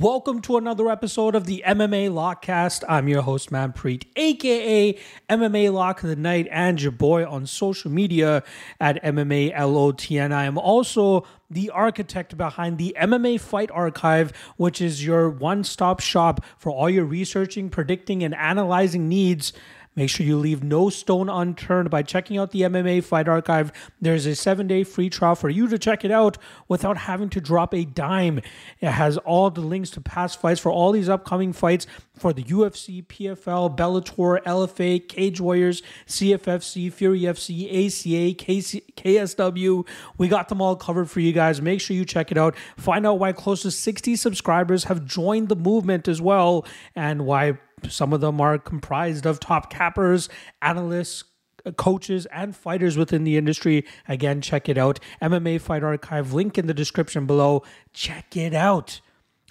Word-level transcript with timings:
Welcome 0.00 0.42
to 0.42 0.56
another 0.58 0.88
episode 0.90 1.34
of 1.34 1.46
the 1.46 1.64
MMA 1.66 2.08
Lockcast. 2.08 2.84
I'm 2.88 3.08
your 3.08 3.22
host, 3.22 3.50
Manpreet, 3.50 4.04
aka 4.14 4.96
MMA 5.28 5.72
Lock 5.72 6.04
of 6.04 6.08
the 6.08 6.14
Night, 6.14 6.46
and 6.52 6.80
your 6.80 6.92
boy 6.92 7.26
on 7.26 7.46
social 7.46 7.90
media 7.90 8.44
at 8.78 9.02
MMA 9.02 9.52
LOTN. 9.56 10.30
I 10.30 10.44
am 10.44 10.56
also 10.56 11.26
the 11.50 11.70
architect 11.70 12.36
behind 12.36 12.78
the 12.78 12.94
MMA 12.96 13.40
Fight 13.40 13.72
Archive, 13.72 14.32
which 14.56 14.80
is 14.80 15.04
your 15.04 15.28
one 15.28 15.64
stop 15.64 15.98
shop 15.98 16.44
for 16.58 16.70
all 16.70 16.88
your 16.88 17.04
researching, 17.04 17.68
predicting, 17.68 18.22
and 18.22 18.36
analyzing 18.36 19.08
needs 19.08 19.52
Make 19.98 20.10
sure 20.10 20.24
you 20.24 20.38
leave 20.38 20.62
no 20.62 20.90
stone 20.90 21.28
unturned 21.28 21.90
by 21.90 22.04
checking 22.04 22.38
out 22.38 22.52
the 22.52 22.60
MMA 22.60 23.02
Fight 23.02 23.26
Archive. 23.26 23.72
There's 24.00 24.26
a 24.26 24.36
seven 24.36 24.68
day 24.68 24.84
free 24.84 25.10
trial 25.10 25.34
for 25.34 25.48
you 25.48 25.66
to 25.66 25.76
check 25.76 26.04
it 26.04 26.12
out 26.12 26.38
without 26.68 26.96
having 26.96 27.28
to 27.30 27.40
drop 27.40 27.74
a 27.74 27.84
dime. 27.84 28.40
It 28.78 28.92
has 28.92 29.18
all 29.18 29.50
the 29.50 29.60
links 29.60 29.90
to 29.90 30.00
past 30.00 30.40
fights 30.40 30.60
for 30.60 30.70
all 30.70 30.92
these 30.92 31.08
upcoming 31.08 31.52
fights 31.52 31.88
for 32.16 32.32
the 32.32 32.44
UFC, 32.44 33.04
PFL, 33.04 33.76
Bellator, 33.76 34.40
LFA, 34.44 35.08
Cage 35.08 35.40
Warriors, 35.40 35.82
CFFC, 36.06 36.92
Fury 36.92 37.22
FC, 37.22 37.66
ACA, 37.66 38.44
KC, 38.44 38.94
KSW. 38.94 39.84
We 40.16 40.28
got 40.28 40.48
them 40.48 40.62
all 40.62 40.76
covered 40.76 41.10
for 41.10 41.18
you 41.18 41.32
guys. 41.32 41.60
Make 41.60 41.80
sure 41.80 41.96
you 41.96 42.04
check 42.04 42.30
it 42.30 42.38
out. 42.38 42.54
Find 42.76 43.04
out 43.04 43.18
why 43.18 43.32
close 43.32 43.62
to 43.62 43.72
60 43.72 44.14
subscribers 44.14 44.84
have 44.84 45.04
joined 45.04 45.48
the 45.48 45.56
movement 45.56 46.06
as 46.06 46.22
well 46.22 46.64
and 46.94 47.26
why 47.26 47.58
some 47.88 48.12
of 48.12 48.20
them 48.20 48.40
are 48.40 48.58
comprised 48.58 49.26
of 49.26 49.40
top 49.40 49.70
cappers, 49.70 50.28
analysts, 50.62 51.24
uh, 51.66 51.72
coaches 51.72 52.26
and 52.26 52.54
fighters 52.56 52.96
within 52.96 53.24
the 53.24 53.36
industry. 53.36 53.84
Again, 54.06 54.40
check 54.40 54.68
it 54.68 54.78
out. 54.78 55.00
MMA 55.20 55.60
Fight 55.60 55.82
Archive, 55.82 56.32
link 56.32 56.56
in 56.58 56.66
the 56.66 56.74
description 56.74 57.26
below. 57.26 57.62
Check 57.92 58.36
it 58.36 58.54
out. 58.54 59.00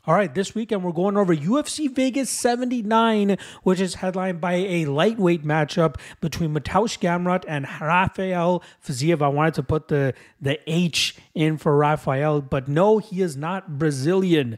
All 0.07 0.15
right, 0.15 0.33
this 0.33 0.55
weekend 0.55 0.85
we're 0.85 0.93
going 0.93 1.17
over 1.17 1.35
UFC 1.35 1.93
Vegas 1.93 2.29
79, 2.29 3.37
which 3.63 3.81
is 3.81 3.95
headlined 3.95 4.39
by 4.39 4.53
a 4.53 4.85
lightweight 4.85 5.43
matchup 5.43 5.97
between 6.21 6.53
Mateusz 6.53 6.97
Gamrot 6.97 7.43
and 7.45 7.67
Rafael 7.81 8.63
Fiziev. 8.81 9.21
I 9.21 9.27
wanted 9.27 9.55
to 9.55 9.63
put 9.63 9.89
the, 9.89 10.13
the 10.39 10.59
H 10.65 11.17
in 11.35 11.57
for 11.57 11.75
Rafael, 11.75 12.39
but 12.39 12.69
no, 12.69 12.99
he 12.99 13.21
is 13.21 13.35
not 13.35 13.77
Brazilian. 13.77 14.57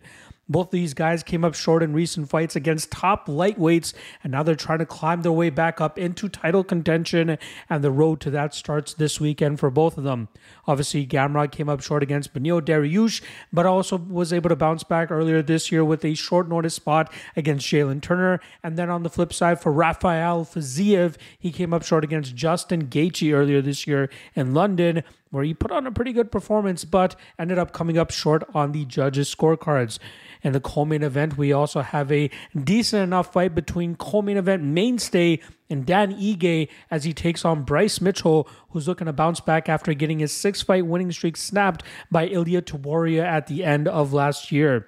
Both 0.49 0.71
these 0.71 0.95
guys 0.95 1.21
came 1.21 1.45
up 1.45 1.53
short 1.53 1.83
in 1.83 1.93
recent 1.93 2.27
fights 2.27 2.55
against 2.55 2.91
top 2.91 3.27
lightweights, 3.27 3.93
and 4.23 4.31
now 4.31 4.41
they're 4.41 4.55
trying 4.55 4.79
to 4.79 4.85
climb 4.85 5.21
their 5.21 5.31
way 5.31 5.51
back 5.51 5.79
up 5.79 5.99
into 5.99 6.27
title 6.27 6.63
contention, 6.63 7.37
and 7.69 7.83
the 7.83 7.91
road 7.91 8.19
to 8.21 8.31
that 8.31 8.55
starts 8.55 8.93
this 8.95 9.19
weekend 9.19 9.59
for 9.59 9.69
both 9.69 9.97
of 9.97 10.03
them. 10.03 10.27
Obviously, 10.67 11.05
Gamrot 11.05 11.51
came 11.51 11.69
up 11.69 11.81
short 11.81 12.01
against 12.01 12.33
Beneil 12.33 12.61
Dariush, 12.61 13.21
but 13.53 13.65
also 13.65 13.97
was 13.97 14.33
able 14.33 14.49
to 14.49 14.55
bounce 14.55 14.83
back 14.83 15.11
earlier 15.11 15.41
this 15.41 15.71
year 15.71 15.85
with 15.85 16.03
a 16.03 16.15
short 16.15 16.49
notice 16.49 16.73
spot 16.73 17.13
against 17.35 17.67
Jalen 17.67 18.01
Turner. 18.01 18.39
And 18.63 18.77
then 18.77 18.89
on 18.89 19.03
the 19.03 19.09
flip 19.09 19.31
side, 19.31 19.61
for 19.61 19.71
Rafael 19.71 20.45
Fiziev, 20.45 21.15
he 21.37 21.51
came 21.51 21.73
up 21.73 21.83
short 21.83 22.03
against 22.03 22.35
Justin 22.35 22.87
Gaethje 22.87 23.33
earlier 23.33 23.61
this 23.61 23.85
year 23.85 24.09
in 24.35 24.53
London 24.53 25.03
where 25.31 25.43
he 25.43 25.53
put 25.53 25.71
on 25.71 25.85
a 25.85 25.91
pretty 25.91 26.13
good 26.13 26.31
performance, 26.31 26.85
but 26.85 27.15
ended 27.37 27.57
up 27.57 27.71
coming 27.71 27.97
up 27.97 28.11
short 28.11 28.43
on 28.53 28.71
the 28.71 28.85
judges' 28.85 29.33
scorecards. 29.33 29.99
In 30.41 30.53
the 30.53 30.59
co-main 30.59 31.03
event, 31.03 31.37
we 31.37 31.51
also 31.51 31.81
have 31.81 32.11
a 32.11 32.29
decent 32.55 33.03
enough 33.03 33.33
fight 33.33 33.53
between 33.53 33.95
co-main 33.95 34.37
event 34.37 34.63
mainstay 34.63 35.39
and 35.69 35.85
Dan 35.85 36.13
Ige 36.13 36.69
as 36.89 37.03
he 37.03 37.13
takes 37.13 37.45
on 37.45 37.63
Bryce 37.63 38.01
Mitchell, 38.01 38.47
who's 38.69 38.87
looking 38.87 39.05
to 39.05 39.13
bounce 39.13 39.39
back 39.39 39.69
after 39.69 39.93
getting 39.93 40.19
his 40.19 40.31
six-fight 40.31 40.85
winning 40.85 41.11
streak 41.11 41.37
snapped 41.37 41.83
by 42.09 42.27
Ilia 42.27 42.61
Topuria 42.61 43.23
at 43.23 43.47
the 43.47 43.63
end 43.63 43.87
of 43.87 44.13
last 44.13 44.51
year. 44.51 44.87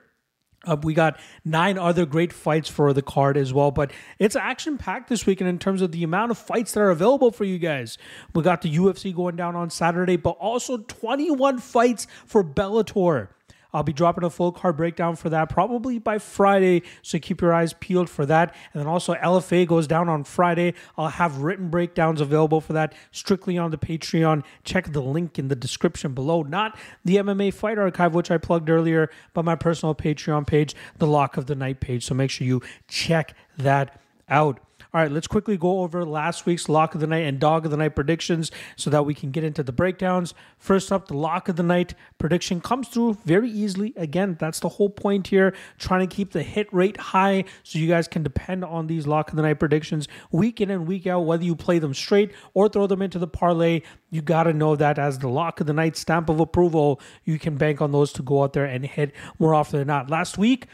Uh, 0.66 0.78
we 0.84 0.94
got 0.94 1.20
nine 1.44 1.78
other 1.78 2.06
great 2.06 2.32
fights 2.32 2.70
for 2.70 2.94
the 2.94 3.02
card 3.02 3.36
as 3.36 3.52
well, 3.52 3.72
but 3.72 3.92
it's 4.20 4.36
action 4.36 4.78
packed 4.78 5.10
this 5.10 5.26
weekend 5.26 5.50
in 5.50 5.58
terms 5.58 5.82
of 5.82 5.92
the 5.92 6.04
amount 6.04 6.30
of 6.30 6.38
fights 6.38 6.74
that 6.74 6.82
are 6.82 6.92
available 6.92 7.32
for 7.32 7.46
you 7.46 7.58
guys. 7.58 7.98
We 8.36 8.44
got 8.44 8.62
the 8.62 8.76
UFC 8.76 9.16
going 9.16 9.36
down 9.36 9.56
on 9.56 9.70
Saturday, 9.72 10.18
but 10.18 10.32
also 10.32 10.78
21 10.78 11.60
fights 11.60 12.06
for 12.26 12.44
Bellator. 12.44 13.30
I'll 13.74 13.84
be 13.84 13.94
dropping 13.94 14.24
a 14.24 14.30
full 14.30 14.52
card 14.52 14.78
breakdown 14.78 15.16
for 15.16 15.30
that 15.30 15.50
probably 15.50 16.00
by 16.00 16.18
Friday. 16.18 16.84
So 17.02 17.20
keep 17.20 17.42
your 17.42 17.54
eyes 17.54 17.74
peeled 17.74 18.10
for 18.10 18.26
that. 18.26 18.56
And 18.74 18.82
then 18.82 18.88
also 18.88 19.14
LFA 19.16 19.68
goes 19.68 19.88
down 19.88 20.10
on 20.10 20.24
Friday. 20.24 20.74
I'll 20.98 21.10
have 21.10 21.38
written 21.40 21.70
breakdowns 21.70 22.22
available 22.22 22.62
for 22.62 22.74
that 22.74 22.94
strictly 23.12 23.58
on 23.58 23.72
the 23.72 23.78
Patreon. 23.78 24.44
Check 24.64 24.92
the 24.92 25.02
link 25.02 25.40
in 25.40 25.48
the 25.48 25.56
description 25.56 26.14
below. 26.14 26.44
Not 26.44 26.78
the 27.06 27.18
MMA 27.18 27.54
Fight 27.54 27.78
Archive, 27.78 28.14
which 28.14 28.32
I 28.32 28.38
plugged 28.38 28.70
earlier, 28.70 29.10
but 29.34 29.46
my 29.46 29.56
personal 29.56 29.96
Patreon 29.96 30.48
page, 30.48 30.76
the 30.98 31.08
Lock 31.08 31.38
of 31.38 31.46
the 31.46 31.56
Night 31.56 31.80
page. 31.80 32.06
So 32.06 32.14
make 32.14 32.32
sure 32.32 32.46
you 32.48 32.62
check 32.88 33.36
that 33.58 34.00
out. 34.30 34.60
All 34.94 35.00
right, 35.00 35.10
let's 35.10 35.28
quickly 35.28 35.56
go 35.56 35.84
over 35.84 36.04
last 36.04 36.46
week's 36.46 36.68
lock 36.68 36.96
of 36.96 37.00
the 37.00 37.08
night 37.08 37.24
and 37.24 37.40
dog 37.40 37.64
of 37.64 37.72
the 37.72 37.78
night 37.78 37.96
predictions 37.96 38.52
so 38.76 38.90
that 38.90 39.06
we 39.06 39.14
can 39.14 39.32
get 39.32 39.46
into 39.46 39.64
the 39.64 39.72
breakdowns. 39.72 40.34
First 40.58 40.92
up, 40.92 41.08
the 41.08 41.16
lock 41.16 41.48
of 41.48 41.56
the 41.56 41.64
night 41.64 41.96
prediction 42.18 42.60
comes 42.60 42.90
through 42.90 43.14
very 43.24 43.50
easily. 43.50 43.94
Again, 43.96 44.36
that's 44.38 44.60
the 44.60 44.68
whole 44.68 44.90
point 44.90 45.28
here, 45.28 45.56
trying 45.80 46.06
to 46.06 46.14
keep 46.14 46.34
the 46.34 46.44
hit 46.44 46.68
rate 46.74 46.98
high 46.98 47.46
so 47.64 47.80
you 47.80 47.88
guys 47.88 48.10
can 48.10 48.22
depend 48.22 48.66
on 48.66 48.88
these 48.88 49.08
lock 49.08 49.30
of 49.30 49.38
the 49.38 49.44
night 49.44 49.60
predictions 49.60 50.10
week 50.30 50.60
in 50.60 50.70
and 50.70 50.86
week 50.86 51.08
out, 51.08 51.22
whether 51.22 51.46
you 51.46 51.56
play 51.56 51.80
them 51.80 51.94
straight 51.94 52.34
or 52.54 52.68
throw 52.68 52.86
them 52.86 53.02
into 53.02 53.18
the 53.18 53.28
parlay. 53.28 53.84
You 54.10 54.22
got 54.22 54.44
to 54.44 54.52
know 54.52 54.76
that 54.76 55.00
as 55.00 55.20
the 55.20 55.30
lock 55.30 55.62
of 55.62 55.68
the 55.68 55.74
night 55.74 55.96
stamp 55.96 56.28
of 56.28 56.42
approval, 56.42 57.00
you 57.24 57.40
can 57.40 57.56
bank 57.56 57.82
on 57.82 57.94
those 57.94 58.12
to 58.12 58.24
go 58.24 58.44
out 58.44 58.52
there 58.52 58.66
and 58.66 58.86
hit 58.86 59.14
more 59.40 59.54
often 59.56 59.80
than 59.80 59.88
not. 59.88 60.10
Last 60.10 60.38
week, 60.38 60.68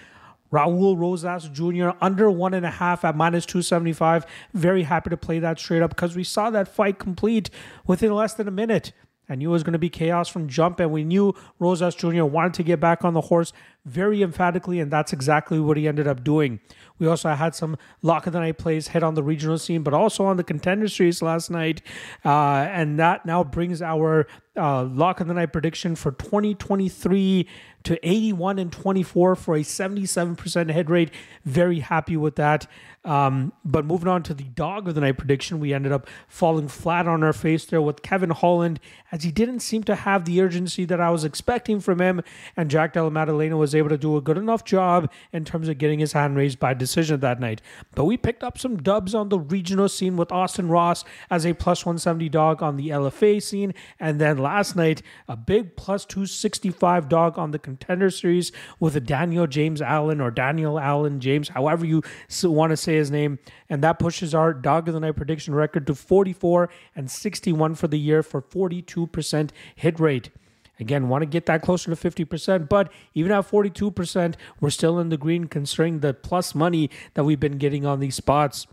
Raul 0.51 0.97
Rosas 0.97 1.49
Jr. 1.49 1.89
under 2.01 2.31
one 2.31 2.53
and 2.53 2.65
a 2.65 2.71
half 2.71 3.03
at 3.03 3.15
minus 3.15 3.45
275. 3.45 4.25
Very 4.53 4.83
happy 4.83 5.09
to 5.09 5.17
play 5.17 5.39
that 5.39 5.59
straight 5.59 5.81
up 5.81 5.91
because 5.91 6.15
we 6.15 6.23
saw 6.23 6.49
that 6.49 6.67
fight 6.67 6.99
complete 6.99 7.49
within 7.85 8.13
less 8.13 8.33
than 8.33 8.47
a 8.47 8.51
minute. 8.51 8.93
I 9.29 9.35
knew 9.35 9.49
it 9.49 9.53
was 9.53 9.63
going 9.63 9.73
to 9.73 9.79
be 9.79 9.89
chaos 9.89 10.29
from 10.29 10.47
jump, 10.47 10.79
and 10.79 10.91
we 10.91 11.03
knew 11.03 11.35
Rosas 11.59 11.95
Jr. 11.95 12.23
wanted 12.23 12.53
to 12.55 12.63
get 12.63 12.79
back 12.79 13.03
on 13.03 13.13
the 13.13 13.21
horse 13.21 13.51
very 13.87 14.21
emphatically, 14.21 14.79
and 14.79 14.91
that's 14.91 15.13
exactly 15.13 15.59
what 15.59 15.77
he 15.77 15.87
ended 15.87 16.07
up 16.07 16.23
doing. 16.23 16.59
We 16.99 17.07
also 17.07 17.29
had 17.29 17.55
some 17.55 17.77
lock 18.01 18.27
of 18.27 18.33
the 18.33 18.39
night 18.39 18.57
plays 18.57 18.89
hit 18.89 19.03
on 19.03 19.13
the 19.13 19.23
regional 19.23 19.57
scene, 19.57 19.83
but 19.83 19.93
also 19.93 20.25
on 20.25 20.37
the 20.37 20.43
contender 20.43 20.87
series 20.87 21.21
last 21.21 21.49
night, 21.49 21.81
uh, 22.25 22.67
and 22.71 22.99
that 22.99 23.25
now 23.25 23.43
brings 23.43 23.81
our 23.81 24.27
uh, 24.57 24.83
lock 24.83 25.19
of 25.19 25.27
the 25.27 25.33
night 25.33 25.53
prediction 25.53 25.95
for 25.95 26.11
2023 26.11 27.47
to 27.83 28.07
81 28.07 28.59
and 28.59 28.71
24 28.71 29.35
for 29.35 29.55
a 29.55 29.59
77% 29.59 30.71
hit 30.71 30.89
rate. 30.89 31.11
Very 31.45 31.79
happy 31.79 32.17
with 32.17 32.35
that. 32.35 32.67
Um, 33.05 33.53
but 33.63 33.85
moving 33.85 34.09
on 34.09 34.23
to 34.23 34.33
the 34.33 34.43
dog 34.43 34.89
of 34.89 34.95
the 34.95 35.01
night 35.01 35.17
prediction, 35.17 35.61
we 35.61 35.73
ended 35.73 35.93
up 35.93 36.07
falling 36.27 36.67
flat 36.67 37.07
on 37.07 37.23
our 37.23 37.31
face 37.31 37.63
there 37.63 37.81
with 37.81 38.01
Kevin 38.01 38.31
Holland, 38.31 38.81
as 39.13 39.23
he 39.23 39.31
didn't 39.31 39.61
seem 39.61 39.83
to 39.85 39.95
have 39.95 40.25
the 40.25 40.41
urgency 40.41 40.83
that 40.83 40.99
I 40.99 41.09
was 41.09 41.23
expecting 41.23 41.79
from 41.79 42.01
him. 42.01 42.21
And 42.57 42.69
Jack 42.69 42.91
Della 42.91 43.09
Maddalena 43.09 43.55
was 43.55 43.73
able 43.77 43.89
to 43.89 43.97
do 43.97 44.17
a 44.17 44.21
good 44.21 44.37
enough 44.37 44.63
job 44.63 45.11
in 45.31 45.45
terms 45.45 45.67
of 45.67 45.77
getting 45.77 45.99
his 45.99 46.13
hand 46.13 46.35
raised 46.35 46.59
by 46.59 46.73
decision 46.73 47.19
that 47.19 47.39
night. 47.39 47.61
But 47.95 48.05
we 48.05 48.17
picked 48.17 48.43
up 48.43 48.57
some 48.57 48.77
dubs 48.77 49.13
on 49.13 49.29
the 49.29 49.39
regional 49.39 49.89
scene 49.89 50.17
with 50.17 50.31
Austin 50.31 50.67
Ross 50.69 51.03
as 51.29 51.45
a 51.45 51.53
plus 51.53 51.85
170 51.85 52.29
dog 52.29 52.61
on 52.61 52.77
the 52.77 52.89
LFA 52.89 53.41
scene. 53.41 53.73
And 53.99 54.19
then 54.19 54.37
last 54.37 54.75
night, 54.75 55.01
a 55.27 55.35
big 55.35 55.75
plus 55.75 56.05
265 56.05 57.09
dog 57.09 57.37
on 57.37 57.51
the 57.51 57.59
contender 57.59 58.09
series 58.09 58.51
with 58.79 58.95
a 58.95 59.01
Daniel 59.01 59.47
James 59.47 59.81
Allen 59.81 60.21
or 60.21 60.31
Daniel 60.31 60.79
Allen 60.79 61.19
James, 61.19 61.49
however 61.49 61.85
you 61.85 62.01
want 62.43 62.71
to 62.71 62.77
say 62.77 62.95
his 62.95 63.11
name. 63.11 63.39
And 63.69 63.83
that 63.83 63.99
pushes 63.99 64.33
our 64.33 64.53
dog 64.53 64.87
of 64.87 64.93
the 64.93 64.99
night 64.99 65.15
prediction 65.15 65.53
record 65.53 65.87
to 65.87 65.95
44 65.95 66.69
and 66.95 67.09
61 67.09 67.75
for 67.75 67.87
the 67.87 67.99
year 67.99 68.23
for 68.23 68.41
42% 68.41 69.49
hit 69.75 69.99
rate. 69.99 70.29
Again, 70.79 71.09
want 71.09 71.23
to 71.23 71.25
get 71.25 71.45
that 71.47 71.61
closer 71.61 71.93
to 71.93 72.09
50%, 72.09 72.69
but 72.69 72.91
even 73.13 73.31
at 73.31 73.49
42%, 73.49 74.35
we're 74.59 74.69
still 74.69 74.99
in 74.99 75.09
the 75.09 75.17
green 75.17 75.45
considering 75.45 75.99
the 75.99 76.13
plus 76.13 76.53
money 76.53 76.89
that 77.15 77.23
we've 77.23 77.39
been 77.39 77.57
getting 77.57 77.85
on 77.85 77.99
these 77.99 78.15
spots. 78.15 78.67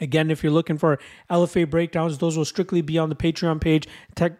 Again, 0.00 0.30
if 0.30 0.42
you're 0.42 0.52
looking 0.52 0.78
for 0.78 0.98
LFA 1.30 1.68
breakdowns, 1.68 2.18
those 2.18 2.36
will 2.36 2.44
strictly 2.44 2.80
be 2.80 2.98
on 2.98 3.10
the 3.10 3.14
Patreon 3.14 3.60
page. 3.60 3.86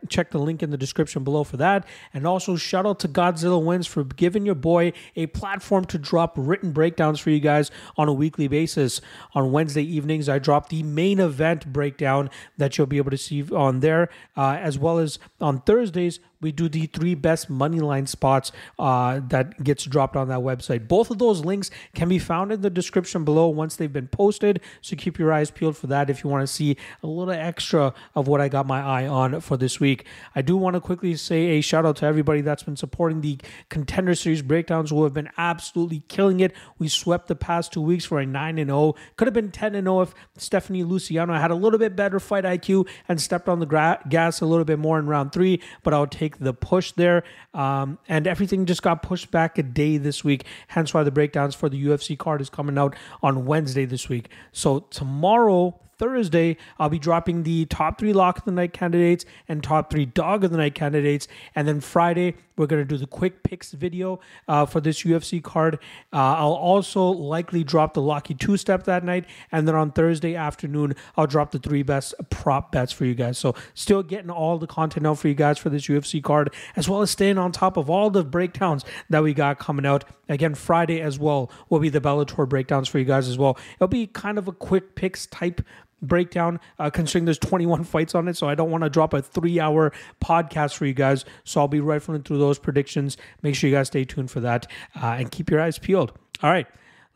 check 0.09 0.31
the 0.31 0.39
link 0.39 0.63
in 0.63 0.71
the 0.71 0.79
description 0.79 1.23
below 1.23 1.45
for 1.45 1.59
that. 1.59 1.87
And 2.15 2.27
also, 2.27 2.57
shout 2.57 2.87
out 2.87 2.99
to 3.01 3.09
Godzilla 3.09 3.63
Wins 3.63 3.87
for 3.87 4.05
giving 4.05 4.47
your 4.47 4.55
boy 4.55 4.93
a 5.17 5.27
platform 5.27 5.85
to 5.87 5.99
drop 5.99 6.35
written 6.37 6.73
breakdowns 6.73 7.21
for 7.21 7.31
you 7.31 7.41
guys 7.41 7.71
on 7.97 8.09
a 8.09 8.13
weekly 8.13 8.49
basis. 8.49 9.01
On 9.35 9.53
Wednesday 9.53 9.83
evenings, 9.83 10.29
I 10.29 10.39
drop 10.39 10.71
the 10.71 10.83
main 10.83 11.21
event 11.21 11.71
breakdown 11.73 12.31
that 12.57 12.79
you'll 12.79 12.87
be 12.87 12.97
able 12.97 13.11
to 13.11 13.19
see 13.19 13.43
on 13.51 13.81
there, 13.81 14.09
uh, 14.37 14.57
as 14.61 14.79
well 14.79 14.99
as 14.99 15.19
on 15.41 15.61
Thursdays 15.61 16.21
we 16.41 16.53
do 16.53 16.69
the 16.69 16.87
three 16.87 17.15
best 17.15 17.51
money 17.51 17.81
line 17.81 18.07
spots 18.07 18.53
uh, 18.79 19.21
that 19.29 19.63
gets 19.63 19.85
dropped 19.85 20.17
on 20.17 20.29
that 20.29 20.41
website. 20.41 20.89
Both 20.89 21.11
of 21.11 21.19
those 21.19 21.45
links 21.45 21.71
can 21.95 22.09
be 22.09 22.19
found 22.19 22.53
in 22.53 22.63
the 22.63 22.71
description 22.71 23.25
below 23.25 23.49
once 23.49 23.77
they've 23.77 23.93
been 23.93 24.09
posted. 24.09 24.61
So 24.81 24.97
keep 24.97 25.19
your 25.19 25.33
eyes 25.33 25.51
peeled 25.51 25.77
for 25.77 25.87
that 25.89 26.11
if 26.11 26.25
you 26.25 26.31
want 26.31 26.47
to 26.47 26.53
see 26.53 26.77
a 27.03 27.07
little 27.07 27.33
extra 27.33 27.95
of 28.15 28.27
what 28.29 28.41
I 28.41 28.49
got 28.49 28.67
my 28.67 28.81
eye 28.81 29.07
on 29.07 29.41
for 29.41 29.57
this 29.57 29.81
week. 29.81 30.07
I 30.35 30.43
do 30.43 30.57
want 30.57 30.75
to 30.75 30.81
quickly 30.81 31.15
say 31.17 31.59
a 31.59 31.61
shout 31.61 31.85
out 31.85 31.97
to 31.97 32.07
everybody 32.07 32.41
that's 32.41 32.63
been 32.63 32.77
supporting 32.77 33.21
the 33.21 33.39
contender 33.69 34.15
series 34.15 34.43
breakdowns 34.43 34.91
who 34.91 35.05
have 35.05 35.15
been 35.15 35.31
absolutely 35.37 36.03
killing 36.09 36.41
it. 36.41 36.53
We 36.79 36.89
swept 36.89 37.29
the 37.29 37.37
past 37.37 37.73
two 37.73 37.83
weeks 37.83 38.05
for 38.05 38.19
a 38.19 38.27
9 38.27 38.59
and 38.59 38.69
0. 38.69 38.95
Could 39.17 39.27
have 39.27 39.35
been 39.35 39.51
10 39.51 39.75
and 39.75 39.87
0 39.87 40.03
if 40.03 40.15
Stephanie 40.37 40.85
Luciano 40.85 41.35
had 41.35 41.51
a 41.51 41.55
little 41.55 41.79
bit 41.79 41.97
better 41.97 42.21
fight 42.21 42.45
IQ 42.45 42.89
and 43.09 43.21
stepped 43.21 43.49
on 43.49 43.61
the 43.61 43.67
gra- 43.67 44.01
gas 44.09 44.41
a 44.41 44.47
little 44.47 44.65
bit 44.65 44.79
more 44.79 44.99
in 44.99 45.07
round 45.07 45.33
three, 45.33 45.61
but 45.83 45.93
I'll 45.93 46.07
take 46.07 46.30
the 46.39 46.53
push 46.55 46.93
there. 46.93 47.25
Um, 47.55 47.99
and 48.09 48.27
everything 48.27 48.67
just 48.67 48.83
got 48.83 49.03
pushed 49.03 49.31
back 49.31 49.59
a 49.59 49.63
day 49.63 49.97
this 49.97 50.25
week, 50.25 50.45
hence 50.69 50.95
why 50.95 51.03
the 51.03 51.11
breakdowns 51.11 51.55
for 51.55 51.69
the 51.69 51.83
UFC 51.83 52.17
card 52.17 52.41
is 52.41 52.51
coming 52.51 52.79
out 52.79 52.95
on 53.23 53.47
Wednesday 53.47 53.85
this 53.85 54.09
week. 54.09 54.29
So 54.53 54.81
tomorrow, 54.91 55.79
Thursday, 56.01 56.57
I'll 56.79 56.89
be 56.89 56.99
dropping 56.99 57.43
the 57.43 57.67
top 57.67 57.99
three 57.99 58.15
lock 58.15 58.39
of 58.39 58.45
the 58.45 58.53
night 58.53 58.73
candidates 58.73 59.27
and 59.47 59.63
top 59.63 59.91
three 59.91 60.07
dog 60.07 60.45
of 60.45 60.51
the 60.51 60.57
night 60.57 60.75
candidates. 60.75 61.29
And 61.55 61.69
then 61.69 61.81
Friday, 61.81 62.37
we're 62.61 62.67
going 62.67 62.83
to 62.83 62.89
do 62.89 62.99
the 62.99 63.07
quick 63.07 63.43
picks 63.43 63.73
video 63.73 64.21
uh, 64.47 64.67
for 64.67 64.81
this 64.81 65.03
UFC 65.03 65.43
card. 65.43 65.77
Uh, 66.13 66.37
I'll 66.37 66.53
also 66.53 67.05
likely 67.05 67.65
drop 67.65 67.95
the 67.95 68.03
Lucky 68.03 68.35
two 68.35 68.59
step 68.59 68.85
that 68.85 69.03
night. 69.03 69.25
And 69.51 69.67
then 69.67 69.75
on 69.75 69.93
Thursday 69.93 70.37
afternoon, 70.37 70.95
I'll 71.17 71.27
drop 71.27 71.53
the 71.53 71.59
three 71.59 71.83
best 71.83 72.15
prop 72.29 72.71
bets 72.71 72.93
for 72.93 73.07
you 73.07 73.15
guys. 73.15 73.39
So, 73.39 73.55
still 73.73 74.03
getting 74.03 74.31
all 74.31 74.59
the 74.59 74.67
content 74.67 75.07
out 75.07 75.19
for 75.19 75.29
you 75.29 75.35
guys 75.35 75.59
for 75.59 75.71
this 75.71 75.87
UFC 75.87 76.23
card, 76.23 76.53
as 76.77 76.89
well 76.89 77.01
as 77.01 77.11
staying 77.11 77.39
on 77.39 77.51
top 77.51 77.79
of 77.79 77.89
all 77.89 78.11
the 78.11 78.23
breakdowns 78.23 78.85
that 79.09 79.23
we 79.23 79.33
got 79.33 79.59
coming 79.59 79.87
out. 79.87 80.05
Again, 80.29 80.55
Friday 80.55 81.01
as 81.01 81.19
well 81.19 81.51
will 81.71 81.81
be 81.81 81.89
the 81.89 82.01
Bellator 82.01 82.47
breakdowns 82.49 82.89
for 82.89 82.99
you 82.99 83.05
guys 83.07 83.27
as 83.27 83.39
well. 83.39 83.59
It'll 83.77 83.89
be 83.89 84.07
kind 84.07 84.39
of 84.39 84.47
a 84.47 84.53
quick 84.53 84.95
picks 84.95 85.27
type 85.27 85.63
breakdown, 86.03 86.61
uh, 86.79 86.91
considering 86.91 87.25
there's 87.25 87.39
21 87.39 87.85
fights 87.85 88.15
on 88.15 88.29
it. 88.29 88.37
So 88.37 88.49
I 88.49 88.55
don't 88.55 88.71
want 88.71 88.85
to 88.85 88.91
drop 88.91 89.13
a 89.13 89.23
three 89.23 89.61
hour 89.61 89.93
podcast 90.23 90.75
for 90.75 90.87
you 90.87 90.95
guys. 90.95 91.25
So 91.45 91.61
I'll 91.61 91.69
be 91.69 91.81
rifling 91.81 92.23
through 92.23 92.39
those 92.39 92.59
predictions. 92.59 93.17
Make 93.43 93.55
sure 93.55 93.71
you 93.71 93.77
guys 93.77 93.89
stay 93.89 94.05
tuned 94.05 94.31
for 94.31 94.41
that 94.41 94.67
uh, 95.01 95.17
and 95.19 95.31
keep 95.31 95.51
your 95.51 95.61
eyes 95.61 95.79
peeled. 95.79 96.13
All 96.43 96.51
right. 96.51 96.67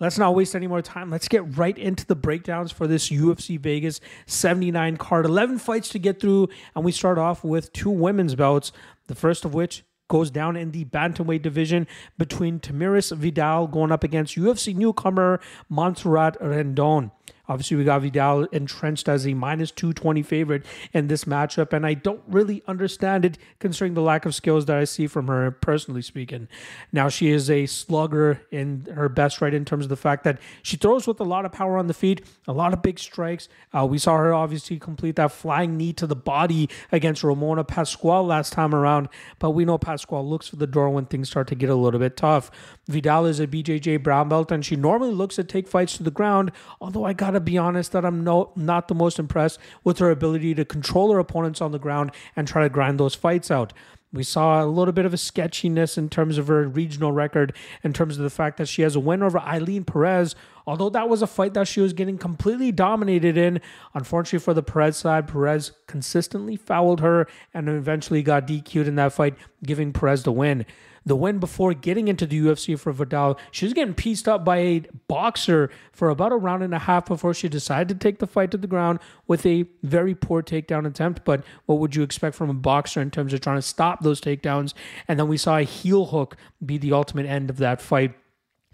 Let's 0.00 0.18
not 0.18 0.34
waste 0.34 0.56
any 0.56 0.66
more 0.66 0.82
time. 0.82 1.08
Let's 1.08 1.28
get 1.28 1.56
right 1.56 1.78
into 1.78 2.04
the 2.04 2.16
breakdowns 2.16 2.72
for 2.72 2.88
this 2.88 3.10
UFC 3.10 3.60
Vegas 3.60 4.00
79 4.26 4.96
card. 4.96 5.24
11 5.24 5.58
fights 5.58 5.88
to 5.90 6.00
get 6.00 6.20
through, 6.20 6.48
and 6.74 6.84
we 6.84 6.90
start 6.90 7.16
off 7.16 7.44
with 7.44 7.72
two 7.72 7.90
women's 7.90 8.34
bouts. 8.34 8.72
The 9.06 9.14
first 9.14 9.44
of 9.44 9.54
which 9.54 9.84
goes 10.08 10.30
down 10.30 10.56
in 10.56 10.72
the 10.72 10.84
bantamweight 10.84 11.42
division 11.42 11.86
between 12.18 12.60
Tamiris 12.60 13.16
Vidal 13.16 13.66
going 13.66 13.92
up 13.92 14.04
against 14.04 14.36
UFC 14.36 14.74
newcomer 14.74 15.40
Montserrat 15.68 16.38
Rendon. 16.40 17.10
Obviously, 17.48 17.76
we 17.76 17.84
got 17.84 18.00
Vidal 18.02 18.44
entrenched 18.44 19.08
as 19.08 19.26
a 19.26 19.34
minus 19.34 19.70
220 19.70 20.22
favorite 20.22 20.64
in 20.92 21.08
this 21.08 21.24
matchup, 21.24 21.72
and 21.72 21.86
I 21.86 21.94
don't 21.94 22.22
really 22.26 22.62
understand 22.66 23.24
it 23.24 23.38
considering 23.58 23.94
the 23.94 24.00
lack 24.00 24.24
of 24.24 24.34
skills 24.34 24.64
that 24.66 24.76
I 24.76 24.84
see 24.84 25.06
from 25.06 25.28
her, 25.28 25.50
personally 25.50 26.02
speaking. 26.02 26.48
Now, 26.92 27.08
she 27.08 27.30
is 27.30 27.50
a 27.50 27.66
slugger 27.66 28.42
in 28.50 28.88
her 28.94 29.08
best 29.08 29.40
right 29.40 29.52
in 29.52 29.64
terms 29.64 29.84
of 29.84 29.88
the 29.90 29.96
fact 29.96 30.24
that 30.24 30.38
she 30.62 30.76
throws 30.76 31.06
with 31.06 31.20
a 31.20 31.24
lot 31.24 31.44
of 31.44 31.52
power 31.52 31.76
on 31.76 31.86
the 31.86 31.94
feet, 31.94 32.24
a 32.46 32.52
lot 32.52 32.72
of 32.72 32.80
big 32.80 32.98
strikes. 32.98 33.48
Uh, 33.72 33.84
we 33.84 33.98
saw 33.98 34.16
her 34.16 34.32
obviously 34.32 34.78
complete 34.78 35.16
that 35.16 35.32
flying 35.32 35.76
knee 35.76 35.92
to 35.92 36.06
the 36.06 36.16
body 36.16 36.70
against 36.92 37.22
Ramona 37.22 37.64
Pascual 37.64 38.24
last 38.24 38.52
time 38.52 38.74
around, 38.74 39.08
but 39.38 39.50
we 39.50 39.64
know 39.64 39.76
Pascual 39.76 40.26
looks 40.26 40.48
for 40.48 40.56
the 40.56 40.66
door 40.66 40.88
when 40.90 41.06
things 41.06 41.28
start 41.28 41.48
to 41.48 41.54
get 41.54 41.68
a 41.68 41.74
little 41.74 42.00
bit 42.00 42.16
tough. 42.16 42.50
Vidal 42.88 43.26
is 43.26 43.40
a 43.40 43.46
BJJ 43.46 44.02
brown 44.02 44.28
belt, 44.28 44.50
and 44.50 44.64
she 44.64 44.76
normally 44.76 45.12
looks 45.12 45.36
to 45.36 45.44
take 45.44 45.68
fights 45.68 45.96
to 45.96 46.02
the 46.02 46.10
ground, 46.10 46.52
although 46.80 47.04
I 47.04 47.12
got 47.12 47.33
to 47.34 47.40
be 47.40 47.58
honest 47.58 47.92
that 47.92 48.04
I'm 48.04 48.24
no, 48.24 48.52
not 48.56 48.88
the 48.88 48.94
most 48.94 49.18
impressed 49.18 49.58
with 49.82 49.98
her 49.98 50.10
ability 50.10 50.54
to 50.54 50.64
control 50.64 51.12
her 51.12 51.18
opponents 51.18 51.60
on 51.60 51.72
the 51.72 51.78
ground 51.78 52.12
and 52.34 52.48
try 52.48 52.62
to 52.62 52.68
grind 52.68 52.98
those 52.98 53.14
fights 53.14 53.50
out. 53.50 53.72
We 54.14 54.22
saw 54.22 54.64
a 54.64 54.66
little 54.66 54.92
bit 54.92 55.06
of 55.06 55.12
a 55.12 55.16
sketchiness 55.16 55.98
in 55.98 56.08
terms 56.08 56.38
of 56.38 56.46
her 56.46 56.68
regional 56.68 57.10
record, 57.10 57.52
in 57.82 57.92
terms 57.92 58.16
of 58.16 58.22
the 58.22 58.30
fact 58.30 58.58
that 58.58 58.68
she 58.68 58.82
has 58.82 58.94
a 58.94 59.00
win 59.00 59.24
over 59.24 59.40
Eileen 59.40 59.82
Perez, 59.82 60.36
although 60.68 60.88
that 60.90 61.08
was 61.08 61.20
a 61.20 61.26
fight 61.26 61.52
that 61.54 61.66
she 61.66 61.80
was 61.80 61.92
getting 61.92 62.16
completely 62.16 62.70
dominated 62.70 63.36
in. 63.36 63.60
Unfortunately 63.92 64.38
for 64.38 64.54
the 64.54 64.62
Perez 64.62 64.96
side, 64.96 65.26
Perez 65.26 65.72
consistently 65.88 66.54
fouled 66.54 67.00
her 67.00 67.26
and 67.52 67.68
eventually 67.68 68.22
got 68.22 68.46
DQ'd 68.46 68.86
in 68.86 68.94
that 68.94 69.12
fight, 69.12 69.34
giving 69.64 69.92
Perez 69.92 70.22
the 70.22 70.30
win 70.30 70.64
the 71.06 71.16
win 71.16 71.38
before 71.38 71.74
getting 71.74 72.08
into 72.08 72.26
the 72.26 72.40
UFC 72.40 72.78
for 72.78 72.92
Vidal. 72.92 73.38
She 73.50 73.66
was 73.66 73.72
getting 73.72 73.94
pieced 73.94 74.28
up 74.28 74.44
by 74.44 74.56
a 74.58 74.82
boxer 75.08 75.70
for 75.92 76.08
about 76.08 76.32
a 76.32 76.36
round 76.36 76.62
and 76.62 76.74
a 76.74 76.78
half 76.78 77.06
before 77.06 77.34
she 77.34 77.48
decided 77.48 77.88
to 77.88 77.94
take 77.94 78.18
the 78.18 78.26
fight 78.26 78.50
to 78.52 78.56
the 78.56 78.66
ground 78.66 79.00
with 79.26 79.44
a 79.46 79.66
very 79.82 80.14
poor 80.14 80.42
takedown 80.42 80.86
attempt. 80.86 81.24
But 81.24 81.44
what 81.66 81.78
would 81.78 81.94
you 81.94 82.02
expect 82.02 82.36
from 82.36 82.50
a 82.50 82.54
boxer 82.54 83.00
in 83.00 83.10
terms 83.10 83.32
of 83.32 83.40
trying 83.40 83.58
to 83.58 83.62
stop 83.62 84.02
those 84.02 84.20
takedowns? 84.20 84.74
And 85.08 85.18
then 85.18 85.28
we 85.28 85.36
saw 85.36 85.58
a 85.58 85.62
heel 85.62 86.06
hook 86.06 86.36
be 86.64 86.78
the 86.78 86.92
ultimate 86.92 87.26
end 87.26 87.50
of 87.50 87.58
that 87.58 87.80
fight. 87.80 88.14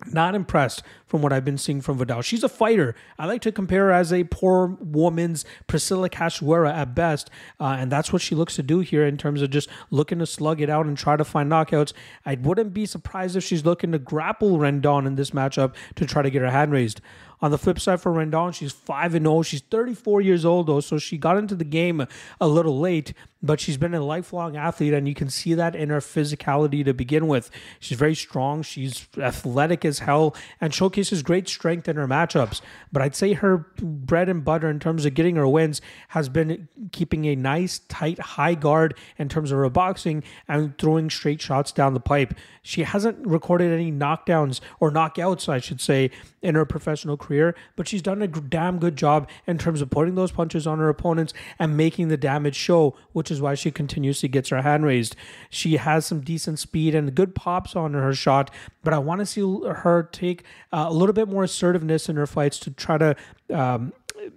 Not 0.06 0.34
impressed 0.34 0.82
from 1.06 1.20
what 1.20 1.32
I've 1.32 1.44
been 1.44 1.58
seeing 1.58 1.80
from 1.80 1.98
Vidal. 1.98 2.22
She's 2.22 2.42
a 2.42 2.48
fighter. 2.48 2.94
I 3.18 3.26
like 3.26 3.42
to 3.42 3.52
compare 3.52 3.86
her 3.86 3.92
as 3.92 4.12
a 4.12 4.24
poor 4.24 4.78
woman's 4.80 5.44
Priscilla 5.66 6.08
Cachoeira 6.08 6.72
at 6.72 6.94
best, 6.94 7.30
uh, 7.58 7.76
and 7.78 7.92
that's 7.92 8.12
what 8.12 8.22
she 8.22 8.34
looks 8.34 8.56
to 8.56 8.62
do 8.62 8.80
here 8.80 9.04
in 9.04 9.18
terms 9.18 9.42
of 9.42 9.50
just 9.50 9.68
looking 9.90 10.18
to 10.20 10.26
slug 10.26 10.60
it 10.60 10.70
out 10.70 10.86
and 10.86 10.96
try 10.96 11.16
to 11.16 11.24
find 11.24 11.50
knockouts. 11.50 11.92
I 12.24 12.36
wouldn't 12.36 12.72
be 12.72 12.86
surprised 12.86 13.36
if 13.36 13.44
she's 13.44 13.66
looking 13.66 13.92
to 13.92 13.98
grapple 13.98 14.58
Rendon 14.58 15.06
in 15.06 15.16
this 15.16 15.32
matchup 15.32 15.74
to 15.96 16.06
try 16.06 16.22
to 16.22 16.30
get 16.30 16.42
her 16.42 16.50
hand 16.50 16.72
raised. 16.72 17.00
On 17.42 17.50
the 17.50 17.58
flip 17.58 17.80
side 17.80 18.00
for 18.00 18.12
Rendon, 18.12 18.54
she's 18.54 18.72
5 18.72 19.14
and 19.14 19.26
0. 19.26 19.42
She's 19.42 19.62
34 19.62 20.20
years 20.20 20.44
old 20.44 20.66
though, 20.66 20.80
so 20.80 20.98
she 20.98 21.16
got 21.16 21.38
into 21.38 21.54
the 21.54 21.64
game 21.64 22.06
a 22.40 22.48
little 22.48 22.78
late, 22.78 23.14
but 23.42 23.60
she's 23.60 23.78
been 23.78 23.94
a 23.94 24.04
lifelong 24.04 24.56
athlete 24.56 24.92
and 24.92 25.08
you 25.08 25.14
can 25.14 25.30
see 25.30 25.54
that 25.54 25.74
in 25.74 25.88
her 25.88 26.00
physicality 26.00 26.84
to 26.84 26.92
begin 26.92 27.26
with. 27.26 27.50
She's 27.78 27.96
very 27.96 28.14
strong, 28.14 28.62
she's 28.62 29.08
athletic 29.16 29.84
as 29.86 30.00
hell 30.00 30.36
and 30.60 30.74
showcases 30.74 31.22
great 31.22 31.48
strength 31.48 31.88
in 31.88 31.96
her 31.96 32.06
matchups. 32.06 32.60
But 32.92 33.02
I'd 33.02 33.14
say 33.14 33.32
her 33.32 33.58
bread 33.80 34.28
and 34.28 34.44
butter 34.44 34.68
in 34.68 34.78
terms 34.78 35.06
of 35.06 35.14
getting 35.14 35.36
her 35.36 35.48
wins 35.48 35.80
has 36.08 36.28
been 36.28 36.68
keeping 36.92 37.24
a 37.24 37.36
nice 37.36 37.78
tight 37.88 38.18
high 38.18 38.54
guard 38.54 38.94
in 39.16 39.30
terms 39.30 39.50
of 39.50 39.58
her 39.58 39.70
boxing 39.70 40.22
and 40.46 40.76
throwing 40.76 41.08
straight 41.08 41.40
shots 41.40 41.72
down 41.72 41.94
the 41.94 42.00
pipe. 42.00 42.34
She 42.62 42.82
hasn't 42.82 43.26
recorded 43.26 43.72
any 43.72 43.90
knockdowns 43.90 44.60
or 44.78 44.90
knockouts, 44.90 45.48
I 45.48 45.58
should 45.58 45.80
say, 45.80 46.10
in 46.42 46.54
her 46.54 46.66
professional 46.66 47.16
career, 47.16 47.29
but 47.76 47.88
she's 47.88 48.02
done 48.02 48.22
a 48.22 48.28
damn 48.28 48.78
good 48.78 48.96
job 48.96 49.28
in 49.46 49.58
terms 49.58 49.80
of 49.80 49.90
putting 49.90 50.14
those 50.14 50.32
punches 50.32 50.66
on 50.66 50.78
her 50.78 50.88
opponents 50.88 51.32
and 51.58 51.76
making 51.76 52.08
the 52.08 52.16
damage 52.16 52.56
show, 52.56 52.96
which 53.12 53.30
is 53.30 53.40
why 53.40 53.54
she 53.54 53.70
continuously 53.70 54.28
gets 54.28 54.48
her 54.48 54.62
hand 54.62 54.84
raised. 54.84 55.16
She 55.48 55.76
has 55.76 56.06
some 56.06 56.20
decent 56.20 56.58
speed 56.58 56.94
and 56.94 57.14
good 57.14 57.34
pops 57.34 57.76
on 57.76 57.94
her 57.94 58.14
shot, 58.14 58.50
but 58.82 58.92
I 58.92 58.98
want 58.98 59.20
to 59.20 59.26
see 59.26 59.40
her 59.40 60.08
take 60.12 60.44
uh, 60.72 60.86
a 60.88 60.92
little 60.92 61.12
bit 61.12 61.28
more 61.28 61.44
assertiveness 61.44 62.08
in 62.08 62.16
her 62.16 62.26
fights 62.26 62.58
to 62.60 62.70
try 62.70 62.98
to 62.98 63.16
um, 63.52 63.92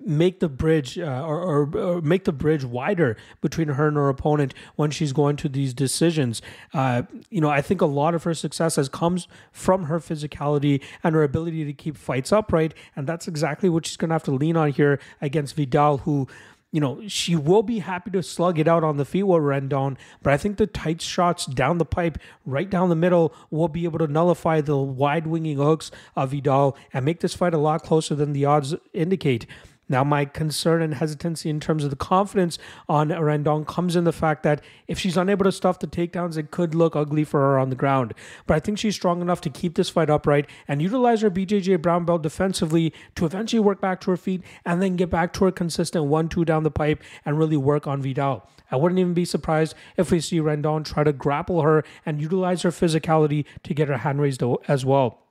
make 0.06 0.40
the 0.40 0.50
bridge 0.50 0.98
uh, 0.98 1.24
or, 1.26 1.42
or, 1.42 1.78
or, 1.78 2.02
make 2.02 2.24
the 2.26 2.32
bridge 2.32 2.64
wider 2.64 3.18
between 3.42 3.70
her 3.70 3.88
and 3.88 3.98
her 3.98 4.10
opponent 4.10 4.54
when 4.76 4.92
she's 4.92 5.14
going 5.14 5.36
to 5.38 5.50
these 5.50 5.74
decisions. 5.74 6.42
Uh, 6.74 7.04
you 7.30 7.42
know, 7.42 7.50
I 7.50 7.62
think 7.62 7.82
a 7.82 7.86
lot 7.86 8.16
of 8.16 8.24
her 8.24 8.34
success 8.34 8.76
has 8.76 8.90
comes 8.90 9.28
from 9.52 9.86
her 9.86 10.00
physicality 10.00 10.82
and 11.04 11.16
her 11.16 11.24
ability 11.24 11.66
to 11.66 11.74
keep 11.74 11.98
fights 11.98 12.32
upright, 12.32 12.74
and 12.96 13.08
that's 13.08 13.28
exactly 13.28 13.70
what 13.70 13.86
she's 13.86 13.98
going 13.98 14.10
to 14.10 14.16
have 14.16 14.24
to 14.24 14.32
lean 14.32 14.58
on 14.58 14.72
here 14.72 15.00
against 15.22 15.56
Vidal, 15.56 16.00
who 16.00 16.28
you 16.74 16.80
know, 16.80 17.08
she 17.08 17.36
will 17.36 17.62
be 17.62 17.80
happy 17.80 18.10
to 18.10 18.24
slug 18.24 18.58
it 18.58 18.68
out 18.68 18.84
on 18.84 18.98
the 18.98 19.06
feet 19.06 19.24
Rendon, 19.24 19.96
but 20.24 20.34
I 20.34 20.38
think 20.38 20.58
the 20.58 20.66
tight 20.66 21.04
shots 21.04 21.46
down 21.46 21.78
the 21.78 21.86
pipe, 21.86 22.18
right 22.48 22.68
down 22.68 22.90
the 22.90 22.96
middle, 22.96 23.32
will 23.52 23.68
be 23.68 23.84
able 23.84 24.00
to 24.00 24.08
nullify 24.08 24.60
the 24.60 24.76
wide 24.76 25.28
winging 25.28 25.58
hooks 25.58 25.92
of 26.16 26.32
Vidal 26.32 26.76
and 26.92 27.06
make 27.06 27.20
this 27.20 27.36
fight 27.36 27.54
a 27.54 27.60
lot 27.60 27.84
closer 27.84 28.16
than 28.16 28.34
the 28.34 28.46
odds 28.46 28.74
indicate. 28.92 29.46
Now, 29.90 30.04
my 30.04 30.25
concern 30.25 30.82
and 30.82 30.96
hesitancy 30.96 31.50
in 31.50 31.60
terms 31.60 31.84
of 31.84 31.90
the 31.90 31.96
confidence 31.96 32.58
on 32.88 33.10
Rendon 33.10 33.68
comes 33.68 33.96
in 33.96 34.06
the 34.06 34.13
fact 34.13 34.44
that 34.44 34.62
if 34.88 34.98
she's 34.98 35.18
unable 35.18 35.44
to 35.44 35.52
stuff 35.52 35.80
the 35.80 35.88
takedowns, 35.88 36.38
it 36.38 36.52
could 36.52 36.74
look 36.74 36.96
ugly 36.96 37.24
for 37.24 37.42
her 37.42 37.60
on 37.60 37.70
the 37.70 37.75
ground. 37.75 38.13
But 38.48 38.56
I 38.56 38.60
think 38.60 38.78
she's 38.78 38.96
strong 38.96 39.22
enough 39.22 39.42
to 39.42 39.50
keep 39.50 39.75
this 39.75 39.90
fight 39.90 40.10
upright 40.10 40.50
and 40.68 40.82
utilize 40.82 41.22
her 41.22 41.30
BJJ 41.30 41.82
brown 41.82 42.06
belt 42.06 42.24
defensively 42.24 42.94
to 43.16 43.25
eventually 43.25 43.60
work 43.60 43.82
back 43.82 44.00
to 44.02 44.12
her 44.12 44.18
feet 44.18 44.42
and 44.66 44.82
then 44.82 44.96
get 44.96 45.10
back 45.10 45.34
to 45.34 45.46
her 45.46 45.52
consistent 45.52 46.06
1 46.06 46.30
2 46.30 46.46
down 46.46 46.63
the 46.63 46.72
pipe 46.72 47.04
and 47.25 47.38
really 47.38 47.58
work 47.58 47.86
on 47.86 48.02
Vidal. 48.02 48.48
I 48.72 48.78
wouldn't 48.78 49.00
even 49.00 49.13
be 49.13 49.25
surprised 49.25 49.75
if 49.98 50.12
we 50.12 50.20
see 50.20 50.40
Rendon 50.40 50.86
try 50.86 51.04
to 51.04 51.13
grapple 51.13 51.62
her 51.62 51.84
and 52.06 52.22
utilize 52.22 52.62
her 52.63 52.72
physicality 52.72 53.46
to 53.63 53.74
get 53.74 53.90
her 53.90 53.98
hand 53.98 54.22
raised 54.22 54.42
as 54.68 54.86
well. 54.86 55.23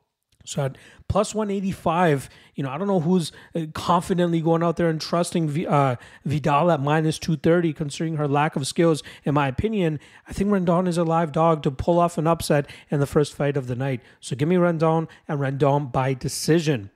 So 0.45 0.65
at 0.65 0.77
plus 1.09 1.35
185, 1.35 2.29
you 2.55 2.65
know, 2.65 2.71
I 2.71 2.79
don't 2.79 2.89
know 2.89 3.01
who's 3.01 3.33
uh, 3.55 3.67
confidently 3.75 4.41
going 4.41 4.63
out 4.63 4.77
there 4.77 4.89
and 4.89 5.01
trusting 5.01 5.49
v, 5.49 5.67
uh, 5.67 5.97
Vidal 6.25 6.71
at 6.71 6.81
minus 6.81 7.19
230, 7.19 7.73
considering 7.73 8.17
her 8.17 8.29
lack 8.29 8.57
of 8.57 8.67
skills. 8.67 9.03
In 9.25 9.35
my 9.35 9.49
opinion, 9.49 10.01
I 10.27 10.33
think 10.33 10.51
Rendon 10.51 10.89
is 10.89 10.99
a 10.99 11.05
live 11.05 11.33
dog 11.33 11.63
to 11.63 11.71
pull 11.71 11.99
off 11.99 12.19
an 12.19 12.27
upset 12.27 12.69
in 12.91 13.01
the 13.01 13.07
first 13.07 13.35
fight 13.35 13.57
of 13.57 13.67
the 13.67 13.77
night. 13.77 14.01
So 14.21 14.37
give 14.37 14.49
me 14.49 14.57
Rendon 14.57 15.09
and 15.29 15.41
Rendon 15.41 15.93
by 15.93 16.15
decision. 16.15 16.91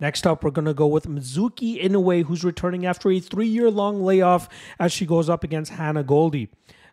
Next 0.00 0.26
up, 0.26 0.42
we're 0.42 0.50
going 0.50 0.64
to 0.64 0.74
go 0.74 0.88
with 0.88 1.06
Mizuki 1.06 1.80
Inoue, 1.80 2.24
who's 2.24 2.42
returning 2.42 2.84
after 2.84 3.08
a 3.10 3.20
three 3.20 3.46
year 3.46 3.70
long 3.70 4.02
layoff 4.02 4.48
as 4.80 4.92
she 4.92 5.06
goes 5.06 5.28
up 5.28 5.44
against 5.44 5.72
Hannah 5.72 6.02
Goldy. 6.02 6.48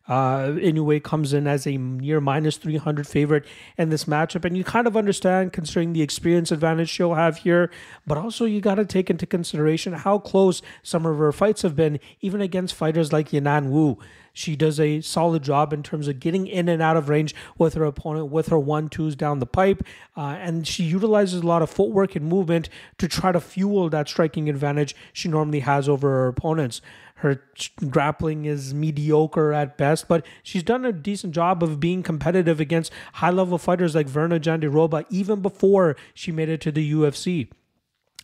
Uh, 0.08 0.54
Inoue 0.58 1.04
comes 1.04 1.34
in 1.34 1.46
as 1.46 1.68
a 1.68 1.78
near 1.78 2.20
minus 2.20 2.58
300 2.58 3.08
favorite 3.08 3.46
in 3.78 3.90
this 3.90 4.06
matchup. 4.06 4.44
And 4.44 4.58
you 4.58 4.64
kind 4.64 4.88
of 4.88 4.98
understand, 4.98 5.54
considering 5.54 5.94
the 5.94 6.02
experience 6.02 6.52
advantage 6.52 6.90
she'll 6.90 7.14
have 7.14 7.38
here, 7.38 7.70
but 8.08 8.18
also 8.18 8.46
you 8.46 8.60
got 8.60 8.76
to 8.76 8.86
take 8.86 9.10
into 9.10 9.28
consideration 9.28 9.94
how 9.94 10.18
close 10.18 10.62
some 10.82 11.06
of 11.06 11.18
her 11.18 11.32
fights 11.32 11.62
have 11.62 11.76
been, 11.76 12.00
even 12.22 12.42
against 12.42 12.74
fighters 12.74 13.14
like 13.14 13.30
Yanan 13.30 13.70
Wu. 13.70 14.00
She 14.34 14.56
does 14.56 14.80
a 14.80 15.02
solid 15.02 15.44
job 15.44 15.74
in 15.74 15.84
terms 15.84 16.08
of 16.08 16.20
getting 16.20 16.48
in 16.48 16.70
and 16.70 16.82
out 16.82 16.96
of 16.96 17.10
range 17.10 17.36
with 17.58 17.74
her 17.74 17.84
opponent 17.84 18.28
with 18.32 18.48
her 18.48 18.60
one 18.60 18.88
twos 18.88 19.16
down 19.16 19.40
the 19.40 19.46
pipe. 19.46 19.84
Uh, 20.16 20.38
and 20.40 20.66
she 20.66 20.84
utilizes 20.84 21.42
a 21.42 21.46
lot 21.46 21.62
of 21.62 21.70
footwork 21.70 22.16
and 22.16 22.26
movement 22.26 22.70
to 23.00 23.08
try 23.08 23.32
to 23.32 23.42
fuel 23.42 23.90
that 23.90 24.08
striking 24.08 24.50
advantage 24.50 24.96
she 25.12 25.28
normally 25.28 25.60
has 25.60 25.90
over 25.90 26.10
her 26.10 26.28
opponents. 26.28 26.82
Her 27.20 27.42
grappling 27.90 28.46
is 28.46 28.74
mediocre 28.74 29.52
at 29.52 29.78
best, 29.78 30.08
but 30.08 30.26
she's 30.42 30.64
done 30.64 30.86
a 30.86 30.94
decent 30.94 31.36
job 31.36 31.62
of 31.62 31.80
being 31.80 32.02
competitive 32.02 32.62
against 32.62 32.94
high 33.14 33.30
level 33.30 33.58
fighters 33.58 33.94
like 33.94 34.08
Virna 34.08 34.40
Jandiroba 34.40 35.06
even 35.10 35.42
before 35.42 35.98
she 36.14 36.32
made 36.32 36.48
it 36.48 36.62
to 36.62 36.72
the 36.72 36.94
UFC. 36.94 37.50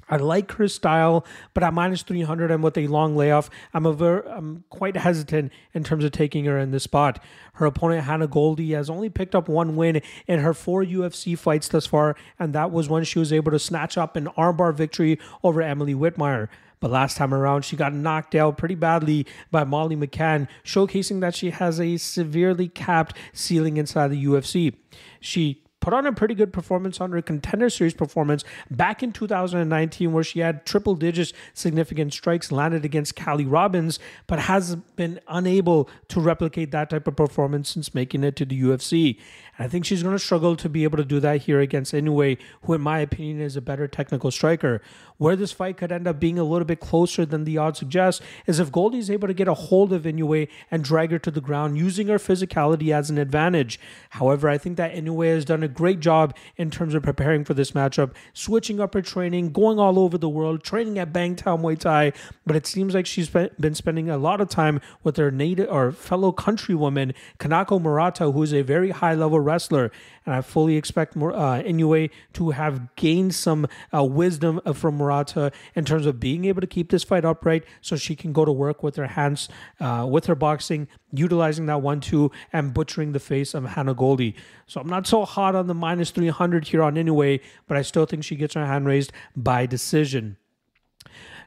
I 0.10 0.18
like 0.18 0.52
her 0.54 0.68
style, 0.68 1.26
but 1.54 1.64
at 1.64 1.74
minus 1.74 2.04
300 2.04 2.52
and 2.52 2.64
with 2.64 2.78
a 2.78 2.88
long 2.88 3.16
layoff, 3.16 3.50
I'm, 3.74 3.86
a 3.86 3.94
ver- 3.94 4.22
I'm 4.22 4.64
quite 4.70 4.98
hesitant 4.98 5.52
in 5.74 5.84
terms 5.84 6.04
of 6.04 6.12
taking 6.12 6.46
her 6.46 6.60
in 6.60 6.72
this 6.72 6.84
spot. 6.84 7.24
Her 7.54 7.66
opponent, 7.66 8.04
Hannah 8.04 8.28
Goldy, 8.28 8.72
has 8.74 8.90
only 8.90 9.10
picked 9.10 9.36
up 9.36 9.50
one 9.50 9.76
win 9.76 10.02
in 10.28 10.40
her 10.40 10.54
four 10.54 10.84
UFC 10.84 11.38
fights 11.38 11.68
thus 11.68 11.88
far, 11.88 12.16
and 12.38 12.54
that 12.54 12.72
was 12.72 12.90
when 12.90 13.04
she 13.04 13.20
was 13.20 13.34
able 13.34 13.52
to 13.52 13.60
snatch 13.60 13.98
up 13.98 14.16
an 14.16 14.28
armbar 14.38 14.74
victory 14.74 15.20
over 15.44 15.62
Emily 15.62 15.96
Whitmire. 15.96 16.50
But 16.80 16.92
last 16.92 17.18
time 17.18 17.34
around, 17.34 17.64
she 17.64 17.76
got 17.76 17.94
knocked 17.94 18.36
out 18.36 18.58
pretty 18.58 18.76
badly 18.76 19.26
by 19.50 19.64
Molly 19.64 19.96
McCann, 19.96 20.48
showcasing 20.64 21.20
that 21.22 21.34
she 21.34 21.50
has 21.50 21.80
a 21.80 21.98
severely 21.98 22.68
capped 22.68 23.16
ceiling 23.34 23.78
inside 23.78 24.10
the 24.10 24.24
UFC. 24.24 24.76
She 25.20 25.64
put 25.86 25.94
on 25.94 26.08
a 26.08 26.12
pretty 26.12 26.34
good 26.34 26.52
performance 26.52 27.00
on 27.00 27.12
her 27.12 27.22
contender 27.22 27.70
series 27.70 27.94
performance 27.94 28.44
back 28.72 29.04
in 29.04 29.12
2019, 29.12 30.12
where 30.12 30.24
she 30.24 30.40
had 30.40 30.66
triple 30.66 30.96
digits 30.96 31.32
significant 31.54 32.12
strikes 32.12 32.52
landed 32.52 32.84
against 32.84 33.16
Callie 33.16 33.46
Robbins, 33.46 34.00
but 34.26 34.40
has 34.40 34.78
been 34.96 35.20
unable 35.28 35.88
to 36.08 36.20
replicate 36.20 36.72
that 36.72 36.90
type 36.90 37.08
of 37.08 37.16
performance 37.16 37.70
since 37.70 37.94
making 37.94 38.24
it 38.24 38.36
to 38.36 38.46
the 38.46 38.60
UFC. 38.60 39.20
And 39.58 39.66
I 39.66 39.70
think 39.70 39.86
she's 39.86 40.02
going 40.02 40.16
to 40.16 40.20
struggle 40.20 40.56
to 40.56 40.68
be 40.68 40.86
able 40.86 40.98
to 40.98 41.06
do 41.06 41.20
that 41.20 41.44
here 41.44 41.60
against 41.60 41.94
Inoue, 41.94 42.40
who, 42.64 42.74
in 42.74 42.82
my 42.82 42.98
opinion, 42.98 43.40
is 43.40 43.56
a 43.56 43.62
better 43.62 43.88
technical 43.88 44.32
striker. 44.32 44.82
Where 45.18 45.36
this 45.36 45.52
fight 45.52 45.78
could 45.78 45.92
end 45.92 46.08
up 46.08 46.20
being 46.20 46.38
a 46.40 46.44
little 46.44 46.66
bit 46.66 46.80
closer 46.80 47.26
than 47.26 47.46
the 47.46 47.58
odds 47.58 47.80
suggest 47.80 48.22
is 48.48 48.60
if 48.60 48.72
Goldy 48.72 48.98
is 48.98 49.10
able 49.10 49.28
to 49.28 49.34
get 49.34 49.48
a 49.48 49.54
hold 49.54 49.94
of 49.94 50.04
Inoue 50.04 50.50
and 50.72 50.84
drag 50.84 51.12
her 51.12 51.20
to 51.20 51.32
the 51.32 51.42
ground 51.42 51.78
using 51.78 52.08
her 52.08 52.18
physicality 52.18 52.92
as 52.92 53.10
an 53.10 53.18
advantage. 53.18 53.80
However, 54.10 54.50
I 54.50 54.58
think 54.58 54.78
that 54.78 54.94
Inoue 54.94 55.34
has 55.34 55.46
done 55.46 55.64
a 55.64 55.70
great 55.76 56.00
job 56.00 56.36
in 56.58 56.72
terms 56.72 56.96
of 56.96 57.04
preparing 57.04 57.46
for 57.46 57.54
this 57.54 57.72
matchup, 57.72 58.14
switching 58.34 58.80
up 58.80 58.94
her 58.94 59.02
training, 59.02 59.52
going 59.52 59.78
all 59.78 60.00
over 60.00 60.18
the 60.18 60.30
world, 60.30 60.64
training 60.64 60.98
at 60.98 61.14
Bangtao 61.14 61.60
Muay 61.60 61.78
Thai. 61.78 62.14
But 62.46 62.56
it 62.56 62.66
seems 62.66 62.96
like 62.96 63.06
she's 63.06 63.30
been 63.30 63.76
spending 63.76 64.10
a 64.10 64.18
lot 64.18 64.42
of 64.42 64.50
time 64.50 64.82
with 65.04 65.18
her 65.18 65.30
native 65.30 65.70
or 65.70 65.92
fellow 65.92 66.32
countrywoman, 66.32 67.14
Kanako 67.40 67.82
Murata, 67.82 68.32
who 68.32 68.42
is 68.42 68.54
a 68.54 68.62
very 68.64 68.92
high 68.92 69.14
level 69.14 69.40
wrestler, 69.40 69.92
and 70.26 70.36
I 70.36 70.42
fully 70.42 70.76
expect 70.76 71.16
uh, 71.16 71.20
Inoue 71.20 72.10
to 72.34 72.50
have 72.52 72.96
gained 72.96 73.36
some 73.36 73.68
uh, 73.94 74.04
wisdom 74.04 74.62
from 74.74 74.98
Murata 74.98 75.52
in 75.76 75.86
terms 75.86 76.06
of 76.06 76.20
being 76.20 76.46
able 76.46 76.62
to 76.62 76.68
keep 76.68 76.90
this 76.90 77.04
fight 77.04 77.26
upright, 77.26 77.64
so 77.82 77.96
she 77.96 78.16
can 78.16 78.34
go 78.34 78.46
to 78.46 78.52
work 78.52 78.84
with 78.84 78.96
her 78.96 79.08
hands, 79.08 79.50
uh, 79.80 80.08
with 80.10 80.26
her 80.26 80.36
boxing, 80.36 80.88
utilizing 81.12 81.66
that 81.68 81.82
one-two 81.82 82.32
and 82.52 82.74
butchering 82.74 83.12
the 83.12 83.20
face 83.20 83.54
of 83.54 83.66
Hannah 83.66 83.94
Goldy. 83.94 84.36
So 84.68 84.82
I'm 84.82 84.90
not 84.90 85.08
so 85.08 85.26
hot 85.26 85.56
on 85.56 85.68
the 85.68 85.74
minus 85.74 86.12
300 86.12 86.68
here 86.68 86.84
on 86.84 86.96
Inoue, 86.96 87.42
but 87.68 87.78
I 87.78 87.82
still 87.82 88.06
think 88.06 88.24
she 88.24 88.36
gets 88.36 88.54
her 88.54 88.66
hand 88.66 88.86
raised 88.86 89.12
by 89.36 89.66
decision. 89.66 90.38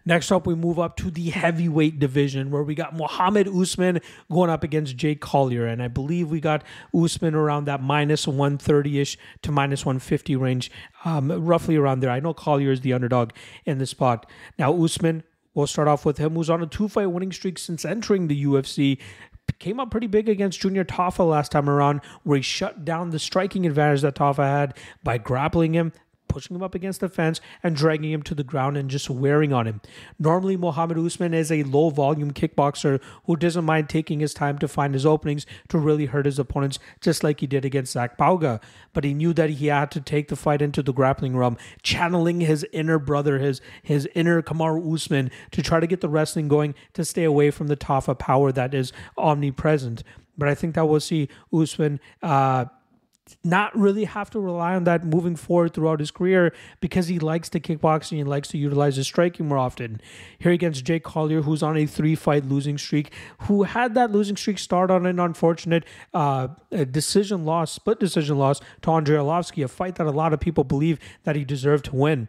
Next 0.04 0.32
up, 0.32 0.46
we 0.46 0.54
move 0.54 0.78
up 0.78 0.96
to 0.98 1.10
the 1.10 1.30
heavyweight 1.30 1.98
division 1.98 2.50
where 2.50 2.62
we 2.62 2.74
got 2.74 2.96
Mohammed 2.96 3.48
Usman 3.48 4.00
going 4.30 4.50
up 4.50 4.62
against 4.62 4.96
Jake 4.96 5.20
Collier. 5.20 5.66
And 5.66 5.82
I 5.82 5.88
believe 5.88 6.30
we 6.30 6.40
got 6.40 6.62
Usman 6.94 7.34
around 7.34 7.66
that 7.66 7.82
minus 7.82 8.26
130 8.26 9.00
ish 9.00 9.18
to 9.42 9.52
minus 9.52 9.84
150 9.84 10.36
range, 10.36 10.70
um, 11.04 11.30
roughly 11.30 11.76
around 11.76 12.00
there. 12.00 12.10
I 12.10 12.20
know 12.20 12.34
Collier 12.34 12.72
is 12.72 12.80
the 12.80 12.92
underdog 12.92 13.30
in 13.64 13.78
the 13.78 13.86
spot. 13.86 14.28
Now, 14.58 14.72
Usman, 14.82 15.24
we'll 15.54 15.66
start 15.66 15.88
off 15.88 16.04
with 16.04 16.18
him, 16.18 16.34
who's 16.34 16.50
on 16.50 16.62
a 16.62 16.66
two 16.66 16.88
fight 16.88 17.06
winning 17.06 17.32
streak 17.32 17.58
since 17.58 17.84
entering 17.84 18.28
the 18.28 18.44
UFC 18.44 18.98
came 19.58 19.80
up 19.80 19.90
pretty 19.90 20.06
big 20.06 20.28
against 20.28 20.60
Junior 20.60 20.84
Tafa 20.84 21.28
last 21.28 21.52
time 21.52 21.68
around, 21.68 22.00
where 22.22 22.36
he 22.36 22.42
shut 22.42 22.84
down 22.84 23.10
the 23.10 23.18
striking 23.18 23.66
advantage 23.66 24.02
that 24.02 24.14
Tafa 24.14 24.44
had 24.44 24.76
by 25.02 25.18
grappling 25.18 25.74
him, 25.74 25.92
pushing 26.28 26.56
him 26.56 26.62
up 26.62 26.74
against 26.74 27.00
the 27.00 27.08
fence 27.08 27.40
and 27.62 27.74
dragging 27.74 28.12
him 28.12 28.22
to 28.22 28.34
the 28.34 28.44
ground 28.44 28.76
and 28.76 28.90
just 28.90 29.10
wearing 29.10 29.52
on 29.52 29.66
him. 29.66 29.80
Normally, 30.18 30.56
Mohammed 30.56 30.98
Usman 30.98 31.34
is 31.34 31.50
a 31.50 31.62
low 31.64 31.90
volume 31.90 32.32
kickboxer 32.32 33.00
who 33.24 33.36
doesn't 33.36 33.64
mind 33.64 33.88
taking 33.88 34.20
his 34.20 34.34
time 34.34 34.58
to 34.58 34.68
find 34.68 34.94
his 34.94 35.06
openings 35.06 35.46
to 35.68 35.78
really 35.78 36.06
hurt 36.06 36.26
his 36.26 36.38
opponents, 36.38 36.78
just 37.00 37.24
like 37.24 37.40
he 37.40 37.46
did 37.46 37.64
against 37.64 37.92
Zach 37.92 38.16
Pauga. 38.18 38.60
But 38.92 39.04
he 39.04 39.14
knew 39.14 39.32
that 39.34 39.50
he 39.50 39.66
had 39.66 39.90
to 39.92 40.00
take 40.00 40.28
the 40.28 40.36
fight 40.36 40.62
into 40.62 40.82
the 40.82 40.92
grappling 40.92 41.36
realm, 41.36 41.56
channeling 41.82 42.40
his 42.40 42.66
inner 42.72 42.98
brother, 42.98 43.38
his 43.38 43.60
his 43.82 44.08
inner 44.14 44.42
Kamaru 44.42 44.94
Usman, 44.94 45.30
to 45.52 45.62
try 45.62 45.80
to 45.80 45.86
get 45.86 46.00
the 46.00 46.08
wrestling 46.08 46.48
going 46.48 46.74
to 46.94 47.04
stay 47.04 47.24
away 47.24 47.50
from 47.50 47.68
the 47.68 47.76
Tafa 47.76 48.18
power 48.18 48.52
that 48.52 48.74
is 48.74 48.92
omnipresent. 49.16 50.02
But 50.36 50.48
I 50.48 50.54
think 50.54 50.74
that 50.76 50.86
we'll 50.86 51.00
see 51.00 51.28
Usman. 51.52 52.00
Uh, 52.22 52.66
not 53.44 53.76
really 53.76 54.04
have 54.04 54.30
to 54.30 54.40
rely 54.40 54.74
on 54.74 54.84
that 54.84 55.04
moving 55.04 55.36
forward 55.36 55.74
throughout 55.74 56.00
his 56.00 56.10
career 56.10 56.52
because 56.80 57.08
he 57.08 57.18
likes 57.18 57.48
to 57.50 57.60
kickboxing 57.60 58.20
and 58.20 58.28
likes 58.28 58.48
to 58.48 58.58
utilize 58.58 58.96
his 58.96 59.06
striking 59.06 59.48
more 59.48 59.58
often. 59.58 60.00
Here 60.38 60.52
against 60.52 60.84
Jake 60.84 61.04
Collier, 61.04 61.42
who's 61.42 61.62
on 61.62 61.76
a 61.76 61.86
three 61.86 62.14
fight 62.14 62.44
losing 62.44 62.78
streak, 62.78 63.12
who 63.42 63.64
had 63.64 63.94
that 63.94 64.12
losing 64.12 64.36
streak 64.36 64.58
start 64.58 64.90
on 64.90 65.06
an 65.06 65.18
unfortunate 65.18 65.84
uh, 66.14 66.48
decision 66.90 67.44
loss, 67.44 67.72
split 67.72 68.00
decision 68.00 68.38
loss 68.38 68.60
to 68.82 68.90
Andrei 68.90 69.16
Arlovski, 69.16 69.64
a 69.64 69.68
fight 69.68 69.96
that 69.96 70.06
a 70.06 70.10
lot 70.10 70.32
of 70.32 70.40
people 70.40 70.64
believe 70.64 70.98
that 71.24 71.36
he 71.36 71.44
deserved 71.44 71.86
to 71.86 71.96
win. 71.96 72.28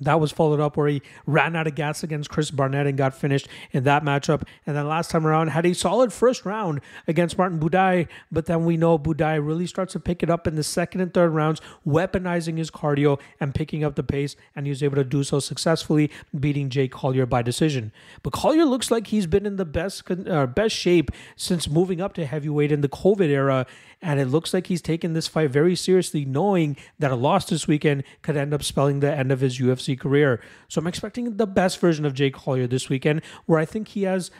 That 0.00 0.20
was 0.20 0.32
followed 0.32 0.60
up 0.60 0.76
where 0.76 0.88
he 0.88 1.02
ran 1.26 1.56
out 1.56 1.66
of 1.66 1.74
gas 1.74 2.02
against 2.02 2.30
Chris 2.30 2.50
Barnett 2.50 2.86
and 2.86 2.96
got 2.96 3.14
finished 3.14 3.48
in 3.72 3.84
that 3.84 4.02
matchup. 4.02 4.42
And 4.66 4.76
then 4.76 4.88
last 4.88 5.10
time 5.10 5.26
around 5.26 5.48
had 5.48 5.66
a 5.66 5.74
solid 5.74 6.12
first 6.12 6.44
round 6.44 6.80
against 7.06 7.38
Martin 7.38 7.58
Budai, 7.58 8.08
but 8.30 8.46
then 8.46 8.64
we 8.64 8.76
know 8.76 8.98
Budai 8.98 9.44
really 9.44 9.66
starts 9.66 9.92
to 9.94 10.00
pick 10.00 10.22
it 10.22 10.30
up 10.30 10.46
in 10.46 10.56
the 10.56 10.62
second 10.62 11.00
and 11.00 11.12
third 11.12 11.30
rounds, 11.30 11.60
weaponizing 11.86 12.58
his 12.58 12.70
cardio 12.70 13.18
and 13.40 13.54
picking 13.54 13.84
up 13.84 13.94
the 13.94 14.02
pace, 14.02 14.36
and 14.54 14.66
he 14.66 14.70
was 14.70 14.82
able 14.82 14.96
to 14.96 15.04
do 15.04 15.22
so 15.24 15.38
successfully, 15.38 16.10
beating 16.38 16.68
Jake 16.68 16.92
Collier 16.92 17.26
by 17.26 17.42
decision. 17.42 17.92
But 18.22 18.32
Collier 18.32 18.64
looks 18.64 18.90
like 18.90 19.08
he's 19.08 19.26
been 19.26 19.46
in 19.46 19.56
the 19.56 19.64
best 19.64 20.10
uh, 20.10 20.46
best 20.46 20.74
shape 20.74 21.10
since 21.36 21.68
moving 21.68 22.00
up 22.00 22.14
to 22.14 22.26
heavyweight 22.26 22.72
in 22.72 22.80
the 22.80 22.88
COVID 22.88 23.28
era, 23.28 23.66
and 24.02 24.20
it 24.20 24.26
looks 24.26 24.52
like 24.52 24.66
he's 24.66 24.82
taken 24.82 25.12
this 25.12 25.28
fight 25.28 25.50
very 25.50 25.74
seriously, 25.74 26.24
knowing 26.24 26.76
that 26.98 27.10
a 27.10 27.16
loss 27.16 27.46
this 27.46 27.66
weekend 27.66 28.04
could 28.22 28.36
end 28.36 28.52
up 28.52 28.62
spelling 28.62 29.00
the 29.00 29.12
end 29.12 29.32
of 29.32 29.40
his 29.40 29.58
UFC 29.58 29.98
career. 29.98 30.40
So 30.68 30.80
I'm 30.80 30.86
expecting 30.86 31.36
the 31.36 31.46
best 31.46 31.78
version 31.78 32.04
of 32.04 32.14
Jake 32.14 32.34
Collier 32.34 32.66
this 32.66 32.88
weekend, 32.88 33.22
where 33.46 33.58
I 33.58 33.64
think 33.64 33.88
he 33.88 34.02
has 34.02 34.30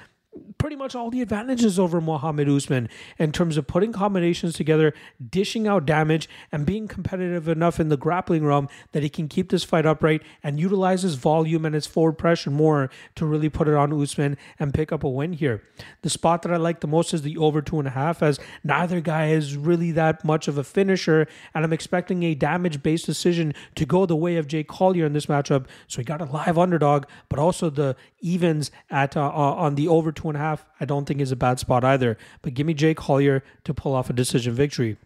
pretty 0.59 0.77
much 0.77 0.95
all 0.95 1.11
the 1.11 1.23
advantages 1.23 1.79
over 1.79 2.01
Mohammed 2.01 2.49
Usman 2.49 2.89
in 3.19 3.33
terms 3.33 3.57
of 3.57 3.67
putting 3.67 3.93
combinations 3.93 4.55
together, 4.55 4.95
dishing 5.31 5.67
out 5.67 5.87
damage, 5.87 6.29
and 6.53 6.67
being 6.67 6.89
competitive 6.89 7.49
enough 7.49 7.81
in 7.81 7.89
the 7.89 7.97
grappling 7.97 8.45
realm 8.45 8.69
that 8.93 9.03
he 9.03 9.09
can 9.09 9.29
keep 9.29 9.51
this 9.51 9.65
fight 9.65 9.87
upright 9.87 10.23
and 10.43 10.61
utilize 10.61 11.03
his 11.03 11.15
volume 11.15 11.65
and 11.65 11.75
his 11.75 11.87
forward 11.87 12.19
pressure 12.19 12.51
more 12.51 12.91
to 13.15 13.27
really 13.27 13.49
put 13.49 13.69
it 13.69 13.75
on 13.75 13.93
Usman 13.93 14.37
and 14.59 14.75
pick 14.75 14.93
up 14.93 15.05
a 15.05 15.09
win 15.09 15.33
here. 15.33 15.63
The 16.03 16.11
spot 16.11 16.43
that 16.43 16.53
I 16.53 16.57
like 16.57 16.81
the 16.81 16.87
most 16.87 17.15
is 17.15 17.23
the 17.23 17.37
over 17.39 17.63
two 17.63 17.79
and 17.79 17.89
a 17.89 17.93
half, 17.93 18.23
as 18.23 18.39
neither 18.63 19.01
guy 19.01 19.29
is 19.29 19.57
really 19.57 19.93
that 19.93 20.25
much 20.25 20.49
of 20.49 20.59
a 20.59 20.65
finisher, 20.65 21.27
and 21.55 21.65
I'm 21.65 21.73
expecting 21.73 22.23
a 22.23 22.35
damage 22.35 22.83
based 22.83 23.07
decision 23.07 23.55
to 23.75 23.87
go 23.87 24.07
the 24.07 24.17
way 24.17 24.37
of 24.37 24.47
Jake 24.47 24.69
Collier 24.69 25.07
in 25.07 25.13
this 25.13 25.27
matchup. 25.27 25.67
So 25.87 25.99
he 25.99 26.05
got 26.05 26.21
a 26.21 26.25
live 26.25 26.59
underdog, 26.59 27.05
but 27.29 27.39
also 27.39 27.71
the 27.71 27.97
evens 28.21 28.71
at 28.91 29.17
uh, 29.17 29.31
on 29.31 29.75
the 29.75 29.89
over 29.89 30.13
two 30.13 30.26
and 30.29 30.37
a 30.37 30.41
half, 30.41 30.65
I 30.81 30.85
don't 30.85 31.07
think 31.07 31.21
is 31.21 31.33
a 31.33 31.37
bad 31.37 31.59
spot 31.59 31.85
either. 31.85 32.17
But 32.43 32.55
give 32.55 32.67
me 32.67 32.75
Jake 32.75 32.97
Collier 32.97 33.43
to 33.65 33.75
pull 33.75 33.95
off 33.95 34.11
a 34.11 34.13
decision 34.13 34.55
victory. 34.55 34.97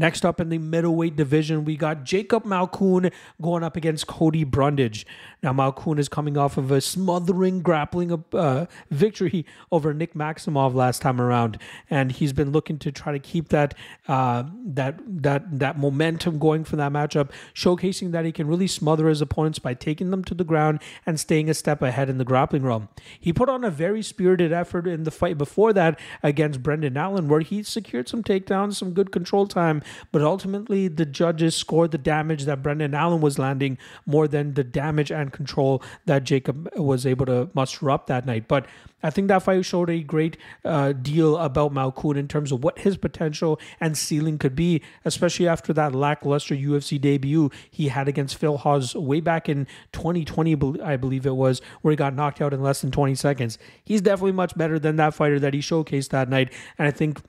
Next 0.00 0.24
up 0.24 0.40
in 0.40 0.48
the 0.48 0.56
middleweight 0.56 1.14
division, 1.14 1.66
we 1.66 1.76
got 1.76 2.04
Jacob 2.04 2.44
Malkoun 2.44 3.12
going 3.42 3.62
up 3.62 3.76
against 3.76 4.06
Cody 4.06 4.44
Brundage. 4.44 5.06
Now, 5.42 5.52
Malkoun 5.52 5.98
is 5.98 6.08
coming 6.08 6.36
off 6.36 6.58
of 6.58 6.70
a 6.70 6.80
smothering 6.80 7.62
grappling 7.62 8.24
uh, 8.32 8.66
victory 8.90 9.46
over 9.72 9.94
Nick 9.94 10.14
Maximov 10.14 10.74
last 10.74 11.00
time 11.00 11.20
around, 11.20 11.58
and 11.88 12.12
he's 12.12 12.32
been 12.32 12.52
looking 12.52 12.78
to 12.80 12.92
try 12.92 13.12
to 13.12 13.18
keep 13.18 13.48
that 13.48 13.74
uh, 14.06 14.44
that 14.64 15.00
that 15.06 15.58
that 15.58 15.78
momentum 15.78 16.38
going 16.38 16.64
for 16.64 16.76
that 16.76 16.92
matchup, 16.92 17.30
showcasing 17.54 18.12
that 18.12 18.24
he 18.24 18.32
can 18.32 18.46
really 18.46 18.66
smother 18.66 19.08
his 19.08 19.22
opponents 19.22 19.58
by 19.58 19.72
taking 19.72 20.10
them 20.10 20.22
to 20.24 20.34
the 20.34 20.44
ground 20.44 20.80
and 21.06 21.18
staying 21.18 21.48
a 21.48 21.54
step 21.54 21.80
ahead 21.80 22.10
in 22.10 22.18
the 22.18 22.24
grappling 22.24 22.62
realm. 22.62 22.88
He 23.18 23.32
put 23.32 23.48
on 23.48 23.64
a 23.64 23.70
very 23.70 24.02
spirited 24.02 24.52
effort 24.52 24.86
in 24.86 25.04
the 25.04 25.10
fight 25.10 25.38
before 25.38 25.72
that 25.72 25.98
against 26.22 26.62
Brendan 26.62 26.96
Allen, 26.96 27.28
where 27.28 27.40
he 27.40 27.62
secured 27.62 28.08
some 28.08 28.22
takedowns, 28.22 28.74
some 28.74 28.92
good 28.92 29.10
control 29.10 29.46
time, 29.46 29.82
but 30.12 30.22
ultimately 30.22 30.88
the 30.88 31.06
judges 31.06 31.54
scored 31.54 31.92
the 31.92 31.98
damage 31.98 32.44
that 32.44 32.62
Brendan 32.62 32.94
Allen 32.94 33.20
was 33.20 33.38
landing 33.38 33.78
more 34.04 34.28
than 34.28 34.54
the 34.54 34.64
damage 34.64 35.10
and 35.10 35.29
control 35.30 35.82
that 36.06 36.24
Jacob 36.24 36.68
was 36.76 37.06
able 37.06 37.26
to 37.26 37.50
muster 37.54 37.90
up 37.90 38.06
that 38.06 38.26
night. 38.26 38.48
But 38.48 38.66
I 39.02 39.10
think 39.10 39.28
that 39.28 39.42
fight 39.42 39.64
showed 39.64 39.88
a 39.90 40.02
great 40.02 40.36
uh, 40.64 40.92
deal 40.92 41.36
about 41.38 41.72
Malkoun 41.72 42.16
in 42.16 42.28
terms 42.28 42.52
of 42.52 42.62
what 42.62 42.78
his 42.80 42.96
potential 42.96 43.58
and 43.80 43.96
ceiling 43.96 44.38
could 44.38 44.54
be, 44.54 44.82
especially 45.04 45.48
after 45.48 45.72
that 45.72 45.94
lackluster 45.94 46.54
UFC 46.54 47.00
debut 47.00 47.50
he 47.70 47.88
had 47.88 48.08
against 48.08 48.36
Phil 48.36 48.58
Hawes 48.58 48.94
way 48.94 49.20
back 49.20 49.48
in 49.48 49.66
2020, 49.92 50.80
I 50.82 50.96
believe 50.96 51.26
it 51.26 51.36
was, 51.36 51.60
where 51.80 51.92
he 51.92 51.96
got 51.96 52.14
knocked 52.14 52.40
out 52.40 52.52
in 52.52 52.62
less 52.62 52.80
than 52.80 52.90
20 52.90 53.14
seconds. 53.14 53.58
He's 53.84 54.02
definitely 54.02 54.32
much 54.32 54.56
better 54.56 54.78
than 54.78 54.96
that 54.96 55.14
fighter 55.14 55.40
that 55.40 55.54
he 55.54 55.60
showcased 55.60 56.10
that 56.10 56.28
night, 56.28 56.52
and 56.78 56.86
I 56.86 56.90
think 56.90 57.20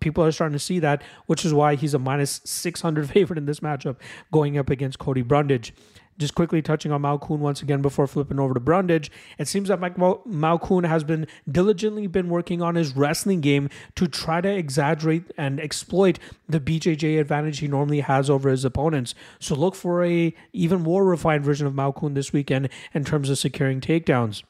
people 0.00 0.24
are 0.24 0.32
starting 0.32 0.54
to 0.54 0.64
see 0.64 0.80
that, 0.80 1.02
which 1.26 1.44
is 1.44 1.54
why 1.54 1.76
he's 1.76 1.94
a 1.94 1.98
minus 1.98 2.40
600 2.44 3.08
favorite 3.10 3.38
in 3.38 3.46
this 3.46 3.60
matchup 3.60 3.96
going 4.32 4.58
up 4.58 4.70
against 4.70 4.98
Cody 4.98 5.22
Brundage. 5.22 5.72
Just 6.16 6.34
quickly 6.34 6.62
touching 6.62 6.92
on 6.92 7.02
Malkoun 7.02 7.38
once 7.38 7.60
again 7.60 7.82
before 7.82 8.06
flipping 8.06 8.38
over 8.38 8.54
to 8.54 8.60
Brundage, 8.60 9.10
it 9.38 9.48
seems 9.48 9.68
that 9.68 9.80
Mike 9.80 9.96
Malkoun 9.96 10.86
has 10.86 11.02
been 11.02 11.26
diligently 11.50 12.06
been 12.06 12.28
working 12.28 12.62
on 12.62 12.76
his 12.76 12.94
wrestling 12.94 13.40
game 13.40 13.68
to 13.96 14.06
try 14.06 14.40
to 14.40 14.48
exaggerate 14.48 15.24
and 15.36 15.58
exploit 15.58 16.18
the 16.48 16.60
BJJ 16.60 17.20
advantage 17.20 17.58
he 17.58 17.68
normally 17.68 18.00
has 18.00 18.30
over 18.30 18.48
his 18.48 18.64
opponents. 18.64 19.14
So 19.40 19.54
look 19.54 19.74
for 19.74 20.04
a 20.04 20.32
even 20.52 20.82
more 20.82 21.04
refined 21.04 21.44
version 21.44 21.66
of 21.66 21.74
Malkoun 21.74 22.14
this 22.14 22.32
weekend 22.32 22.68
in 22.92 23.04
terms 23.04 23.28
of 23.28 23.38
securing 23.38 23.80
takedowns. 23.80 24.44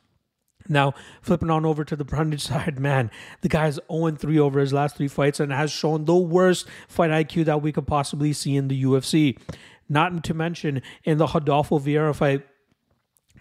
Now, 0.68 0.94
flipping 1.20 1.50
on 1.50 1.66
over 1.66 1.84
to 1.84 1.96
the 1.96 2.04
Brundage 2.04 2.40
side, 2.46 2.78
man, 2.78 3.10
the 3.42 3.48
guy's 3.48 3.78
0 3.90 4.12
3 4.12 4.38
over 4.38 4.60
his 4.60 4.72
last 4.72 4.96
three 4.96 5.08
fights 5.08 5.40
and 5.40 5.52
has 5.52 5.70
shown 5.70 6.04
the 6.04 6.14
worst 6.14 6.66
fight 6.88 7.10
IQ 7.10 7.44
that 7.46 7.62
we 7.62 7.72
could 7.72 7.86
possibly 7.86 8.32
see 8.32 8.56
in 8.56 8.68
the 8.68 8.84
UFC. 8.84 9.38
Not 9.88 10.24
to 10.24 10.34
mention 10.34 10.82
in 11.04 11.18
the 11.18 11.26
Rodolfo 11.26 11.78
Vieira 11.78 12.14
fight, 12.14 12.42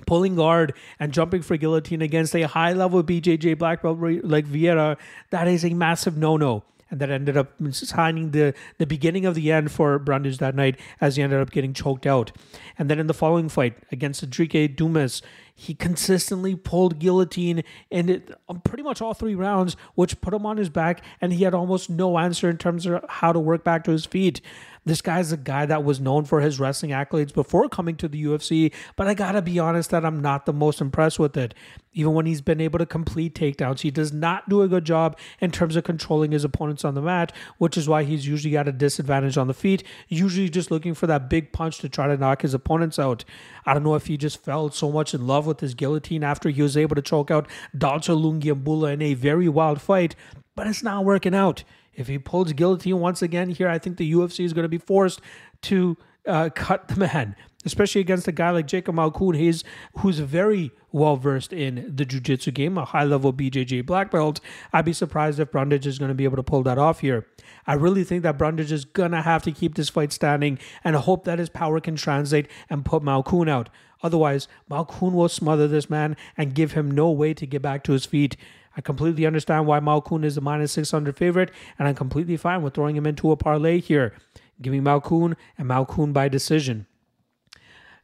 pulling 0.05 0.35
guard 0.35 0.73
and 0.99 1.13
jumping 1.13 1.41
for 1.41 1.57
guillotine 1.57 2.01
against 2.01 2.35
a 2.35 2.43
high 2.43 2.73
level 2.73 3.03
BJJ 3.03 3.57
black 3.57 3.81
belt 3.81 3.99
like 3.99 4.45
Vieira, 4.45 4.97
that 5.29 5.47
is 5.47 5.63
a 5.63 5.73
massive 5.73 6.17
no 6.17 6.37
no. 6.37 6.63
And 6.89 7.01
that 7.01 7.09
ended 7.09 7.37
up 7.37 7.53
signing 7.71 8.31
the, 8.31 8.53
the 8.77 8.85
beginning 8.85 9.25
of 9.25 9.33
the 9.33 9.51
end 9.51 9.71
for 9.71 9.97
Brundage 9.97 10.37
that 10.37 10.53
night 10.53 10.79
as 11.01 11.15
he 11.15 11.23
ended 11.23 11.39
up 11.39 11.49
getting 11.49 11.73
choked 11.73 12.05
out. 12.05 12.31
And 12.77 12.87
then 12.87 12.99
in 12.99 13.07
the 13.07 13.15
following 13.15 13.49
fight 13.49 13.75
against 13.91 14.23
Sedriques 14.23 14.75
Dumas, 14.75 15.23
he 15.55 15.73
consistently 15.73 16.55
pulled 16.55 16.99
guillotine 16.99 17.63
in 17.89 18.09
it, 18.09 18.31
um, 18.47 18.61
pretty 18.61 18.83
much 18.83 19.01
all 19.01 19.15
three 19.15 19.33
rounds, 19.33 19.75
which 19.95 20.21
put 20.21 20.35
him 20.35 20.45
on 20.45 20.57
his 20.57 20.69
back, 20.69 21.03
and 21.19 21.33
he 21.33 21.43
had 21.43 21.55
almost 21.55 21.89
no 21.89 22.19
answer 22.19 22.47
in 22.47 22.57
terms 22.57 22.85
of 22.85 23.03
how 23.09 23.31
to 23.31 23.39
work 23.39 23.63
back 23.63 23.83
to 23.85 23.91
his 23.91 24.05
feet. 24.05 24.39
This 24.85 25.01
guy's 25.01 25.31
a 25.31 25.37
guy 25.37 25.65
that 25.65 25.83
was 25.83 26.01
known 26.01 26.25
for 26.25 26.41
his 26.41 26.59
wrestling 26.59 26.91
accolades 26.91 27.33
before 27.33 27.69
coming 27.69 27.95
to 27.97 28.07
the 28.09 28.23
UFC, 28.25 28.73
but 28.97 29.07
I 29.07 29.13
gotta 29.13 29.41
be 29.41 29.57
honest 29.57 29.91
that 29.91 30.05
I'm 30.05 30.21
not 30.21 30.45
the 30.45 30.53
most 30.53 30.81
impressed 30.81 31.19
with 31.19 31.37
it. 31.37 31.53
Even 31.93 32.13
when 32.13 32.25
he's 32.25 32.41
been 32.41 32.59
able 32.59 32.79
to 32.79 32.85
complete 32.85 33.33
takedowns, 33.33 33.81
he 33.81 33.91
does 33.91 34.11
not 34.11 34.49
do 34.49 34.61
a 34.61 34.67
good 34.67 34.83
job 34.83 35.17
in 35.39 35.51
terms 35.51 35.75
of 35.75 35.83
controlling 35.83 36.31
his 36.31 36.43
opponents 36.43 36.83
on 36.83 36.95
the 36.95 37.01
mat, 37.01 37.31
which 37.59 37.77
is 37.77 37.87
why 37.87 38.03
he's 38.03 38.27
usually 38.27 38.57
at 38.57 38.67
a 38.67 38.71
disadvantage 38.71 39.37
on 39.37 39.47
the 39.47 39.53
feet, 39.53 39.83
usually 40.09 40.49
just 40.49 40.71
looking 40.71 40.93
for 40.93 41.07
that 41.07 41.29
big 41.29 41.53
punch 41.53 41.77
to 41.77 41.87
try 41.87 42.07
to 42.07 42.17
knock 42.17 42.41
his 42.41 42.53
opponents 42.53 42.99
out. 42.99 43.23
I 43.65 43.73
don't 43.73 43.83
know 43.83 43.95
if 43.95 44.07
he 44.07 44.17
just 44.17 44.43
fell 44.43 44.69
so 44.71 44.91
much 44.91 45.13
in 45.13 45.27
love 45.27 45.45
with 45.45 45.61
his 45.61 45.75
guillotine 45.75 46.23
after 46.23 46.49
he 46.49 46.61
was 46.61 46.75
able 46.75 46.95
to 46.95 47.01
choke 47.01 47.31
out 47.31 47.47
Dalcha 47.77 48.15
Lungiambula 48.15 48.93
in 48.93 49.01
a 49.01 49.13
very 49.13 49.47
wild 49.47 49.81
fight, 49.81 50.15
but 50.55 50.67
it's 50.67 50.83
not 50.83 51.05
working 51.05 51.35
out. 51.35 51.63
If 51.95 52.07
he 52.07 52.17
pulls 52.17 52.53
guillotine 52.53 52.99
once 52.99 53.21
again 53.21 53.49
here, 53.49 53.67
I 53.67 53.77
think 53.77 53.97
the 53.97 54.11
UFC 54.11 54.43
is 54.43 54.53
going 54.53 54.63
to 54.63 54.69
be 54.69 54.77
forced 54.77 55.21
to 55.63 55.97
uh, 56.27 56.49
cut 56.55 56.87
the 56.87 56.95
man, 56.95 57.35
especially 57.65 58.01
against 58.01 58.27
a 58.27 58.31
guy 58.31 58.49
like 58.51 58.67
Jacob 58.67 58.95
Malkoun, 58.95 59.35
he's, 59.35 59.63
who's 59.97 60.19
very 60.19 60.71
well 60.91 61.17
versed 61.17 61.51
in 61.51 61.91
the 61.93 62.05
jiu-jitsu 62.05 62.51
game, 62.51 62.77
a 62.77 62.85
high-level 62.85 63.33
BJJ 63.33 63.85
black 63.85 64.11
belt. 64.11 64.39
I'd 64.71 64.85
be 64.85 64.93
surprised 64.93 65.39
if 65.39 65.51
Brundage 65.51 65.87
is 65.87 65.99
going 65.99 66.09
to 66.09 66.15
be 66.15 66.23
able 66.23 66.37
to 66.37 66.43
pull 66.43 66.63
that 66.63 66.77
off 66.77 66.99
here. 66.99 67.27
I 67.65 67.73
really 67.73 68.03
think 68.03 68.23
that 68.23 68.37
Brundage 68.37 68.71
is 68.71 68.85
going 68.85 69.11
to 69.11 69.21
have 69.21 69.43
to 69.43 69.51
keep 69.51 69.75
this 69.75 69.89
fight 69.89 70.11
standing 70.11 70.59
and 70.83 70.95
hope 70.95 71.25
that 71.25 71.39
his 71.39 71.49
power 71.49 71.79
can 71.79 71.95
translate 71.95 72.47
and 72.69 72.85
put 72.85 73.03
Malkoun 73.03 73.49
out. 73.49 73.69
Otherwise, 74.01 74.47
Malkoun 74.69 75.13
will 75.13 75.29
smother 75.29 75.67
this 75.67 75.89
man 75.89 76.17
and 76.37 76.53
give 76.53 76.73
him 76.73 76.91
no 76.91 77.09
way 77.09 77.33
to 77.33 77.45
get 77.45 77.61
back 77.61 77.83
to 77.85 77.93
his 77.93 78.05
feet. 78.05 78.35
I 78.75 78.81
completely 78.81 79.25
understand 79.25 79.67
why 79.67 79.79
Malkoun 79.79 80.23
is 80.23 80.37
a 80.37 80.41
minus 80.41 80.71
600 80.73 81.15
favorite, 81.15 81.51
and 81.77 81.87
I'm 81.87 81.95
completely 81.95 82.37
fine 82.37 82.61
with 82.61 82.73
throwing 82.73 82.95
him 82.95 83.05
into 83.05 83.31
a 83.31 83.37
parlay 83.37 83.79
here. 83.79 84.13
Give 84.61 84.73
me 84.73 84.79
Malkoun 84.79 85.35
and 85.57 85.69
Malkoun 85.69 86.13
by 86.13 86.27
decision. 86.27 86.87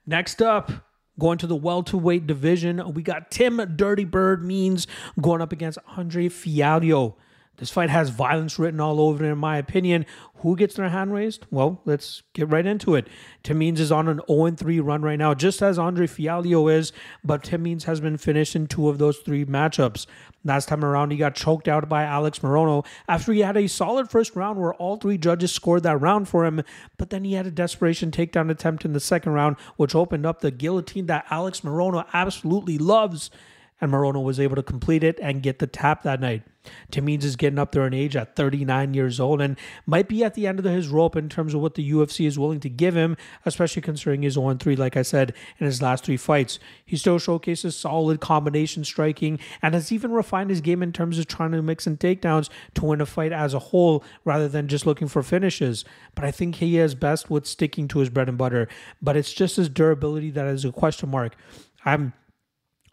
Next 0.06 0.42
up, 0.42 0.72
going 1.20 1.38
to 1.40 1.48
the 1.48 1.56
welterweight 1.56 2.26
division, 2.28 2.94
we 2.94 3.04
got 3.04 3.30
Tim 3.32 3.58
Dirty 3.76 4.06
Bird 4.06 4.44
Means 4.44 4.88
going 5.22 5.42
up 5.42 5.52
against 5.52 5.80
Andre 5.98 6.30
Fialho. 6.30 7.16
This 7.60 7.70
fight 7.70 7.90
has 7.90 8.10
violence 8.10 8.58
written 8.58 8.80
all 8.80 9.02
over 9.02 9.24
it, 9.24 9.30
in 9.30 9.38
my 9.38 9.58
opinion. 9.58 10.06
Who 10.38 10.56
gets 10.56 10.76
their 10.76 10.88
hand 10.88 11.14
raised? 11.14 11.46
Well, 11.52 11.82
let's 11.84 12.24
get 12.34 12.50
right 12.50 12.66
into 12.66 12.96
it. 12.96 13.08
Tim 13.44 13.58
Means 13.58 13.82
is 13.82 13.92
on 13.92 14.08
an 14.08 14.22
0 14.30 14.52
3 14.52 14.80
run 14.80 15.02
right 15.02 15.20
now, 15.20 15.34
just 15.34 15.62
as 15.62 15.78
Andre 15.78 16.08
Fialho 16.08 16.74
is, 16.74 16.94
but 17.22 17.44
Tim 17.44 17.62
Means 17.64 17.84
has 17.84 18.00
been 18.00 18.18
finished 18.18 18.56
in 18.56 18.68
two 18.68 18.88
of 18.88 18.98
those 18.98 19.18
three 19.18 19.44
matchups. 19.44 20.06
Last 20.46 20.70
time 20.70 20.86
around, 20.86 21.12
he 21.12 21.18
got 21.18 21.36
choked 21.36 21.68
out 21.68 21.90
by 21.90 22.04
Alex 22.04 22.40
Morono 22.40 22.86
after 23.10 23.34
he 23.34 23.42
had 23.42 23.58
a 23.58 23.68
solid 23.68 24.10
first 24.10 24.38
round 24.38 24.58
where 24.58 24.74
all 24.76 24.96
three 24.96 25.18
judges 25.18 25.52
scored 25.52 25.84
that 25.84 26.00
round 26.00 26.30
for 26.30 26.46
him, 26.46 26.62
but 26.98 27.10
then 27.10 27.26
he 27.26 27.34
had 27.34 27.46
a 27.46 27.52
desperation 27.52 28.10
takedown 28.10 28.50
attempt 28.50 28.86
in 28.86 28.94
the 28.94 29.02
second 29.02 29.34
round, 29.34 29.58
which 29.76 29.94
opened 29.94 30.26
up 30.26 30.40
the 30.40 30.52
guillotine 30.52 31.08
that 31.08 31.26
Alex 31.30 31.60
Morono 31.60 32.06
absolutely 32.14 32.78
loves 32.78 33.30
and 33.82 33.92
Morono 33.92 34.24
was 34.24 34.40
able 34.40 34.56
to 34.56 34.64
complete 34.64 35.04
it 35.04 35.20
and 35.22 35.44
get 35.44 35.60
the 35.60 35.68
tap 35.68 36.04
that 36.04 36.20
night. 36.20 36.44
Tim 36.92 37.10
is 37.10 37.36
getting 37.36 37.60
up 37.60 37.72
there 37.72 37.88
in 37.88 37.94
age 37.94 38.16
at 38.16 38.36
39 38.36 38.94
years 38.94 39.20
old 39.20 39.42
and 39.42 39.58
might 39.86 40.08
be 40.08 40.24
at 40.24 40.34
the 40.34 40.48
end 40.48 40.60
of 40.60 40.66
his 40.66 40.88
rope 40.88 41.16
in 41.16 41.30
terms 41.30 41.54
of 41.54 41.62
what 41.62 41.76
the 41.76 41.92
UFC 41.92 42.26
is 42.26 42.38
willing 42.38 42.60
to 42.60 42.70
give 42.70 42.96
him, 42.96 43.18
especially 43.46 43.82
considering 43.82 44.22
his 44.22 44.34
0 44.36 44.56
3, 44.56 44.76
like 44.76 44.98
I 44.98 45.02
said, 45.02 45.34
in 45.60 45.66
his 45.66 45.82
last 45.82 46.04
three 46.04 46.18
fights. 46.18 46.60
He 46.86 46.98
still 46.98 47.20
showcases 47.20 47.76
solid 47.76 48.20
combination 48.20 48.84
striking 48.84 49.40
and 49.62 49.74
has 49.74 49.92
even 49.92 50.12
refined 50.12 50.50
his 50.50 50.62
game 50.62 50.84
in 50.84 50.94
terms 50.94 51.20
of 51.20 51.28
trying 51.28 51.52
to 51.52 51.62
mix 51.62 51.88
in 51.88 51.98
takedowns 51.98 52.50
to 52.76 52.86
win 52.86 53.02
a 53.02 53.06
fight 53.06 53.32
as 53.32 53.54
a 53.54 53.60
whole 53.60 54.04
rather 54.26 54.48
than 54.48 54.68
just 54.68 54.86
looking 54.86 55.08
for 55.08 55.24
finishes. 55.24 55.86
But 56.16 56.26
I 56.26 56.32
think 56.32 56.56
he 56.56 56.78
is 56.78 56.96
best 56.96 57.30
with 57.30 57.46
sticking 57.46 57.88
to 57.90 58.00
his 58.00 58.10
bread 58.10 58.30
and 58.30 58.38
butter. 58.38 58.68
But 59.02 59.18
it's 59.18 59.34
just 59.34 59.58
his 59.58 59.70
durability 59.70 60.32
that 60.32 60.48
is 60.48 60.66
a 60.66 60.72
question 60.72 61.10
mark. 61.10 61.36
I'm 61.86 62.14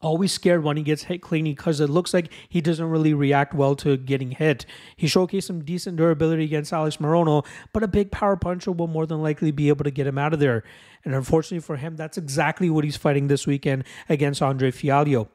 always 0.06 0.30
scared 0.30 0.62
when 0.62 0.76
he 0.76 0.84
gets 0.84 1.02
hit 1.02 1.20
clean 1.20 1.44
because 1.44 1.80
it 1.80 1.90
looks 1.90 2.14
like 2.14 2.30
he 2.48 2.60
doesn't 2.60 2.88
really 2.88 3.12
react 3.12 3.52
well 3.52 3.74
to 3.74 3.96
getting 3.96 4.30
hit. 4.30 4.64
He 4.94 5.08
showcased 5.08 5.42
some 5.42 5.64
decent 5.64 5.96
durability 5.96 6.44
against 6.44 6.72
Alex 6.72 6.98
Morono, 6.98 7.44
but 7.72 7.82
a 7.82 7.88
big 7.88 8.12
power 8.12 8.36
puncher 8.36 8.70
will 8.70 8.86
more 8.86 9.04
than 9.04 9.20
likely 9.20 9.50
be 9.50 9.68
able 9.68 9.82
to 9.82 9.90
get 9.90 10.06
him 10.06 10.16
out 10.16 10.32
of 10.32 10.38
there. 10.38 10.62
And 11.04 11.12
unfortunately 11.12 11.60
for 11.60 11.76
him, 11.76 11.96
that's 11.96 12.16
exactly 12.16 12.70
what 12.70 12.84
he's 12.84 12.96
fighting 12.96 13.26
this 13.26 13.48
weekend 13.48 13.82
against 14.08 14.42
Andre 14.42 14.70
Fialho. 14.70 15.26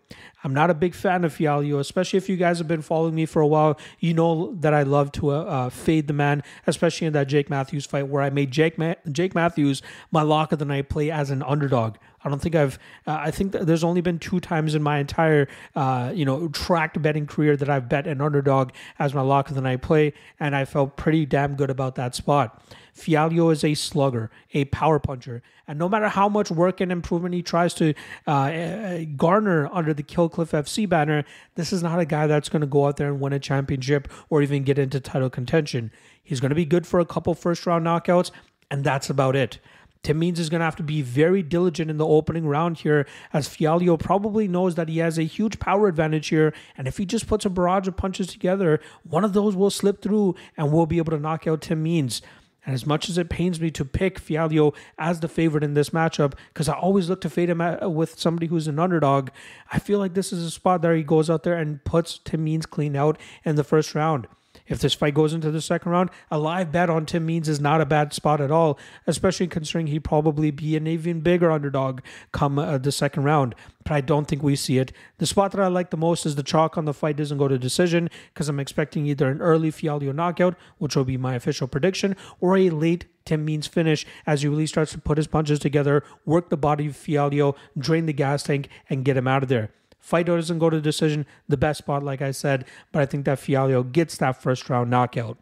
I'm 0.44 0.54
not 0.54 0.70
a 0.70 0.74
big 0.74 0.96
fan 0.96 1.26
of 1.26 1.36
Fialho, 1.36 1.80
especially 1.80 2.18
if 2.18 2.30
you 2.30 2.38
guys 2.38 2.58
have 2.58 2.68
been 2.68 2.82
following 2.82 3.16
me 3.16 3.26
for 3.26 3.42
a 3.42 3.48
while. 3.48 3.78
You 4.00 4.14
know 4.14 4.56
that 4.56 4.74
I 4.74 4.84
love 4.84 5.12
to 5.14 5.32
uh, 5.32 5.44
uh, 5.44 5.70
fade 5.70 6.08
the 6.08 6.14
man, 6.14 6.44
especially 6.66 7.08
in 7.08 7.14
that 7.14 7.28
Jake 7.28 7.50
Matthews 7.50 7.86
fight 7.86 8.08
where 8.08 8.22
I 8.22 8.30
made 8.30 8.52
Jake 8.52 8.78
Ma- 8.78 8.96
Jake 9.12 9.36
Matthews 9.36 9.82
my 10.12 10.22
lock 10.22 10.54
of 10.54 10.60
the 10.60 10.66
night 10.66 10.88
play 10.88 11.12
as 11.12 11.30
an 11.30 11.44
underdog. 11.44 11.96
I 12.24 12.30
don't 12.30 12.42
think 12.42 12.56
I've. 12.56 12.78
Uh, 13.08 13.18
I 13.20 13.32
think 13.32 13.52
there's 13.52 13.84
only 13.84 14.02
been 14.02 14.20
two 14.20 14.40
times 14.40 14.76
in 14.76 14.84
my 14.84 15.00
entire, 15.00 15.48
uh, 15.76 16.12
you 16.14 16.26
know, 16.26 16.48
tracked 16.50 17.02
betting 17.02 17.26
career 17.26 17.58
that 17.58 17.70
I've 17.70 17.90
bet 17.90 18.06
an 18.06 18.22
underdog 18.22 18.72
as 19.00 19.14
my 19.14 19.22
lock 19.22 19.50
of 19.50 19.56
the 19.56 19.62
night 19.62 19.82
play, 19.82 20.14
and 20.40 20.56
I 20.56 20.66
felt 20.66 20.98
pretty 20.98 21.26
damn 21.26 21.56
good 21.56 21.70
about 21.70 21.96
that 21.96 22.14
spot. 22.14 22.64
Fialho 22.96 23.52
is 23.52 23.64
a 23.64 23.74
slugger, 23.74 24.30
a 24.54 24.66
power 24.66 25.00
puncher. 25.00 25.42
And 25.68 25.80
no 25.80 25.88
matter 25.88 26.10
how 26.10 26.28
much 26.28 26.52
work 26.52 26.82
and 26.82 26.92
improvement 26.92 27.34
he 27.34 27.42
tries 27.42 27.74
to 27.76 27.94
uh, 28.28 28.32
uh 28.32 29.06
garner 29.16 29.70
under 29.72 29.94
the 29.94 30.04
Kill 30.04 30.30
Cliff 30.30 30.52
FC 30.52 30.88
banner, 30.88 31.24
this 31.56 31.74
is 31.74 31.82
not 31.82 32.00
a 32.00 32.06
guy 32.06 32.28
that's 32.28 32.50
going 32.50 32.62
to 32.62 32.68
go 32.68 32.86
out 32.86 32.98
there 32.98 33.08
and 33.08 33.20
win 33.20 33.34
a 33.34 33.40
championship 33.40 34.08
or 34.30 34.42
even 34.42 34.64
get 34.64 34.78
into 34.78 35.00
title 35.00 35.30
contention. 35.30 35.92
He's 36.24 36.40
going 36.40 36.50
to 36.50 36.56
be 36.56 36.66
good 36.66 36.86
for 36.86 37.00
a 37.00 37.06
couple 37.06 37.34
first 37.34 37.66
round 37.66 37.86
knockouts, 37.86 38.32
and 38.70 38.84
that's 38.84 39.10
about 39.10 39.36
it. 39.36 39.60
Tim 40.04 40.18
Means 40.18 40.40
is 40.40 40.50
going 40.50 40.60
to 40.60 40.66
have 40.66 40.76
to 40.78 40.84
be 40.84 41.02
very 41.02 41.44
diligent 41.44 41.92
in 41.92 41.98
the 41.98 42.08
opening 42.08 42.48
round 42.48 42.80
here, 42.80 43.06
as 43.34 43.48
Fialho 43.48 44.00
probably 44.00 44.48
knows 44.48 44.76
that 44.76 44.90
he 44.90 44.98
has 44.98 45.20
a 45.20 45.24
huge 45.24 45.60
power 45.60 45.88
advantage 45.88 46.30
here. 46.30 46.54
And 46.76 46.88
if 46.88 46.98
he 46.98 47.06
just 47.06 47.28
puts 47.28 47.46
a 47.46 47.50
barrage 47.50 47.88
of 47.88 47.98
punches 47.98 48.28
together, 48.28 48.80
one 49.04 49.24
of 49.24 49.34
those 49.34 49.56
will 49.56 49.70
slip 49.70 50.02
through 50.02 50.36
and 50.58 50.72
we'll 50.72 50.88
be 50.88 50.98
able 50.98 51.12
to 51.12 51.20
knock 51.20 51.46
out 51.46 51.62
Tim 51.62 51.84
Means. 51.84 52.22
And 52.66 52.76
as 52.76 52.86
much 52.86 53.10
as 53.10 53.18
it 53.18 53.30
pains 53.30 53.60
me 53.60 53.72
to 53.72 53.84
pick 53.84 54.20
Fialho 54.20 54.76
as 54.98 55.20
the 55.20 55.28
favorite 55.28 55.64
in 55.64 55.74
this 55.74 55.90
matchup, 55.92 56.34
because 56.50 56.70
I 56.70 56.74
always 56.74 57.10
look 57.10 57.22
to 57.22 57.30
fade 57.30 57.50
him 57.50 57.60
with 57.94 58.20
somebody 58.20 58.48
who's 58.48 58.68
an 58.68 58.78
underdog, 58.80 59.30
I 59.72 59.80
feel 59.80 59.98
like 59.98 60.14
this 60.14 60.32
is 60.32 60.46
a 60.46 60.52
spot 60.52 60.84
that 60.84 60.96
he 60.96 61.04
goes 61.04 61.30
out 61.30 61.44
there 61.44 61.58
and 61.58 61.84
puts 61.84 62.20
Tim 62.24 62.44
Means 62.44 62.66
clean 62.68 62.96
out 62.96 63.20
in 63.44 63.56
the 63.56 63.64
first 63.64 63.96
round. 63.96 64.28
If 64.72 64.80
this 64.80 64.94
fight 64.94 65.14
goes 65.14 65.34
into 65.34 65.52
the 65.52 65.60
second 65.60 65.92
round, 65.92 66.12
a 66.32 66.40
live 66.40 66.72
bet 66.72 66.90
on 66.90 67.06
Tim 67.06 67.26
Means 67.26 67.50
is 67.50 67.60
not 67.60 67.82
a 67.82 67.86
bad 67.86 68.14
spot 68.14 68.40
at 68.40 68.52
all, 68.52 68.80
especially 69.06 69.48
considering 69.48 69.88
he'd 69.88 70.06
probably 70.06 70.50
be 70.50 70.78
an 70.78 70.88
even 70.88 71.20
bigger 71.20 71.52
underdog 71.52 72.00
come 72.32 72.58
uh, 72.58 72.78
the 72.78 72.92
second 72.92 73.24
round. 73.24 73.54
But 73.84 73.92
I 73.92 74.00
don't 74.00 74.30
think 74.30 74.42
we 74.42 74.56
see 74.56 74.78
it. 74.78 74.94
The 75.18 75.26
spot 75.26 75.52
that 75.52 75.60
I 75.60 75.68
like 75.68 75.90
the 75.90 75.98
most 75.98 76.26
is 76.26 76.36
the 76.36 76.44
chalk 76.44 76.78
on 76.78 76.86
the 76.86 76.94
fight 76.94 77.18
doesn't 77.18 77.38
go 77.38 77.50
to 77.50 77.58
decision 77.58 78.10
because 78.34 78.48
I'm 78.48 78.62
expecting 78.62 79.06
either 79.06 79.30
an 79.30 79.42
early 79.42 79.72
Fialho 79.72 80.16
knockout, 80.16 80.56
which 80.78 80.96
will 80.96 81.04
be 81.04 81.18
my 81.18 81.36
official 81.36 81.68
prediction, 81.68 82.16
or 82.40 82.56
a 82.56 82.70
late 82.70 83.08
Tim 83.26 83.44
Means 83.44 83.68
finish 83.68 84.06
as 84.26 84.42
he 84.42 84.48
really 84.48 84.68
starts 84.68 84.94
to 84.94 85.00
put 85.00 85.18
his 85.18 85.28
punches 85.28 85.60
together, 85.60 86.02
work 86.26 86.50
the 86.50 86.56
body 86.56 86.88
of 86.88 86.94
Fialho, 86.94 87.58
drain 87.78 88.06
the 88.06 88.14
gas 88.14 88.44
tank, 88.44 88.70
and 88.90 89.04
get 89.04 89.18
him 89.18 89.28
out 89.28 89.44
of 89.44 89.50
there. 89.50 89.70
Fight 90.02 90.26
doesn't 90.26 90.60
go 90.60 90.70
to 90.70 90.78
the 90.78 90.82
decision, 90.82 91.26
the 91.48 91.58
best 91.58 91.78
spot, 91.78 92.04
like 92.04 92.22
I 92.22 92.32
said, 92.32 92.66
but 92.92 93.02
I 93.02 93.06
think 93.06 93.24
that 93.26 93.38
Fialho 93.38 93.90
gets 93.90 94.18
that 94.18 94.42
first 94.42 94.70
round 94.70 94.90
knockout. 94.90 95.38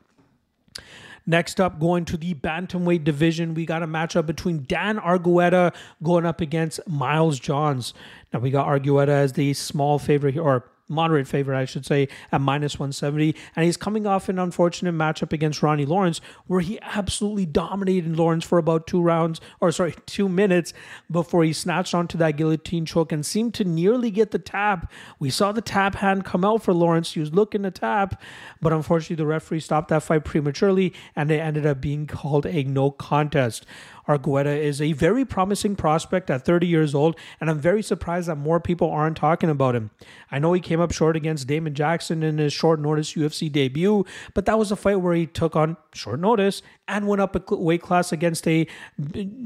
Next 1.26 1.62
up, 1.62 1.80
going 1.80 2.06
to 2.06 2.18
the 2.18 2.34
bantamweight 2.34 3.04
division, 3.04 3.54
we 3.54 3.66
got 3.66 3.84
a 3.84 3.88
matchup 3.88 4.26
between 4.26 4.66
Dan 4.68 4.98
Argueta 4.98 5.74
going 6.04 6.26
up 6.26 6.42
against 6.42 6.80
Miles 6.88 7.40
Johns. 7.40 7.94
Now 8.34 8.40
we 8.40 8.52
got 8.52 8.68
Argueta 8.68 9.10
as 9.10 9.34
the 9.34 9.54
small 9.54 10.00
favorite 10.00 10.34
here, 10.34 10.44
or 10.44 10.70
moderate 10.90 11.28
favorite, 11.28 11.58
I 11.58 11.66
should 11.66 11.86
say, 11.86 12.08
at 12.32 12.42
minus 12.42 12.80
170. 12.80 13.36
And 13.56 13.66
he's 13.66 13.78
coming 13.78 14.06
off 14.06 14.28
an 14.28 14.40
unfortunate 14.40 14.94
matchup 14.94 15.32
against 15.32 15.62
Ronnie 15.62 15.86
Lawrence, 15.86 16.20
where 16.48 16.62
he 16.62 16.80
absolutely 16.82 17.46
dominated 17.46 18.18
Lawrence 18.18 18.44
for 18.44 18.58
about 18.58 18.88
two 18.88 19.02
rounds, 19.02 19.40
or 19.62 19.72
sorry, 19.72 19.96
two 20.06 20.28
minutes 20.28 20.74
before 21.10 21.44
he 21.44 21.54
snatched 21.54 21.94
onto 21.94 22.18
that 22.18 22.38
guillotine 22.38 22.86
choke 22.86 23.12
and 23.12 23.26
seemed 23.26 23.54
to 23.54 23.64
nearly 23.64 24.12
get 24.12 24.32
the 24.32 24.40
tap. 24.40 24.92
We 25.20 25.30
saw 25.30 25.52
the 25.52 25.62
tap 25.62 25.96
hand 25.96 26.26
come 26.26 26.44
out 26.44 26.64
for 26.64 26.74
Lawrence. 26.74 27.14
He 27.14 27.20
was 27.20 27.34
looking 27.34 27.64
to 27.64 27.72
tap, 27.72 28.22
but 28.62 28.74
unfortunately, 28.74 29.18
the 29.18 29.26
referee 29.26 29.60
stopped 29.60 29.90
that 29.90 30.04
fight 30.04 30.26
prematurely, 30.26 30.94
and 31.16 31.32
it 31.32 31.40
ended 31.40 31.66
up 31.66 31.80
being 31.80 32.08
called 32.08 32.46
a 32.46 32.64
no 32.64 32.92
contest. 32.92 33.66
Argueta 34.10 34.58
is 34.58 34.82
a 34.82 34.94
very 34.94 35.24
promising 35.24 35.76
prospect 35.76 36.32
at 36.32 36.44
30 36.44 36.66
years 36.66 36.96
old, 36.96 37.16
and 37.40 37.48
I'm 37.50 37.60
very 37.60 37.84
surprised 37.84 38.28
that 38.28 38.38
more 38.38 38.60
people 38.60 38.90
aren't 38.90 39.18
talking 39.18 39.52
about 39.52 39.76
him. 39.76 39.92
I 40.32 40.40
know 40.40 40.52
he 40.54 40.62
came 40.62 40.82
up 40.82 40.92
short 40.92 41.16
against 41.16 41.48
Damon 41.48 41.76
Jackson 41.76 42.24
in 42.24 42.40
his 42.40 42.52
short 42.52 42.80
notice 42.80 43.14
UFC 43.14 43.52
debut, 43.52 44.04
but 44.34 44.48
that 44.48 44.58
was 44.58 44.72
a 44.72 44.76
fight 44.76 44.96
where 44.96 45.14
he 45.14 45.28
took 45.28 45.56
on 45.56 45.78
short 45.94 46.20
notice 46.20 46.64
and 46.88 47.08
went 47.08 47.22
up 47.22 47.36
a 47.52 47.56
weight 47.56 47.84
class 47.84 48.12
against 48.12 48.48
a 48.48 48.66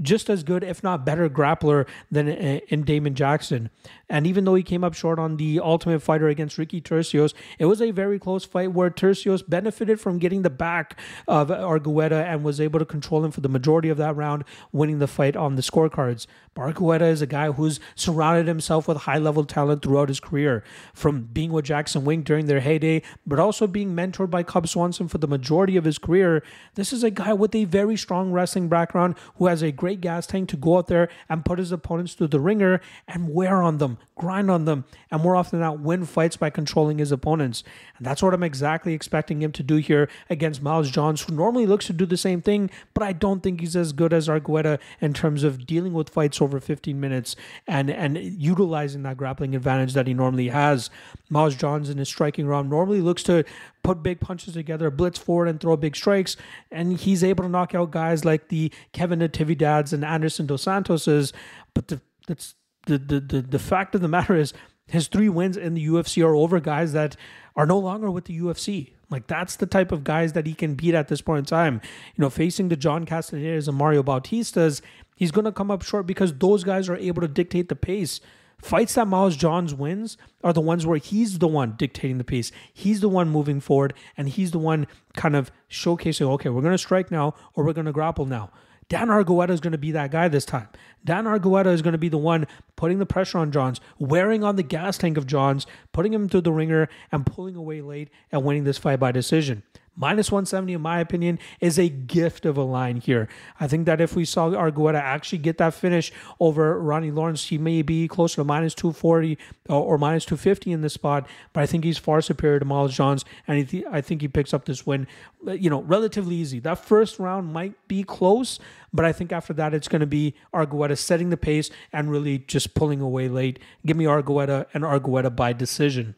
just 0.02 0.30
as 0.30 0.44
good, 0.44 0.64
if 0.64 0.82
not 0.82 1.06
better, 1.06 1.30
grappler 1.30 1.86
than 2.10 2.30
uh, 2.30 2.60
in 2.70 2.84
Damon 2.84 3.16
Jackson. 3.16 3.70
And 4.14 4.28
even 4.28 4.46
though 4.46 4.54
he 4.54 4.62
came 4.62 4.84
up 4.84 4.94
short 4.94 5.18
on 5.18 5.38
the 5.38 5.60
Ultimate 5.60 6.00
Fighter 6.00 6.28
against 6.28 6.60
Ricky 6.60 6.80
Turcios, 6.80 7.34
it 7.58 7.66
was 7.66 7.82
a 7.82 7.90
very 7.90 8.20
close 8.20 8.46
fight 8.46 8.72
where 8.72 8.92
Turcios 8.92 9.42
benefited 9.46 10.00
from 10.00 10.20
getting 10.20 10.44
the 10.44 10.52
back 10.52 11.00
of 11.28 11.48
Argueta 11.48 12.24
and 12.24 12.44
was 12.44 12.62
able 12.62 12.78
to 12.78 12.86
control 12.86 13.26
him 13.26 13.32
for 13.32 13.42
the 13.42 13.50
majority 13.50 13.90
of 13.90 13.98
that 13.98 14.16
round, 14.16 14.44
winning 14.72 15.00
the 15.00 15.08
fight 15.08 15.36
on 15.36 15.56
the 15.56 15.64
scorecards. 15.64 16.28
Argueta 16.56 17.10
is 17.10 17.24
a 17.24 17.26
guy 17.26 17.52
who's 17.52 17.80
surrounded 17.96 18.48
himself 18.48 18.88
with 18.88 18.98
high 18.98 19.18
level 19.18 19.44
talent 19.44 19.82
throughout 19.82 20.10
his 20.10 20.20
career, 20.20 20.64
from 20.94 21.24
being 21.24 21.52
with 21.52 21.66
Jackson 21.66 22.06
Wink 22.06 22.24
during 22.24 22.46
their 22.46 22.60
heyday, 22.60 23.02
but 23.26 23.40
also 23.40 23.66
being 23.66 23.96
mentored 23.96 24.30
by 24.30 24.44
Cub 24.44 24.68
Swanson 24.68 25.08
for 25.08 25.18
the 25.18 25.28
majority 25.28 25.76
of 25.76 25.86
his 25.86 25.98
career. 25.98 26.44
This 26.76 26.94
is 26.94 27.04
a 27.04 27.10
guy 27.10 27.34
with 27.34 27.56
a 27.56 27.66
very 27.66 27.98
strong 27.98 28.32
wrestling 28.32 28.70
background 28.70 29.16
who 29.38 29.48
has 29.48 29.64
a 29.64 29.72
great 29.72 30.02
gas 30.02 30.28
tank 30.28 30.50
to 30.50 30.58
go 30.58 30.78
out 30.78 30.86
there 30.86 31.10
and 31.28 31.44
put 31.44 31.58
his 31.58 31.72
opponents 31.72 32.14
through 32.14 32.28
the 32.28 32.40
ringer 32.40 32.80
and 33.08 33.34
wear 33.34 33.64
on 33.64 33.80
them, 33.80 33.98
grind 34.16 34.50
on 34.52 34.66
them, 34.66 34.86
and 35.12 35.22
more 35.22 35.36
often 35.36 35.60
than 35.60 35.68
not 35.68 35.80
win 35.80 36.06
fights 36.06 36.38
by 36.38 36.50
controlling 36.50 37.00
his 37.00 37.12
opponents. 37.12 37.64
And 37.98 38.06
that's 38.06 38.22
what 38.22 38.34
I'm 38.34 38.44
exactly 38.44 38.94
expecting 38.94 39.42
him 39.42 39.52
to 39.54 39.64
do 39.64 39.78
here 39.78 40.10
against 40.30 40.62
Miles 40.62 40.92
Johns, 40.92 41.22
who 41.22 41.34
normally 41.34 41.66
looks 41.66 41.88
to 41.88 41.94
do 41.94 42.06
the 42.06 42.18
same 42.18 42.42
thing, 42.42 42.70
but 42.94 43.04
I 43.04 43.14
don't 43.14 43.42
think 43.42 43.62
he's 43.62 43.76
as 43.76 43.94
good 43.94 44.14
as 44.14 44.28
Argueta 44.28 44.80
in 45.02 45.14
terms 45.14 45.44
of 45.44 45.66
dealing 45.66 45.94
with 45.94 46.10
fights 46.10 46.42
over 46.42 46.60
15 46.60 47.00
minutes 47.00 47.36
and 47.68 47.90
and 47.90 48.18
utilizing 48.18 49.04
that 49.04 49.18
grappling 49.18 49.56
advantage 49.56 49.94
that 49.94 50.08
he 50.08 50.14
normally 50.14 50.50
has. 50.50 50.90
Miles 51.30 51.56
Johns 51.56 51.90
in 51.90 51.98
his 51.98 52.10
striking 52.10 52.46
round 52.46 52.70
normally 52.70 53.02
looks 53.02 53.24
to 53.24 53.44
put 53.84 54.04
big 54.04 54.20
punches 54.20 54.54
together, 54.54 54.90
blitz 54.90 55.20
forward, 55.20 55.48
and 55.48 55.60
throw 55.60 55.76
big 55.76 55.96
strikes. 55.96 56.38
And 56.72 56.98
he's 56.98 57.24
able 57.24 57.44
to 57.44 57.50
knock 57.50 57.76
out 57.76 57.92
guys 57.92 58.24
like 58.24 58.50
the 58.50 58.72
Kevin 58.92 59.20
Natividad's 59.20 59.94
and 59.94 60.06
Anderson 60.06 60.46
Dos 60.46 60.64
Santos's. 60.64 61.34
But 61.74 61.88
the 61.88 62.02
that's 62.28 62.56
the, 62.86 62.98
the 62.98 63.20
the 63.20 63.42
the 63.42 63.60
fact 63.60 63.96
of 63.96 64.02
the 64.02 64.08
matter 64.08 64.36
is 64.36 64.54
his 64.88 65.08
three 65.08 65.30
wins 65.30 65.58
in 65.58 65.74
the 65.74 65.88
UFC 65.88 66.24
are 66.26 66.36
over 66.36 66.60
guys 66.60 66.94
that 66.94 67.16
are 67.56 67.66
no 67.66 67.78
longer 67.78 68.12
with 68.12 68.26
the 68.26 68.40
UFC. 68.40 68.92
Like 69.10 69.28
that's 69.28 69.56
the 69.56 69.66
type 69.66 69.92
of 69.92 70.04
guys 70.04 70.34
that 70.34 70.48
he 70.48 70.54
can 70.54 70.76
beat 70.76 70.96
at 70.96 71.08
this 71.08 71.22
point 71.22 71.40
in 71.40 71.46
time. 71.46 71.82
You 72.16 72.22
know, 72.22 72.30
facing 72.30 72.70
the 72.70 72.76
John 72.76 73.06
Castanedas 73.06 73.68
and 73.68 73.78
Mario 73.78 74.04
Bautistas, 74.04 74.82
he's 75.16 75.32
to 75.32 75.52
come 75.52 75.72
up 75.72 75.84
short 75.84 76.08
because 76.08 76.34
those 76.34 76.64
guys 76.64 76.90
are 76.90 76.96
able 76.98 77.22
to 77.22 77.28
dictate 77.28 77.70
the 77.70 77.76
pace. 77.76 78.20
Fights 78.62 78.96
that 78.96 79.08
Miles 79.08 79.36
Johns 79.36 79.74
wins 79.74 80.18
are 80.42 80.54
the 80.54 80.62
ones 80.62 80.86
where 80.86 80.98
he's 80.98 81.40
the 81.40 81.50
one 81.50 81.74
dictating 81.78 82.18
the 82.18 82.24
pace. 82.24 82.50
He's 82.74 83.02
the 83.02 83.10
one 83.10 83.30
moving 83.30 83.60
forward, 83.60 83.94
and 84.16 84.30
he's 84.30 84.52
the 84.52 84.60
one 84.60 84.88
kind 85.16 85.36
of 85.36 85.52
showcasing, 85.70 86.26
okay, 86.30 86.48
we're 86.48 86.62
to 86.72 86.78
strike 86.78 87.12
now 87.12 87.36
or 87.56 87.66
we're 87.66 87.74
to 87.86 87.92
grapple 87.92 88.26
now. 88.26 88.52
Dan 88.94 89.08
Argueta 89.08 89.50
is 89.50 89.60
going 89.60 89.72
to 89.72 89.80
be 89.80 89.92
that 89.94 90.12
guy 90.12 90.28
this 90.28 90.46
time. 90.46 90.68
Dan 91.04 91.26
Argueta 91.26 91.74
is 91.74 91.82
going 91.82 91.94
to 91.94 91.98
be 91.98 92.10
the 92.10 92.18
one 92.20 92.46
putting 92.76 93.00
the 93.00 93.08
pressure 93.08 93.40
on 93.40 93.52
Johns, 93.52 93.82
wearing 93.98 94.44
on 94.44 94.56
the 94.56 94.62
gas 94.62 95.00
tank 95.00 95.18
of 95.18 95.26
Johns, 95.26 95.66
putting 95.94 96.14
him 96.14 96.30
through 96.30 96.42
the 96.42 96.52
ringer, 96.52 96.88
and 97.12 97.26
pulling 97.26 97.56
away 97.56 97.82
late 97.82 98.12
and 98.32 98.44
winning 98.44 98.66
this 98.66 98.78
fight 98.78 99.00
by 99.00 99.12
decision. 99.12 99.64
Minus 99.96 100.32
170, 100.32 100.74
in 100.74 100.82
my 100.82 101.00
opinion, 101.00 101.38
is 101.60 101.78
a 101.78 101.88
gift 101.88 102.48
of 102.48 102.58
a 102.58 102.64
line 102.64 102.98
here. 102.98 103.30
I 103.60 103.68
think 103.68 103.86
that 103.86 104.02
if 104.02 104.16
we 104.16 104.26
saw 104.26 104.50
Argueta 104.50 105.00
actually 105.00 105.38
get 105.38 105.60
that 105.60 105.76
finish 105.76 106.12
over 106.40 106.80
Ronnie 106.80 107.12
Lawrence, 107.12 107.46
he 107.46 107.60
may 107.60 107.84
be 107.84 108.08
closer 108.08 108.38
to 108.38 108.44
minus 108.44 108.74
240 108.74 109.38
or, 109.70 109.76
uh, 109.76 109.80
or 109.80 110.00
minus 110.00 110.26
250 110.26 110.72
in 110.72 110.82
this 110.82 110.94
spot, 110.94 111.28
but 111.54 111.62
I 111.62 111.68
think 111.68 111.84
he's 111.84 112.00
far 112.00 112.22
superior 112.22 112.58
to 112.58 112.66
Miles 112.66 112.96
Johns, 112.96 113.24
and 113.48 113.70
th- 113.70 113.86
I 113.92 114.02
think 114.02 114.22
he 114.22 114.28
picks 114.28 114.52
up 114.52 114.66
this 114.66 114.84
win, 114.84 115.06
uh, 115.48 115.52
you 115.52 115.70
know, 115.70 115.84
relatively 115.84 116.36
easy. 116.36 116.60
That 116.60 116.80
first 116.80 117.20
round 117.20 117.54
might 117.54 117.88
be 117.88 118.04
close, 118.04 118.60
but 118.92 119.06
I 119.06 119.12
think 119.12 119.32
after 119.32 119.54
that, 119.54 119.76
it's 119.76 119.88
going 119.88 120.00
to 120.00 120.08
be 120.08 120.34
Argueta 120.56 120.98
setting 120.98 121.30
the 121.30 121.38
pace 121.38 121.70
and 121.92 122.10
really 122.10 122.40
just 122.40 122.74
pulling 122.74 123.00
away 123.00 123.30
late. 123.30 123.60
Give 123.86 123.96
me 123.96 124.06
Argueta 124.06 124.66
and 124.74 124.84
Argueta 124.84 125.36
by 125.36 125.54
decision. 125.54 126.16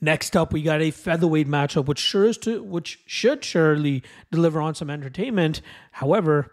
Next 0.00 0.36
up, 0.36 0.52
we 0.52 0.62
got 0.62 0.82
a 0.82 0.90
featherweight 0.90 1.48
matchup, 1.48 1.86
which 1.86 1.98
sure 1.98 2.26
is 2.26 2.36
to, 2.38 2.62
which 2.62 3.00
should 3.06 3.44
surely 3.44 4.02
deliver 4.30 4.60
on 4.60 4.74
some 4.74 4.90
entertainment. 4.90 5.62
However, 5.92 6.52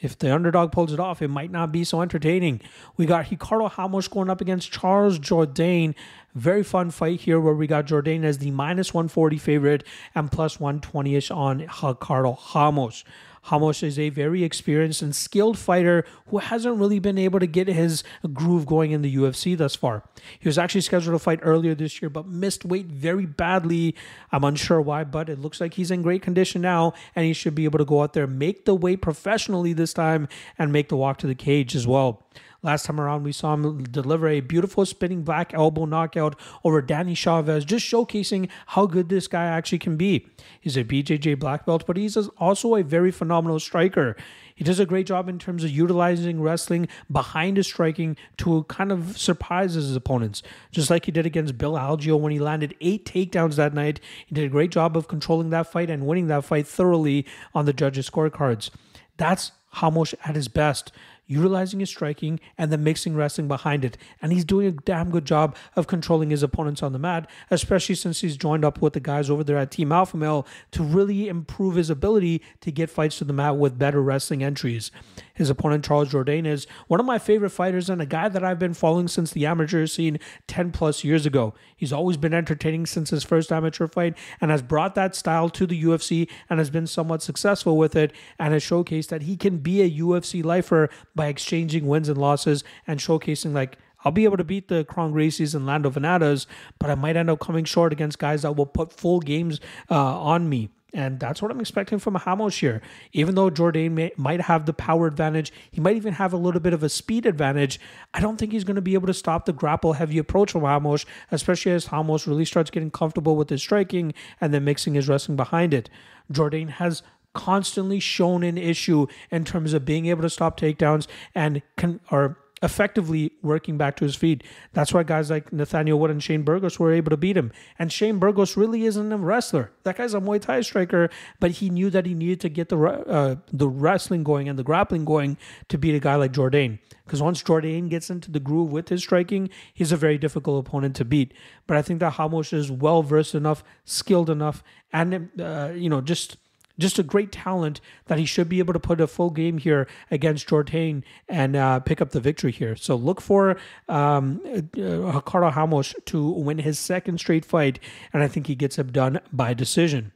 if 0.00 0.18
the 0.18 0.32
underdog 0.32 0.70
pulls 0.70 0.92
it 0.92 1.00
off, 1.00 1.22
it 1.22 1.28
might 1.28 1.50
not 1.50 1.72
be 1.72 1.82
so 1.82 2.02
entertaining. 2.02 2.60
We 2.96 3.06
got 3.06 3.30
Ricardo 3.30 3.72
Ramos 3.76 4.06
going 4.06 4.28
up 4.28 4.40
against 4.40 4.70
Charles 4.70 5.18
Jourdain. 5.18 5.94
Very 6.34 6.62
fun 6.62 6.90
fight 6.90 7.20
here 7.22 7.40
where 7.40 7.54
we 7.54 7.66
got 7.66 7.86
Jourdain 7.86 8.22
as 8.22 8.38
the 8.38 8.50
minus 8.50 8.92
140 8.92 9.38
favorite 9.38 9.84
and 10.14 10.30
plus 10.30 10.60
120 10.60 11.14
ish 11.14 11.30
on 11.30 11.66
Ricardo 11.82 12.38
Ramos. 12.54 13.04
Ramos 13.50 13.82
is 13.82 13.98
a 13.98 14.08
very 14.08 14.44
experienced 14.44 15.02
and 15.02 15.14
skilled 15.14 15.58
fighter 15.58 16.04
who 16.28 16.38
hasn't 16.38 16.78
really 16.78 16.98
been 16.98 17.18
able 17.18 17.40
to 17.40 17.46
get 17.46 17.68
his 17.68 18.02
groove 18.32 18.66
going 18.66 18.92
in 18.92 19.02
the 19.02 19.14
UFC 19.16 19.56
thus 19.56 19.74
far. 19.74 20.02
He 20.38 20.48
was 20.48 20.58
actually 20.58 20.80
scheduled 20.80 21.14
to 21.14 21.18
fight 21.18 21.40
earlier 21.42 21.74
this 21.74 22.00
year, 22.00 22.08
but 22.08 22.26
missed 22.26 22.64
weight 22.64 22.86
very 22.86 23.26
badly. 23.26 23.94
I'm 24.32 24.44
unsure 24.44 24.80
why, 24.80 25.04
but 25.04 25.28
it 25.28 25.38
looks 25.38 25.60
like 25.60 25.74
he's 25.74 25.90
in 25.90 26.02
great 26.02 26.22
condition 26.22 26.62
now, 26.62 26.94
and 27.14 27.24
he 27.26 27.32
should 27.32 27.54
be 27.54 27.64
able 27.64 27.78
to 27.78 27.84
go 27.84 28.02
out 28.02 28.12
there, 28.12 28.26
make 28.26 28.64
the 28.64 28.74
weight 28.74 29.02
professionally 29.02 29.72
this 29.72 29.92
time, 29.92 30.28
and 30.58 30.72
make 30.72 30.88
the 30.88 30.96
walk 30.96 31.18
to 31.18 31.26
the 31.26 31.34
cage 31.34 31.74
as 31.74 31.86
well. 31.86 32.26
Last 32.64 32.86
time 32.86 32.98
around, 32.98 33.24
we 33.24 33.32
saw 33.32 33.52
him 33.52 33.82
deliver 33.82 34.26
a 34.26 34.40
beautiful 34.40 34.86
spinning 34.86 35.22
back 35.22 35.52
elbow 35.52 35.84
knockout 35.84 36.34
over 36.64 36.80
Danny 36.80 37.14
Chavez, 37.14 37.62
just 37.62 37.84
showcasing 37.84 38.48
how 38.68 38.86
good 38.86 39.10
this 39.10 39.28
guy 39.28 39.44
actually 39.44 39.80
can 39.80 39.98
be. 39.98 40.30
He's 40.62 40.78
a 40.78 40.82
BJJ 40.82 41.38
black 41.38 41.66
belt, 41.66 41.84
but 41.86 41.98
he's 41.98 42.16
also 42.16 42.76
a 42.76 42.82
very 42.82 43.10
phenomenal 43.10 43.60
striker. 43.60 44.16
He 44.54 44.64
does 44.64 44.80
a 44.80 44.86
great 44.86 45.06
job 45.06 45.28
in 45.28 45.38
terms 45.38 45.62
of 45.62 45.72
utilizing 45.72 46.40
wrestling 46.40 46.88
behind 47.12 47.58
his 47.58 47.66
striking 47.66 48.16
to 48.38 48.62
kind 48.64 48.90
of 48.90 49.18
surprise 49.18 49.74
his 49.74 49.94
opponents, 49.94 50.42
just 50.72 50.88
like 50.88 51.04
he 51.04 51.12
did 51.12 51.26
against 51.26 51.58
Bill 51.58 51.74
Algeo 51.74 52.18
when 52.18 52.32
he 52.32 52.38
landed 52.38 52.74
eight 52.80 53.04
takedowns 53.04 53.56
that 53.56 53.74
night. 53.74 54.00
He 54.24 54.34
did 54.34 54.44
a 54.44 54.48
great 54.48 54.70
job 54.70 54.96
of 54.96 55.06
controlling 55.06 55.50
that 55.50 55.70
fight 55.70 55.90
and 55.90 56.06
winning 56.06 56.28
that 56.28 56.46
fight 56.46 56.66
thoroughly 56.66 57.26
on 57.54 57.66
the 57.66 57.74
judges' 57.74 58.08
scorecards. 58.08 58.70
That's 59.18 59.52
Hamosh 59.74 60.14
at 60.24 60.34
his 60.34 60.48
best 60.48 60.92
utilizing 61.26 61.80
his 61.80 61.88
striking 61.88 62.40
and 62.58 62.70
then 62.70 62.84
mixing 62.84 63.14
wrestling 63.14 63.48
behind 63.48 63.84
it. 63.84 63.96
And 64.20 64.32
he's 64.32 64.44
doing 64.44 64.66
a 64.66 64.72
damn 64.72 65.10
good 65.10 65.24
job 65.24 65.56
of 65.76 65.86
controlling 65.86 66.30
his 66.30 66.42
opponents 66.42 66.82
on 66.82 66.92
the 66.92 66.98
mat, 66.98 67.28
especially 67.50 67.94
since 67.94 68.20
he's 68.20 68.36
joined 68.36 68.64
up 68.64 68.80
with 68.80 68.92
the 68.92 69.00
guys 69.00 69.30
over 69.30 69.44
there 69.44 69.56
at 69.56 69.70
Team 69.70 69.92
Alpha 69.92 70.16
Male 70.16 70.46
to 70.72 70.82
really 70.82 71.28
improve 71.28 71.76
his 71.76 71.90
ability 71.90 72.42
to 72.60 72.70
get 72.70 72.90
fights 72.90 73.18
to 73.18 73.24
the 73.24 73.32
mat 73.32 73.56
with 73.56 73.78
better 73.78 74.02
wrestling 74.02 74.42
entries. 74.42 74.90
His 75.34 75.50
opponent, 75.50 75.84
Charles 75.84 76.10
Jourdain, 76.10 76.46
is 76.46 76.66
one 76.86 77.00
of 77.00 77.06
my 77.06 77.18
favorite 77.18 77.50
fighters 77.50 77.90
and 77.90 78.00
a 78.00 78.06
guy 78.06 78.28
that 78.28 78.44
I've 78.44 78.58
been 78.58 78.74
following 78.74 79.08
since 79.08 79.32
the 79.32 79.46
amateur 79.46 79.86
scene 79.86 80.20
10 80.46 80.70
plus 80.70 81.02
years 81.02 81.26
ago. 81.26 81.54
He's 81.76 81.92
always 81.92 82.16
been 82.16 82.32
entertaining 82.32 82.86
since 82.86 83.10
his 83.10 83.24
first 83.24 83.50
amateur 83.50 83.88
fight 83.88 84.16
and 84.40 84.52
has 84.52 84.62
brought 84.62 84.94
that 84.94 85.16
style 85.16 85.48
to 85.50 85.66
the 85.66 85.82
UFC 85.82 86.28
and 86.48 86.60
has 86.60 86.70
been 86.70 86.86
somewhat 86.86 87.22
successful 87.22 87.76
with 87.76 87.96
it 87.96 88.12
and 88.38 88.52
has 88.52 88.62
showcased 88.62 89.08
that 89.08 89.22
he 89.22 89.36
can 89.36 89.58
be 89.58 89.82
a 89.82 89.90
UFC 89.90 90.44
lifer 90.44 90.88
by 91.14 91.26
exchanging 91.26 91.86
wins 91.86 92.08
and 92.08 92.18
losses 92.18 92.64
and 92.86 93.00
showcasing 93.00 93.52
like 93.52 93.78
I'll 94.04 94.12
be 94.12 94.24
able 94.24 94.36
to 94.36 94.44
beat 94.44 94.68
the 94.68 94.84
Kron 94.84 95.14
Gracies 95.14 95.54
and 95.54 95.66
Lando 95.66 95.90
Vannata's, 95.90 96.46
but 96.78 96.90
I 96.90 96.94
might 96.94 97.16
end 97.16 97.30
up 97.30 97.40
coming 97.40 97.64
short 97.64 97.92
against 97.92 98.18
guys 98.18 98.42
that 98.42 98.54
will 98.54 98.66
put 98.66 98.92
full 98.92 99.20
games 99.20 99.60
uh, 99.90 100.20
on 100.20 100.48
me. 100.48 100.68
And 100.94 101.18
that's 101.18 101.42
what 101.42 101.50
I'm 101.50 101.60
expecting 101.60 101.98
from 101.98 102.16
Ramos 102.24 102.58
here. 102.58 102.80
Even 103.12 103.34
though 103.34 103.50
Jourdain 103.50 103.90
may, 103.92 104.12
might 104.16 104.42
have 104.42 104.64
the 104.64 104.72
power 104.72 105.08
advantage, 105.08 105.52
he 105.72 105.80
might 105.80 105.96
even 105.96 106.14
have 106.14 106.32
a 106.32 106.36
little 106.36 106.60
bit 106.60 106.72
of 106.72 106.84
a 106.84 106.88
speed 106.88 107.26
advantage. 107.26 107.80
I 108.14 108.20
don't 108.20 108.36
think 108.36 108.52
he's 108.52 108.62
going 108.62 108.76
to 108.76 108.82
be 108.82 108.94
able 108.94 109.08
to 109.08 109.14
stop 109.14 109.44
the 109.44 109.52
grapple 109.52 109.94
heavy 109.94 110.18
approach 110.18 110.52
from 110.52 110.62
Ramos, 110.62 111.04
especially 111.32 111.72
as 111.72 111.90
Ramos 111.90 112.28
really 112.28 112.44
starts 112.44 112.70
getting 112.70 112.92
comfortable 112.92 113.34
with 113.34 113.50
his 113.50 113.60
striking 113.60 114.14
and 114.40 114.54
then 114.54 114.64
mixing 114.64 114.94
his 114.94 115.08
wrestling 115.08 115.34
behind 115.34 115.74
it. 115.74 115.90
Jourdain 116.32 116.70
has 116.70 117.02
constantly 117.34 118.00
shown 118.00 118.42
an 118.42 118.56
issue 118.56 119.06
in 119.30 119.44
terms 119.44 119.72
of 119.72 119.84
being 119.84 120.06
able 120.06 120.22
to 120.22 120.30
stop 120.30 120.58
takedowns 120.58 121.06
and 121.34 121.62
can 121.76 122.00
or 122.10 122.38
effectively 122.64 123.32
working 123.42 123.76
back 123.76 123.94
to 123.96 124.04
his 124.04 124.16
feet. 124.16 124.42
That's 124.72 124.92
why 124.92 125.02
guys 125.02 125.30
like 125.30 125.52
Nathaniel 125.52 125.98
Wood 126.00 126.10
and 126.10 126.22
Shane 126.22 126.42
Burgos 126.42 126.78
were 126.78 126.92
able 126.92 127.10
to 127.10 127.16
beat 127.16 127.36
him. 127.36 127.52
And 127.78 127.92
Shane 127.92 128.18
Burgos 128.18 128.56
really 128.56 128.84
isn't 128.86 129.12
a 129.12 129.18
wrestler. 129.18 129.70
That 129.82 129.98
guy's 129.98 130.14
a 130.14 130.20
Muay 130.20 130.40
Thai 130.40 130.62
striker, 130.62 131.10
but 131.40 131.52
he 131.52 131.68
knew 131.68 131.90
that 131.90 132.06
he 132.06 132.14
needed 132.14 132.40
to 132.40 132.48
get 132.48 132.70
the 132.70 132.78
uh, 132.78 133.36
the 133.52 133.68
wrestling 133.68 134.24
going 134.24 134.48
and 134.48 134.58
the 134.58 134.64
grappling 134.64 135.04
going 135.04 135.36
to 135.68 135.76
beat 135.76 135.94
a 135.94 136.00
guy 136.00 136.16
like 136.16 136.32
Jourdain. 136.32 136.78
Because 137.04 137.20
once 137.20 137.42
Jourdain 137.42 137.90
gets 137.90 138.08
into 138.08 138.30
the 138.30 138.40
groove 138.40 138.72
with 138.72 138.88
his 138.88 139.02
striking, 139.02 139.50
he's 139.74 139.92
a 139.92 139.96
very 139.96 140.16
difficult 140.16 140.66
opponent 140.66 140.96
to 140.96 141.04
beat. 141.04 141.34
But 141.66 141.76
I 141.76 141.82
think 141.82 142.00
that 142.00 142.14
Hamosh 142.14 142.54
is 142.54 142.70
well 142.70 143.02
versed 143.02 143.34
enough, 143.34 143.62
skilled 143.84 144.30
enough, 144.30 144.64
and 144.90 145.28
uh, 145.38 145.72
you 145.74 145.90
know 145.90 146.00
just 146.00 146.38
just 146.78 146.98
a 146.98 147.02
great 147.02 147.30
talent 147.30 147.80
that 148.06 148.18
he 148.18 148.24
should 148.24 148.48
be 148.48 148.58
able 148.58 148.72
to 148.72 148.80
put 148.80 149.00
a 149.00 149.06
full 149.06 149.30
game 149.30 149.58
here 149.58 149.86
against 150.10 150.48
Jourdain 150.48 151.02
and 151.28 151.56
uh, 151.56 151.80
pick 151.80 152.00
up 152.00 152.10
the 152.10 152.20
victory 152.20 152.52
here. 152.52 152.76
So 152.76 152.96
look 152.96 153.20
for 153.20 153.56
um, 153.88 154.40
uh, 154.76 154.82
Ricardo 154.82 155.82
to 155.82 156.30
win 156.30 156.58
his 156.58 156.78
second 156.78 157.18
straight 157.18 157.44
fight, 157.44 157.78
and 158.12 158.22
I 158.22 158.28
think 158.28 158.46
he 158.46 158.54
gets 158.54 158.78
it 158.78 158.92
done 158.92 159.20
by 159.32 159.54
decision. 159.54 160.12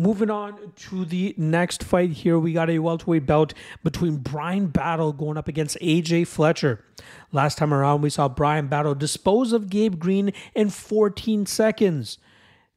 Moving 0.00 0.30
on 0.30 0.72
to 0.76 1.04
the 1.04 1.34
next 1.36 1.82
fight 1.82 2.10
here, 2.10 2.38
we 2.38 2.52
got 2.52 2.70
a 2.70 2.78
welterweight 2.78 3.26
bout 3.26 3.52
between 3.82 4.18
Brian 4.18 4.68
Battle 4.68 5.12
going 5.12 5.36
up 5.36 5.48
against 5.48 5.76
AJ 5.80 6.28
Fletcher. 6.28 6.84
Last 7.32 7.58
time 7.58 7.74
around, 7.74 8.02
we 8.02 8.10
saw 8.10 8.28
Brian 8.28 8.68
Battle 8.68 8.94
dispose 8.94 9.52
of 9.52 9.68
Gabe 9.68 9.98
Green 9.98 10.32
in 10.54 10.70
14 10.70 11.46
seconds. 11.46 12.18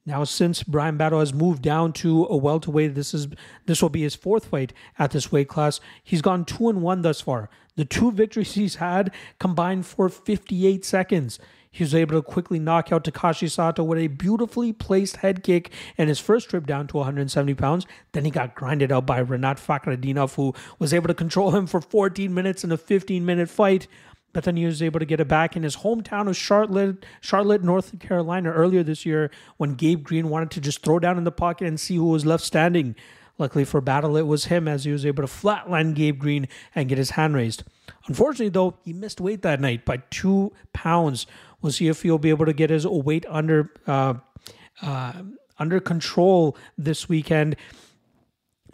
Now, 0.05 0.23
since 0.23 0.63
Brian 0.63 0.97
Battle 0.97 1.19
has 1.19 1.33
moved 1.33 1.61
down 1.61 1.93
to 1.93 2.25
a 2.25 2.35
welterweight, 2.35 2.95
this 2.95 3.13
is 3.13 3.27
this 3.67 3.81
will 3.81 3.89
be 3.89 4.01
his 4.01 4.15
fourth 4.15 4.45
fight 4.45 4.73
at 4.97 5.11
this 5.11 5.31
weight 5.31 5.47
class. 5.47 5.79
He's 6.03 6.23
gone 6.23 6.43
two 6.43 6.69
and 6.69 6.81
one 6.81 7.03
thus 7.03 7.21
far. 7.21 7.49
The 7.75 7.85
two 7.85 8.11
victories 8.11 8.53
he's 8.55 8.75
had 8.75 9.13
combined 9.39 9.85
for 9.85 10.09
58 10.09 10.83
seconds. 10.83 11.39
He 11.73 11.85
was 11.85 11.95
able 11.95 12.15
to 12.15 12.21
quickly 12.21 12.59
knock 12.59 12.91
out 12.91 13.05
Takashi 13.05 13.49
Sato 13.49 13.81
with 13.81 13.97
a 13.97 14.07
beautifully 14.07 14.73
placed 14.73 15.17
head 15.17 15.41
kick 15.41 15.71
in 15.97 16.09
his 16.09 16.19
first 16.19 16.49
trip 16.49 16.65
down 16.65 16.87
to 16.87 16.97
170 16.97 17.53
pounds. 17.53 17.85
Then 18.11 18.25
he 18.25 18.31
got 18.31 18.55
grinded 18.55 18.91
out 18.91 19.05
by 19.05 19.23
Renat 19.23 19.57
Fakhretdinov, 19.57 20.35
who 20.35 20.53
was 20.79 20.93
able 20.93 21.07
to 21.07 21.13
control 21.13 21.51
him 21.51 21.67
for 21.67 21.79
14 21.79 22.33
minutes 22.33 22.65
in 22.65 22.73
a 22.73 22.77
15 22.77 23.25
minute 23.25 23.49
fight. 23.49 23.87
He 24.33 24.65
was 24.65 24.81
able 24.81 24.99
to 24.99 25.05
get 25.05 25.19
it 25.19 25.27
back 25.27 25.55
in 25.55 25.63
his 25.63 25.77
hometown 25.77 26.27
of 26.27 26.37
Charlotte, 26.37 27.05
Charlotte, 27.19 27.63
North 27.63 27.99
Carolina, 27.99 28.51
earlier 28.51 28.83
this 28.83 29.05
year 29.05 29.29
when 29.57 29.75
Gabe 29.75 30.03
Green 30.03 30.29
wanted 30.29 30.51
to 30.51 30.61
just 30.61 30.83
throw 30.83 30.99
down 30.99 31.17
in 31.17 31.23
the 31.23 31.31
pocket 31.31 31.67
and 31.67 31.79
see 31.79 31.95
who 31.95 32.09
was 32.09 32.25
left 32.25 32.43
standing. 32.43 32.95
Luckily 33.37 33.65
for 33.65 33.81
Battle, 33.81 34.17
it 34.17 34.27
was 34.27 34.45
him 34.45 34.67
as 34.67 34.85
he 34.85 34.91
was 34.91 35.05
able 35.05 35.25
to 35.25 35.33
flatline 35.33 35.95
Gabe 35.95 36.19
Green 36.19 36.47
and 36.75 36.87
get 36.87 36.97
his 36.97 37.11
hand 37.11 37.35
raised. 37.35 37.63
Unfortunately, 38.07 38.49
though, 38.49 38.77
he 38.83 38.93
missed 38.93 39.19
weight 39.19 39.41
that 39.41 39.59
night 39.59 39.83
by 39.85 39.97
two 40.09 40.53
pounds. 40.73 41.25
We'll 41.61 41.71
see 41.71 41.87
if 41.87 42.03
he'll 42.03 42.17
be 42.17 42.29
able 42.29 42.45
to 42.45 42.53
get 42.53 42.69
his 42.69 42.85
weight 42.85 43.25
under 43.27 43.71
uh, 43.87 44.15
uh, 44.81 45.13
under 45.57 45.79
control 45.79 46.57
this 46.77 47.09
weekend. 47.09 47.55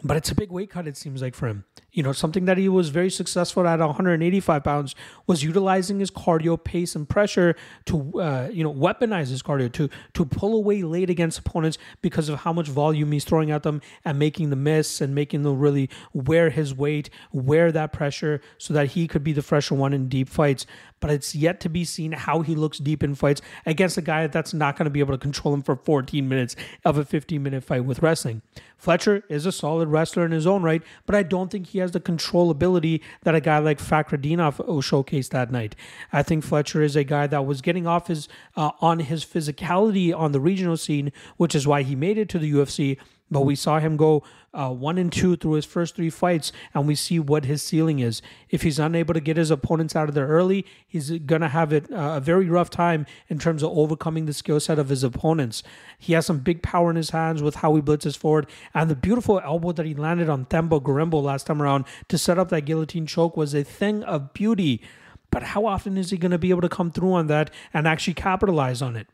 But 0.02 0.16
it's 0.16 0.30
a 0.30 0.34
big 0.34 0.52
weight 0.52 0.70
cut, 0.70 0.86
it 0.86 0.96
seems 0.96 1.20
like, 1.20 1.34
for 1.34 1.48
him. 1.48 1.64
You 1.90 2.04
know, 2.04 2.12
something 2.12 2.44
that 2.44 2.56
he 2.56 2.68
was 2.68 2.90
very 2.90 3.10
successful 3.10 3.66
at 3.66 3.80
185 3.80 4.62
pounds 4.62 4.94
was 5.26 5.42
utilizing 5.42 5.98
his 5.98 6.10
cardio, 6.10 6.62
pace, 6.62 6.94
and 6.94 7.08
pressure 7.08 7.56
to, 7.86 8.20
uh, 8.20 8.48
you 8.52 8.62
know, 8.62 8.72
weaponize 8.72 9.28
his 9.28 9.42
cardio 9.42 9.72
to 9.72 9.88
to 10.14 10.24
pull 10.24 10.54
away 10.54 10.82
late 10.82 11.10
against 11.10 11.40
opponents 11.40 11.78
because 12.00 12.28
of 12.28 12.40
how 12.40 12.52
much 12.52 12.68
volume 12.68 13.10
he's 13.10 13.24
throwing 13.24 13.50
at 13.50 13.64
them 13.64 13.80
and 14.04 14.18
making 14.18 14.50
the 14.50 14.56
miss 14.56 15.00
and 15.00 15.14
making 15.14 15.42
them 15.42 15.58
really 15.58 15.90
wear 16.12 16.50
his 16.50 16.72
weight, 16.72 17.10
wear 17.32 17.72
that 17.72 17.92
pressure, 17.92 18.40
so 18.58 18.72
that 18.72 18.88
he 18.88 19.08
could 19.08 19.24
be 19.24 19.32
the 19.32 19.42
fresher 19.42 19.74
one 19.74 19.92
in 19.92 20.08
deep 20.08 20.28
fights 20.28 20.64
but 21.00 21.10
it's 21.10 21.34
yet 21.34 21.60
to 21.60 21.68
be 21.68 21.84
seen 21.84 22.12
how 22.12 22.40
he 22.40 22.54
looks 22.54 22.78
deep 22.78 23.02
in 23.02 23.14
fights 23.14 23.40
against 23.66 23.96
a 23.96 24.02
guy 24.02 24.26
that's 24.26 24.54
not 24.54 24.76
going 24.76 24.84
to 24.84 24.90
be 24.90 25.00
able 25.00 25.14
to 25.14 25.18
control 25.18 25.54
him 25.54 25.62
for 25.62 25.76
14 25.76 26.28
minutes 26.28 26.56
of 26.84 26.98
a 26.98 27.04
15 27.04 27.42
minute 27.42 27.64
fight 27.64 27.84
with 27.84 28.02
wrestling. 28.02 28.42
Fletcher 28.78 29.24
is 29.28 29.44
a 29.44 29.52
solid 29.52 29.88
wrestler 29.88 30.24
in 30.24 30.30
his 30.30 30.46
own 30.46 30.62
right, 30.62 30.82
but 31.04 31.14
I 31.14 31.24
don't 31.24 31.50
think 31.50 31.66
he 31.66 31.80
has 31.80 31.90
the 31.90 32.00
control 32.00 32.50
ability 32.50 33.02
that 33.24 33.34
a 33.34 33.40
guy 33.40 33.58
like 33.58 33.80
Fakhretdinov 33.80 34.56
showcased 34.56 35.30
that 35.30 35.50
night. 35.50 35.74
I 36.12 36.22
think 36.22 36.44
Fletcher 36.44 36.80
is 36.82 36.94
a 36.94 37.04
guy 37.04 37.26
that 37.26 37.44
was 37.44 37.60
getting 37.60 37.86
off 37.86 38.06
his 38.06 38.28
uh, 38.56 38.70
on 38.80 39.00
his 39.00 39.24
physicality 39.24 40.16
on 40.16 40.32
the 40.32 40.40
regional 40.40 40.76
scene, 40.76 41.12
which 41.36 41.54
is 41.54 41.66
why 41.66 41.82
he 41.82 41.96
made 41.96 42.18
it 42.18 42.28
to 42.30 42.38
the 42.38 42.52
UFC 42.52 42.96
but 43.30 43.42
we 43.42 43.54
saw 43.54 43.78
him 43.78 43.96
go 43.96 44.22
uh, 44.54 44.70
one 44.70 44.98
and 44.98 45.12
two 45.12 45.36
through 45.36 45.52
his 45.52 45.64
first 45.64 45.94
three 45.94 46.10
fights, 46.10 46.52
and 46.74 46.86
we 46.86 46.94
see 46.94 47.18
what 47.18 47.44
his 47.44 47.62
ceiling 47.62 47.98
is. 47.98 48.22
If 48.50 48.62
he's 48.62 48.78
unable 48.78 49.14
to 49.14 49.20
get 49.20 49.36
his 49.36 49.50
opponents 49.50 49.94
out 49.94 50.08
of 50.08 50.14
there 50.14 50.26
early, 50.26 50.66
he's 50.86 51.10
going 51.10 51.42
to 51.42 51.48
have 51.48 51.72
it, 51.72 51.90
uh, 51.92 52.14
a 52.16 52.20
very 52.20 52.46
rough 52.46 52.70
time 52.70 53.06
in 53.28 53.38
terms 53.38 53.62
of 53.62 53.76
overcoming 53.76 54.26
the 54.26 54.32
skill 54.32 54.58
set 54.58 54.78
of 54.78 54.88
his 54.88 55.04
opponents. 55.04 55.62
He 55.98 56.14
has 56.14 56.26
some 56.26 56.38
big 56.38 56.62
power 56.62 56.90
in 56.90 56.96
his 56.96 57.10
hands 57.10 57.42
with 57.42 57.56
how 57.56 57.74
he 57.74 57.82
blitzes 57.82 58.16
forward, 58.16 58.46
and 58.74 58.90
the 58.90 58.96
beautiful 58.96 59.40
elbow 59.40 59.72
that 59.72 59.86
he 59.86 59.94
landed 59.94 60.28
on 60.28 60.46
Themba 60.46 60.82
Gorimbo 60.82 61.22
last 61.22 61.46
time 61.46 61.62
around 61.62 61.84
to 62.08 62.18
set 62.18 62.38
up 62.38 62.48
that 62.48 62.62
guillotine 62.62 63.06
choke 63.06 63.36
was 63.36 63.54
a 63.54 63.62
thing 63.62 64.02
of 64.02 64.32
beauty. 64.32 64.82
But 65.30 65.42
how 65.42 65.66
often 65.66 65.98
is 65.98 66.10
he 66.10 66.16
going 66.16 66.30
to 66.30 66.38
be 66.38 66.50
able 66.50 66.62
to 66.62 66.68
come 66.68 66.90
through 66.90 67.12
on 67.12 67.26
that 67.26 67.50
and 67.74 67.86
actually 67.86 68.14
capitalize 68.14 68.80
on 68.80 68.96
it? 68.96 69.08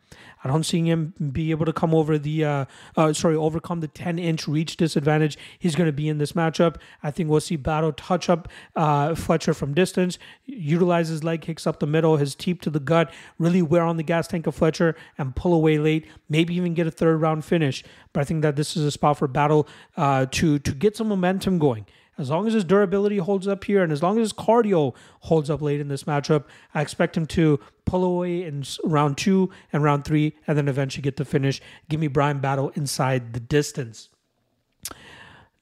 I 0.45 0.49
don't 0.49 0.63
see 0.63 0.83
him 0.83 1.15
be 1.33 1.51
able 1.51 1.65
to 1.67 1.73
come 1.73 1.95
over 1.95 2.19
the, 2.19 2.45
uh, 2.45 2.65
uh, 2.97 3.13
sorry, 3.15 3.35
overcome 3.35 3.81
the 3.81 3.89
10 3.89 4.19
inch 4.19 4.47
reach 4.47 4.77
disadvantage 4.77 5.39
he's 5.59 5.75
going 5.75 5.89
to 5.89 5.93
be 5.93 6.09
in 6.09 6.19
this 6.19 6.33
matchup. 6.33 6.77
I 7.03 7.11
think 7.11 7.31
we'll 7.31 7.41
see 7.41 7.57
Battle 7.57 7.93
touch 7.93 8.29
up 8.29 8.49
uh, 8.77 9.15
Fletcher 9.15 9.55
from 9.55 9.75
distance, 9.75 10.19
utilize 10.45 11.09
his 11.09 11.25
leg 11.25 11.41
kicks 11.41 11.67
up 11.67 11.81
the 11.81 11.87
middle, 11.87 12.19
his 12.19 12.35
teep 12.35 12.61
to 12.63 12.71
the 12.71 12.81
gut, 12.81 13.13
really 13.39 13.63
wear 13.63 13.83
on 13.83 13.97
the 13.97 14.03
gas 14.03 14.29
tank 14.29 14.47
of 14.47 14.55
Fletcher 14.55 14.95
and 15.17 15.35
pull 15.35 15.55
away 15.55 15.79
late, 15.79 16.07
maybe 16.29 16.55
even 16.55 16.75
get 16.75 16.87
a 16.87 16.91
third 16.91 17.17
round 17.17 17.45
finish. 17.45 17.83
But 18.13 18.21
I 18.21 18.25
think 18.25 18.43
that 18.43 18.55
this 18.55 18.77
is 18.77 18.85
a 18.85 18.91
spot 18.91 19.19
for 19.19 19.27
Battle 19.27 19.67
uh, 19.97 20.27
to 20.33 20.59
to 20.59 20.73
get 20.73 20.97
some 20.97 21.09
momentum 21.09 21.59
going. 21.59 21.87
As 22.17 22.31
long 22.31 22.47
as 22.47 22.53
his 22.53 22.65
durability 22.65 23.19
holds 23.19 23.49
up 23.49 23.65
here 23.65 23.83
and 23.83 23.91
as 23.91 24.03
long 24.03 24.19
as 24.19 24.27
his 24.27 24.33
cardio 24.33 24.95
holds 25.21 25.51
up 25.51 25.61
late 25.61 25.81
in 25.81 25.89
this 25.89 26.05
matchup, 26.05 26.45
I 26.73 26.81
expect 26.81 27.17
him 27.17 27.27
to 27.27 27.59
pull 27.85 28.05
away 28.05 28.45
in 28.45 28.65
round 28.85 29.19
two 29.19 29.51
and 29.73 29.83
round 29.83 30.05
three 30.05 30.37
and 30.47 30.57
then 30.57 30.69
eventually 30.69 31.03
get 31.03 31.17
the 31.17 31.25
finish. 31.25 31.61
Give 31.89 31.99
me 31.99 32.07
Brian 32.07 32.39
Battle 32.39 32.71
inside 32.77 33.33
the 33.33 33.41
distance. 33.41 34.11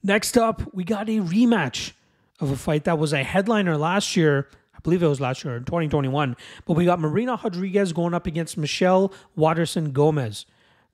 Next 0.03 0.37
up, 0.37 0.61
we 0.73 0.83
got 0.83 1.09
a 1.09 1.19
rematch 1.19 1.93
of 2.39 2.51
a 2.51 2.57
fight 2.57 2.83
that 2.83 2.99
was 2.99 3.13
a 3.13 3.23
headliner 3.23 3.77
last 3.77 4.15
year. 4.15 4.49
I 4.75 4.79
believe 4.83 5.01
it 5.01 5.07
was 5.07 5.21
last 5.21 5.43
year 5.43 5.55
in 5.55 5.63
2021. 5.63 6.35
But 6.65 6.73
we 6.73 6.85
got 6.85 6.99
Marina 6.99 7.39
Rodriguez 7.41 7.93
going 7.93 8.13
up 8.13 8.27
against 8.27 8.57
Michelle 8.57 9.13
Waterson 9.35 9.91
Gomez 9.91 10.45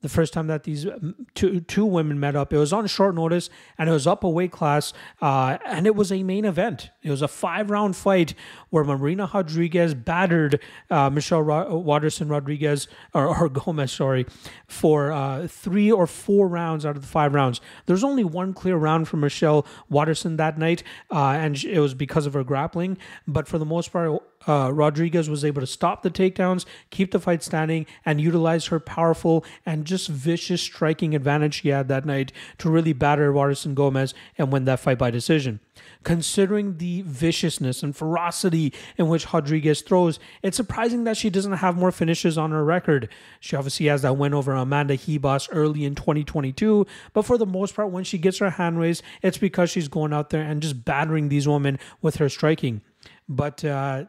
the 0.01 0.09
first 0.09 0.33
time 0.33 0.47
that 0.47 0.63
these 0.63 0.85
um, 0.85 1.27
two 1.35 1.59
two 1.61 1.85
women 1.85 2.19
met 2.19 2.35
up. 2.35 2.53
It 2.53 2.57
was 2.57 2.71
on 2.71 2.87
short 2.87 3.15
notice 3.15 3.49
and 3.77 3.89
it 3.89 3.91
was 3.91 4.07
up 4.07 4.23
a 4.23 4.29
weight 4.29 4.51
class, 4.51 4.93
uh, 5.21 5.57
and 5.65 5.85
it 5.85 5.95
was 5.95 6.11
a 6.11 6.23
main 6.23 6.45
event. 6.45 6.89
It 7.03 7.11
was 7.11 7.21
a 7.21 7.27
five 7.27 7.69
round 7.69 7.95
fight 7.95 8.33
where 8.69 8.83
Marina 8.83 9.29
Rodriguez 9.33 9.93
battered 9.93 10.61
uh, 10.89 11.09
Michelle 11.09 11.41
Ro- 11.41 11.77
Waterson 11.77 12.29
Rodriguez 12.29 12.87
or, 13.13 13.27
or, 13.27 13.49
Gomez, 13.59 13.91
sorry, 13.91 14.25
for 14.67 15.11
uh, 15.11 15.47
three 15.47 15.91
or 15.91 16.07
four 16.07 16.47
rounds 16.47 16.85
out 16.85 16.95
of 16.95 17.01
the 17.01 17.07
five 17.07 17.33
rounds. 17.33 17.59
There's 17.85 18.03
only 18.03 18.23
one 18.23 18.53
clear 18.53 18.77
round 18.77 19.07
for 19.07 19.17
Michelle 19.17 19.65
Waterson 19.89 20.37
that 20.37 20.57
night, 20.57 20.83
uh, 21.11 21.31
and 21.31 21.61
it 21.63 21.79
was 21.79 21.93
because 21.93 22.25
of 22.25 22.33
her 22.33 22.43
grappling. 22.43 22.97
But 23.27 23.47
for 23.47 23.57
the 23.57 23.65
most 23.65 23.91
part, 23.91 24.21
uh, 24.47 24.71
Rodriguez 24.73 25.29
was 25.29 25.43
able 25.43 25.61
to 25.61 25.67
stop 25.67 26.01
the 26.01 26.09
takedowns, 26.09 26.65
keep 26.89 27.11
the 27.11 27.19
fight 27.19 27.43
standing, 27.43 27.85
and 28.05 28.21
utilize 28.21 28.67
her 28.67 28.79
powerful 28.79 29.43
and 29.65 29.85
just 29.85 30.07
vicious 30.07 30.61
striking 30.61 31.13
advantage 31.13 31.55
she 31.55 31.69
had 31.69 31.87
that 31.87 32.05
night 32.05 32.31
to 32.57 32.69
really 32.69 32.93
batter 32.93 33.31
Waterson 33.33 33.73
Gomez 33.73 34.13
and 34.37 34.51
win 34.51 34.65
that 34.65 34.79
fight 34.79 34.97
by 34.97 35.11
decision. 35.11 35.59
Considering 36.03 36.77
the 36.77 37.01
viciousness 37.03 37.83
and 37.83 37.95
ferocity 37.95 38.73
in 38.97 39.07
which 39.07 39.31
Rodriguez 39.33 39.81
throws, 39.81 40.19
it's 40.41 40.57
surprising 40.57 41.03
that 41.03 41.17
she 41.17 41.29
doesn't 41.29 41.53
have 41.53 41.77
more 41.77 41.91
finishes 41.91 42.37
on 42.37 42.51
her 42.51 42.63
record. 42.63 43.09
She 43.39 43.55
obviously 43.55 43.87
has 43.87 44.01
that 44.03 44.17
win 44.17 44.33
over 44.33 44.53
Amanda 44.53 44.97
Ribas 44.97 45.49
early 45.51 45.85
in 45.85 45.95
2022, 45.95 46.85
but 47.13 47.23
for 47.23 47.37
the 47.37 47.45
most 47.45 47.75
part, 47.75 47.91
when 47.91 48.03
she 48.03 48.17
gets 48.17 48.39
her 48.39 48.51
hand 48.51 48.79
raised, 48.79 49.03
it's 49.21 49.37
because 49.37 49.69
she's 49.69 49.87
going 49.87 50.13
out 50.13 50.29
there 50.29 50.43
and 50.43 50.61
just 50.61 50.85
battering 50.85 51.29
these 51.29 51.47
women 51.47 51.79
with 52.01 52.15
her 52.17 52.29
striking. 52.29 52.81
But 53.29 53.63
uh, 53.63 54.05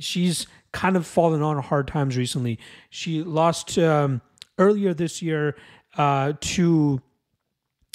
she's 0.00 0.46
kind 0.72 0.96
of 0.96 1.06
fallen 1.06 1.40
on 1.40 1.62
hard 1.62 1.86
times 1.86 2.16
recently. 2.16 2.58
She 2.90 3.22
lost 3.22 3.78
um, 3.78 4.20
earlier 4.58 4.92
this 4.92 5.22
year 5.22 5.56
uh, 5.96 6.32
to 6.40 7.00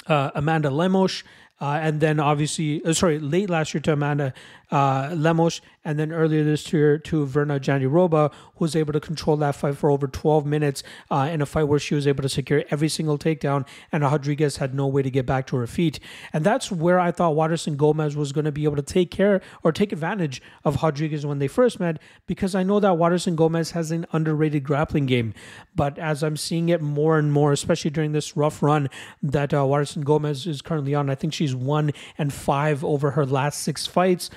uh, 0.06 0.30
Amanda 0.34 0.70
Lemos. 0.70 1.22
Uh, 1.60 1.78
and 1.82 2.00
then 2.00 2.18
obviously, 2.18 2.82
uh, 2.84 2.94
sorry, 2.94 3.18
late 3.18 3.50
last 3.50 3.74
year 3.74 3.82
to 3.82 3.92
Amanda 3.92 4.32
uh, 4.70 5.14
Lemos, 5.16 5.60
and 5.84 5.98
then 5.98 6.12
earlier 6.12 6.44
this 6.44 6.72
year 6.72 6.98
to 6.98 7.26
Virna 7.26 7.58
Jandiroba, 7.58 8.32
who 8.32 8.64
was 8.64 8.76
able 8.76 8.92
to 8.92 9.00
control 9.00 9.36
that 9.38 9.54
fight 9.54 9.76
for 9.76 9.90
over 9.90 10.06
12 10.06 10.44
minutes 10.46 10.82
uh, 11.10 11.28
in 11.30 11.40
a 11.40 11.46
fight 11.46 11.64
where 11.64 11.78
she 11.78 11.94
was 11.94 12.06
able 12.06 12.22
to 12.22 12.28
secure 12.28 12.64
every 12.70 12.88
single 12.88 13.18
takedown, 13.18 13.66
and 13.90 14.02
Rodriguez 14.02 14.58
had 14.58 14.74
no 14.74 14.86
way 14.86 15.02
to 15.02 15.10
get 15.10 15.26
back 15.26 15.46
to 15.48 15.56
her 15.56 15.66
feet. 15.66 15.98
And 16.32 16.44
that's 16.44 16.70
where 16.70 17.00
I 17.00 17.10
thought 17.10 17.34
Waterson 17.34 17.76
Gomez 17.76 18.16
was 18.16 18.32
going 18.32 18.44
to 18.44 18.52
be 18.52 18.64
able 18.64 18.76
to 18.76 18.82
take 18.82 19.10
care 19.10 19.40
or 19.62 19.72
take 19.72 19.92
advantage 19.92 20.42
of 20.64 20.82
Rodriguez 20.82 21.24
when 21.24 21.38
they 21.38 21.48
first 21.48 21.80
met, 21.80 22.00
because 22.26 22.54
I 22.54 22.62
know 22.62 22.80
that 22.80 22.98
Waterson 22.98 23.36
Gomez 23.36 23.72
has 23.72 23.90
an 23.90 24.06
underrated 24.12 24.62
grappling 24.62 25.06
game. 25.06 25.34
But 25.74 25.98
as 25.98 26.22
I'm 26.22 26.36
seeing 26.36 26.68
it 26.68 26.82
more 26.82 27.18
and 27.18 27.32
more, 27.32 27.52
especially 27.52 27.90
during 27.90 28.12
this 28.12 28.36
rough 28.36 28.62
run 28.62 28.88
that 29.22 29.54
uh, 29.54 29.64
Waterson 29.64 30.02
Gomez 30.02 30.46
is 30.46 30.62
currently 30.62 30.94
on, 30.94 31.10
I 31.10 31.14
think 31.14 31.32
she's 31.32 31.54
one 31.54 31.92
and 32.18 32.32
five 32.32 32.84
over 32.84 33.12
her 33.12 33.26
last 33.26 33.62
six 33.62 33.86
fights. 33.86 34.30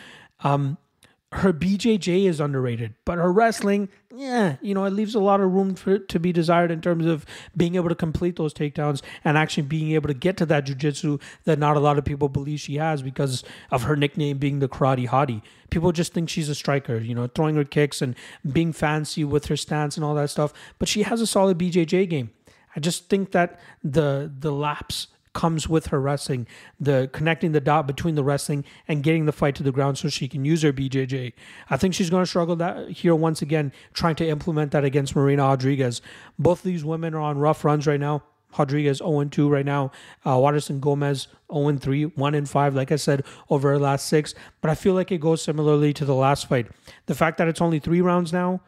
Um, 0.44 0.78
her 1.34 1.52
BJJ 1.52 2.26
is 2.26 2.40
underrated, 2.40 2.94
but 3.06 3.18
her 3.18 3.32
wrestling, 3.32 3.90
yeah, 4.16 4.58
you 4.62 4.74
know, 4.74 4.86
it 4.86 4.92
leaves 4.92 5.16
a 5.16 5.20
lot 5.20 5.42
of 5.42 5.52
room 5.52 5.74
for 5.76 5.98
to 5.98 6.20
be 6.20 6.32
desired 6.32 6.70
in 6.70 6.80
terms 6.80 7.06
of 7.06 7.26
being 7.58 7.76
able 7.76 7.90
to 7.90 7.96
complete 7.96 8.36
those 8.36 8.54
takedowns 8.54 9.02
and 9.26 9.38
actually 9.38 9.64
being 9.64 9.92
able 9.94 10.08
to 10.08 10.14
get 10.14 10.38
to 10.38 10.46
that 10.46 10.66
jujitsu 10.66 11.20
that 11.46 11.58
not 11.58 11.76
a 11.76 11.80
lot 11.80 11.98
of 11.98 12.06
people 12.06 12.30
believe 12.30 12.60
she 12.60 12.76
has 12.76 13.02
because 13.02 13.44
of 13.72 13.84
her 13.84 13.96
nickname 13.96 14.38
being 14.38 14.60
the 14.60 14.70
karate 14.70 15.08
hottie. 15.08 15.42
People 15.72 15.92
just 15.92 16.14
think 16.14 16.30
she's 16.30 16.50
a 16.50 16.56
striker, 16.56 16.98
you 16.98 17.16
know, 17.16 17.28
throwing 17.28 17.56
her 17.56 17.64
kicks 17.64 18.02
and 18.02 18.16
being 18.52 18.72
fancy 18.72 19.24
with 19.24 19.46
her 19.46 19.58
stance 19.58 19.98
and 19.98 20.06
all 20.06 20.14
that 20.14 20.30
stuff. 20.30 20.54
But 20.78 20.88
she 20.88 21.04
has 21.04 21.20
a 21.20 21.28
solid 21.28 21.58
BJJ 21.58 22.10
game. 22.10 22.32
I 22.76 22.80
just 22.80 23.10
think 23.10 23.32
that 23.32 23.60
the 23.84 24.32
the 24.40 24.52
lapse 24.52 25.08
comes 25.34 25.68
with 25.68 25.88
her 25.88 26.00
wrestling, 26.00 26.48
the 26.80 27.10
connecting 27.12 27.52
the 27.52 27.60
dot 27.60 27.88
between 27.88 28.16
the 28.16 28.24
wrestling 28.24 28.64
and 28.88 29.04
getting 29.04 29.26
the 29.26 29.32
fight 29.32 29.56
to 29.56 29.64
the 29.64 29.72
ground 29.72 29.98
so 29.98 30.10
she 30.10 30.28
can 30.28 30.46
use 30.46 30.62
her 30.62 30.72
BJJ. 30.72 31.34
I 31.70 31.78
think 31.78 31.94
she's 31.94 32.10
going 32.10 32.24
to 32.24 32.28
struggle 32.28 32.56
that 32.58 32.90
here 32.90 33.16
once 33.16 33.42
again, 33.42 33.74
trying 33.94 34.16
to 34.16 34.28
implement 34.28 34.72
that 34.72 34.86
against 34.86 35.16
Marina 35.16 35.44
Rodriguez. 35.44 36.02
Both 36.40 36.64
these 36.64 36.86
women 36.86 37.14
are 37.14 37.22
on 37.22 37.38
rough 37.38 37.66
runs 37.66 37.88
right 37.88 38.00
now. 38.00 38.24
Rodriguez 38.58 39.00
0 39.00 39.26
2 39.26 39.50
right 39.50 39.66
now. 39.66 39.92
Uh, 40.26 40.38
Waterson 40.38 40.80
Gomez 40.80 41.28
0 41.52 41.78
3, 41.78 42.04
1 42.04 42.46
5, 42.46 42.76
like 42.76 42.92
I 42.92 42.96
said, 42.98 43.24
over 43.50 43.72
her 43.72 43.80
last 43.80 44.08
six. 44.08 44.36
But 44.62 44.70
I 44.70 44.76
feel 44.76 44.94
like 44.94 45.12
it 45.12 45.20
goes 45.20 45.42
similarly 45.42 45.92
to 45.94 46.06
the 46.06 46.14
last 46.14 46.48
fight. 46.48 46.68
The 47.08 47.16
fact 47.16 47.38
that 47.40 47.48
it's 47.48 47.62
only 47.62 47.80
three 47.80 48.02
rounds 48.02 48.32
now 48.32 48.62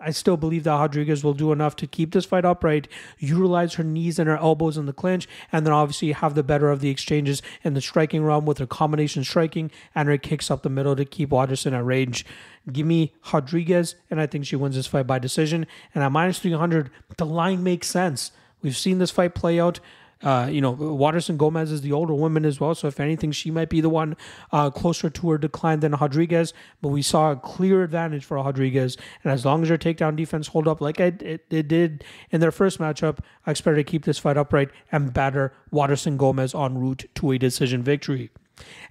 I 0.00 0.10
still 0.10 0.36
believe 0.36 0.64
that 0.64 0.72
Rodriguez 0.72 1.24
will 1.24 1.34
do 1.34 1.52
enough 1.52 1.76
to 1.76 1.86
keep 1.86 2.12
this 2.12 2.24
fight 2.24 2.44
upright, 2.44 2.88
utilize 3.18 3.74
her 3.74 3.84
knees 3.84 4.18
and 4.18 4.28
her 4.28 4.36
elbows 4.36 4.76
in 4.76 4.86
the 4.86 4.92
clinch, 4.92 5.28
and 5.50 5.66
then 5.66 5.72
obviously 5.72 6.12
have 6.12 6.34
the 6.34 6.42
better 6.42 6.70
of 6.70 6.80
the 6.80 6.90
exchanges 6.90 7.42
in 7.64 7.74
the 7.74 7.80
striking 7.80 8.24
realm 8.24 8.46
with 8.46 8.58
her 8.58 8.66
combination 8.66 9.24
striking 9.24 9.70
and 9.94 10.08
her 10.08 10.18
kicks 10.18 10.50
up 10.50 10.62
the 10.62 10.70
middle 10.70 10.94
to 10.96 11.04
keep 11.04 11.30
Waterson 11.30 11.74
at 11.74 11.84
range. 11.84 12.24
Give 12.70 12.86
me 12.86 13.14
Rodriguez, 13.32 13.94
and 14.10 14.20
I 14.20 14.26
think 14.26 14.46
she 14.46 14.56
wins 14.56 14.76
this 14.76 14.86
fight 14.86 15.06
by 15.06 15.18
decision. 15.18 15.66
And 15.94 16.04
at 16.04 16.12
minus 16.12 16.38
300, 16.38 16.90
the 17.16 17.26
line 17.26 17.62
makes 17.62 17.88
sense. 17.88 18.30
We've 18.62 18.76
seen 18.76 18.98
this 18.98 19.10
fight 19.10 19.34
play 19.34 19.58
out 19.60 19.80
uh, 20.22 20.48
you 20.50 20.60
know, 20.60 20.72
Waterson 20.72 21.36
Gomez 21.36 21.70
is 21.70 21.82
the 21.82 21.92
older 21.92 22.14
woman 22.14 22.44
as 22.44 22.58
well. 22.58 22.74
So 22.74 22.88
if 22.88 22.98
anything, 22.98 23.32
she 23.32 23.50
might 23.50 23.68
be 23.68 23.80
the 23.80 23.88
one 23.88 24.16
uh, 24.52 24.70
closer 24.70 25.08
to 25.10 25.30
her 25.30 25.38
decline 25.38 25.80
than 25.80 25.92
Rodriguez. 25.92 26.52
But 26.82 26.88
we 26.88 27.02
saw 27.02 27.32
a 27.32 27.36
clear 27.36 27.82
advantage 27.82 28.24
for 28.24 28.36
Rodriguez. 28.36 28.96
And 29.22 29.32
as 29.32 29.44
long 29.44 29.62
as 29.62 29.68
her 29.68 29.78
takedown 29.78 30.16
defense 30.16 30.48
hold 30.48 30.66
up 30.66 30.80
like 30.80 30.98
it, 30.98 31.22
it, 31.22 31.46
it 31.50 31.68
did 31.68 32.04
in 32.30 32.40
their 32.40 32.50
first 32.50 32.78
matchup, 32.78 33.18
I 33.46 33.52
expect 33.52 33.76
to 33.76 33.84
keep 33.84 34.04
this 34.04 34.18
fight 34.18 34.36
upright 34.36 34.70
and 34.90 35.12
batter 35.14 35.52
Waterson 35.70 36.16
Gomez 36.16 36.54
en 36.54 36.78
route 36.78 37.04
to 37.16 37.30
a 37.30 37.38
decision 37.38 37.82
victory. 37.82 38.30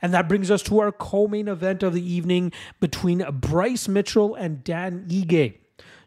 And 0.01 0.13
that 0.13 0.29
brings 0.29 0.49
us 0.49 0.63
to 0.63 0.79
our 0.79 0.93
co-main 0.93 1.49
event 1.49 1.83
of 1.83 1.93
the 1.93 2.13
evening 2.13 2.53
between 2.79 3.25
Bryce 3.31 3.89
Mitchell 3.89 4.33
and 4.33 4.63
Dan 4.63 5.05
Ige. 5.09 5.57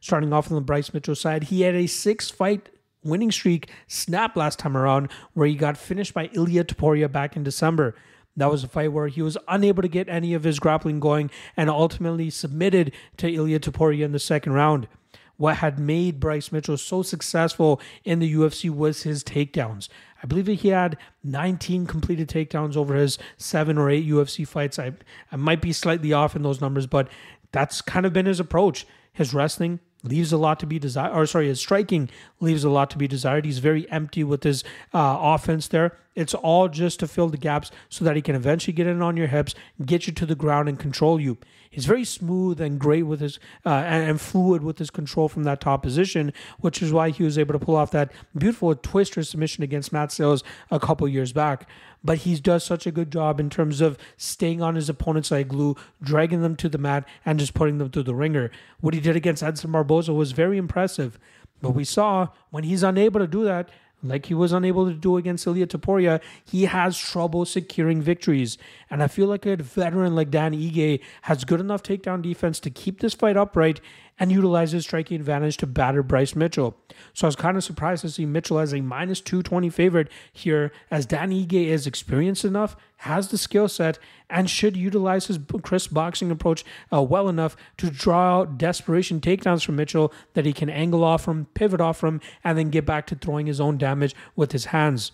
Starting 0.00 0.32
off 0.32 0.50
on 0.50 0.54
the 0.54 0.62
Bryce 0.62 0.94
Mitchell 0.94 1.14
side, 1.14 1.44
he 1.44 1.60
had 1.60 1.74
a 1.74 1.86
six-fight 1.86 2.70
winning 3.02 3.30
streak 3.30 3.70
snapped 3.86 4.36
last 4.36 4.58
time 4.58 4.76
around, 4.76 5.10
where 5.34 5.46
he 5.46 5.54
got 5.54 5.76
finished 5.76 6.14
by 6.14 6.30
Ilia 6.32 6.64
Topuria 6.64 7.10
back 7.10 7.36
in 7.36 7.42
December. 7.42 7.94
That 8.36 8.50
was 8.50 8.64
a 8.64 8.68
fight 8.68 8.92
where 8.92 9.08
he 9.08 9.22
was 9.22 9.36
unable 9.48 9.82
to 9.82 9.88
get 9.88 10.08
any 10.08 10.34
of 10.34 10.44
his 10.44 10.58
grappling 10.58 11.00
going 11.00 11.30
and 11.56 11.68
ultimately 11.68 12.30
submitted 12.30 12.92
to 13.18 13.28
Ilia 13.28 13.58
Topuria 13.58 14.04
in 14.04 14.12
the 14.12 14.18
second 14.18 14.52
round. 14.52 14.88
What 15.36 15.56
had 15.56 15.78
made 15.78 16.20
Bryce 16.20 16.52
Mitchell 16.52 16.76
so 16.76 17.02
successful 17.02 17.80
in 18.04 18.18
the 18.18 18.34
UFC 18.34 18.68
was 18.68 19.04
his 19.04 19.24
takedowns. 19.24 19.88
I 20.22 20.26
believe 20.26 20.46
he 20.46 20.68
had 20.68 20.98
19 21.24 21.86
completed 21.86 22.28
takedowns 22.28 22.76
over 22.76 22.94
his 22.94 23.18
seven 23.38 23.78
or 23.78 23.88
eight 23.88 24.06
UFC 24.06 24.46
fights. 24.46 24.78
I, 24.78 24.92
I 25.32 25.36
might 25.36 25.62
be 25.62 25.72
slightly 25.72 26.12
off 26.12 26.36
in 26.36 26.42
those 26.42 26.60
numbers, 26.60 26.86
but 26.86 27.08
that's 27.52 27.80
kind 27.80 28.04
of 28.04 28.12
been 28.12 28.26
his 28.26 28.38
approach. 28.38 28.86
His 29.14 29.32
wrestling, 29.32 29.80
leaves 30.02 30.32
a 30.32 30.36
lot 30.36 30.60
to 30.60 30.66
be 30.66 30.78
desired. 30.78 31.14
Or 31.14 31.26
sorry, 31.26 31.48
his 31.48 31.60
striking 31.60 32.08
leaves 32.40 32.64
a 32.64 32.70
lot 32.70 32.90
to 32.90 32.98
be 32.98 33.08
desired. 33.08 33.44
He's 33.44 33.58
very 33.58 33.90
empty 33.90 34.24
with 34.24 34.42
his 34.42 34.64
uh, 34.94 35.18
offense 35.20 35.68
there. 35.68 35.96
It's 36.14 36.34
all 36.34 36.68
just 36.68 37.00
to 37.00 37.08
fill 37.08 37.28
the 37.28 37.36
gaps 37.36 37.70
so 37.88 38.04
that 38.04 38.16
he 38.16 38.22
can 38.22 38.34
eventually 38.34 38.72
get 38.72 38.86
in 38.86 39.02
on 39.02 39.16
your 39.16 39.28
hips, 39.28 39.54
get 39.84 40.06
you 40.06 40.12
to 40.14 40.26
the 40.26 40.34
ground, 40.34 40.68
and 40.68 40.78
control 40.78 41.20
you. 41.20 41.38
He's 41.70 41.86
very 41.86 42.04
smooth 42.04 42.60
and 42.60 42.80
great 42.80 43.04
with 43.04 43.20
his 43.20 43.38
uh, 43.64 43.70
and, 43.70 44.10
and, 44.10 44.20
fluid 44.20 44.64
with 44.64 44.78
his 44.78 44.90
control 44.90 45.28
from 45.28 45.44
that 45.44 45.60
top 45.60 45.82
position, 45.82 46.32
which 46.58 46.82
is 46.82 46.92
why 46.92 47.10
he 47.10 47.22
was 47.22 47.38
able 47.38 47.52
to 47.52 47.64
pull 47.64 47.76
off 47.76 47.92
that 47.92 48.10
beautiful 48.36 48.74
twister 48.74 49.22
submission 49.22 49.62
against 49.62 49.92
Matt 49.92 50.10
Sayles 50.10 50.42
a 50.72 50.80
couple 50.80 51.06
years 51.06 51.32
back 51.32 51.68
but 52.02 52.18
he 52.18 52.36
does 52.36 52.64
such 52.64 52.86
a 52.86 52.90
good 52.90 53.10
job 53.10 53.40
in 53.40 53.50
terms 53.50 53.80
of 53.80 53.98
staying 54.16 54.62
on 54.62 54.74
his 54.74 54.88
opponents 54.88 55.30
like 55.30 55.48
glue, 55.48 55.76
dragging 56.02 56.42
them 56.42 56.56
to 56.56 56.68
the 56.68 56.78
mat, 56.78 57.06
and 57.24 57.38
just 57.38 57.54
putting 57.54 57.78
them 57.78 57.90
through 57.90 58.04
the 58.04 58.14
ringer. 58.14 58.50
What 58.80 58.94
he 58.94 59.00
did 59.00 59.16
against 59.16 59.42
Edson 59.42 59.72
Barboza 59.72 60.12
was 60.12 60.32
very 60.32 60.56
impressive. 60.56 61.18
But 61.60 61.70
we 61.70 61.84
saw 61.84 62.28
when 62.50 62.64
he's 62.64 62.82
unable 62.82 63.20
to 63.20 63.26
do 63.26 63.44
that, 63.44 63.68
like 64.02 64.26
he 64.26 64.34
was 64.34 64.52
unable 64.52 64.86
to 64.86 64.94
do 64.94 65.16
against 65.16 65.46
Ilia 65.46 65.66
Topuria, 65.66 66.20
he 66.44 66.64
has 66.64 66.98
trouble 66.98 67.44
securing 67.44 68.00
victories. 68.00 68.58
And 68.90 69.02
I 69.02 69.08
feel 69.08 69.26
like 69.26 69.46
a 69.46 69.56
veteran 69.56 70.14
like 70.14 70.30
Dan 70.30 70.52
Ige 70.52 71.00
has 71.22 71.44
good 71.44 71.60
enough 71.60 71.82
takedown 71.82 72.22
defense 72.22 72.60
to 72.60 72.70
keep 72.70 73.00
this 73.00 73.14
fight 73.14 73.36
upright 73.36 73.80
and 74.20 74.30
utilize 74.30 74.72
his 74.72 74.84
striking 74.84 75.18
advantage 75.18 75.56
to 75.56 75.66
batter 75.66 76.02
Bryce 76.02 76.36
Mitchell. 76.36 76.76
So 77.14 77.26
I 77.26 77.28
was 77.28 77.36
kind 77.36 77.56
of 77.56 77.64
surprised 77.64 78.02
to 78.02 78.10
see 78.10 78.26
Mitchell 78.26 78.58
as 78.58 78.74
a 78.74 78.82
minus 78.82 79.22
220 79.22 79.70
favorite 79.70 80.08
here, 80.30 80.70
as 80.90 81.06
Dan 81.06 81.30
Ige 81.30 81.66
is 81.66 81.86
experienced 81.86 82.44
enough, 82.44 82.76
has 82.98 83.28
the 83.28 83.38
skill 83.38 83.66
set, 83.66 83.98
and 84.28 84.50
should 84.50 84.76
utilize 84.76 85.26
his 85.26 85.38
crisp 85.62 85.94
boxing 85.94 86.30
approach 86.30 86.64
uh, 86.92 87.02
well 87.02 87.30
enough 87.30 87.56
to 87.78 87.90
draw 87.90 88.40
out 88.40 88.58
desperation 88.58 89.20
takedowns 89.20 89.64
from 89.64 89.76
Mitchell 89.76 90.12
that 90.34 90.44
he 90.44 90.52
can 90.52 90.68
angle 90.68 91.02
off 91.02 91.24
from, 91.24 91.46
pivot 91.54 91.80
off 91.80 91.96
from, 91.96 92.20
and 92.44 92.58
then 92.58 92.68
get 92.68 92.84
back 92.84 93.06
to 93.06 93.14
throwing 93.14 93.46
his 93.46 93.60
own 93.60 93.78
damage 93.78 94.14
with 94.36 94.52
his 94.52 94.66
hands. 94.66 95.12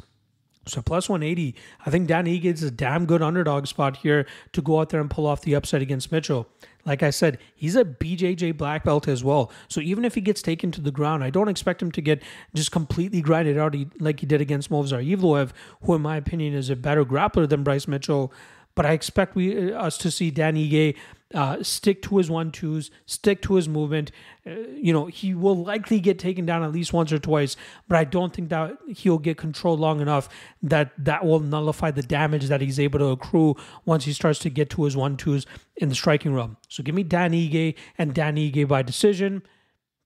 So 0.66 0.82
plus 0.82 1.08
180, 1.08 1.54
I 1.84 1.90
think 1.90 2.08
Dan 2.08 2.26
is 2.26 2.62
a 2.62 2.70
damn 2.70 3.06
good 3.06 3.22
underdog 3.22 3.66
spot 3.66 3.98
here 3.98 4.26
to 4.52 4.60
go 4.60 4.80
out 4.80 4.90
there 4.90 5.00
and 5.00 5.08
pull 5.08 5.26
off 5.26 5.42
the 5.42 5.54
upset 5.54 5.80
against 5.80 6.10
Mitchell. 6.10 6.48
Like 6.84 7.02
I 7.02 7.10
said, 7.10 7.38
he's 7.54 7.76
a 7.76 7.84
BJJ 7.84 8.56
black 8.56 8.84
belt 8.84 9.08
as 9.08 9.22
well. 9.22 9.50
So 9.68 9.80
even 9.80 10.04
if 10.04 10.14
he 10.14 10.20
gets 10.20 10.42
taken 10.42 10.70
to 10.72 10.80
the 10.80 10.92
ground, 10.92 11.24
I 11.24 11.30
don't 11.30 11.48
expect 11.48 11.82
him 11.82 11.90
to 11.92 12.00
get 12.00 12.22
just 12.54 12.72
completely 12.72 13.20
grinded 13.20 13.58
out 13.58 13.74
like 14.00 14.20
he 14.20 14.26
did 14.26 14.40
against 14.40 14.70
Movsar 14.70 15.04
Evloev, 15.04 15.50
who 15.82 15.94
in 15.94 16.02
my 16.02 16.16
opinion 16.16 16.54
is 16.54 16.70
a 16.70 16.76
better 16.76 17.04
grappler 17.04 17.48
than 17.48 17.64
Bryce 17.64 17.88
Mitchell. 17.88 18.32
But 18.76 18.86
I 18.86 18.92
expect 18.92 19.34
we 19.34 19.72
uh, 19.72 19.78
us 19.80 19.98
to 19.98 20.10
see 20.12 20.30
Dan 20.30 20.54
Ige 20.54 20.94
uh, 21.34 21.60
stick 21.62 22.02
to 22.02 22.18
his 22.18 22.30
one 22.30 22.52
twos, 22.52 22.90
stick 23.06 23.42
to 23.42 23.54
his 23.54 23.68
movement. 23.68 24.12
Uh, 24.46 24.50
you 24.74 24.92
know, 24.92 25.06
he 25.06 25.34
will 25.34 25.56
likely 25.56 25.98
get 25.98 26.18
taken 26.20 26.46
down 26.46 26.62
at 26.62 26.70
least 26.70 26.92
once 26.92 27.12
or 27.12 27.18
twice, 27.18 27.56
but 27.88 27.98
I 27.98 28.04
don't 28.04 28.32
think 28.32 28.50
that 28.50 28.76
he'll 28.86 29.18
get 29.18 29.36
control 29.36 29.76
long 29.76 30.00
enough 30.00 30.28
that 30.62 30.92
that 30.98 31.24
will 31.24 31.40
nullify 31.40 31.90
the 31.90 32.02
damage 32.02 32.46
that 32.46 32.60
he's 32.60 32.78
able 32.78 33.00
to 33.00 33.06
accrue 33.06 33.56
once 33.84 34.04
he 34.04 34.12
starts 34.12 34.38
to 34.40 34.50
get 34.50 34.70
to 34.70 34.84
his 34.84 34.96
one 34.96 35.16
twos 35.16 35.46
in 35.76 35.88
the 35.88 35.94
striking 35.94 36.32
realm. 36.32 36.56
So 36.68 36.82
give 36.82 36.94
me 36.94 37.02
Dan 37.02 37.32
Ige 37.32 37.74
and 37.98 38.14
Dan 38.14 38.36
Ige 38.36 38.68
by 38.68 38.82
decision, 38.82 39.42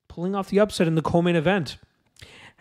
pulling 0.09 0.35
off 0.35 0.49
the 0.49 0.61
upset 0.61 0.87
in 0.87 0.95
the 0.95 1.03
co-main 1.03 1.37
event. 1.37 1.77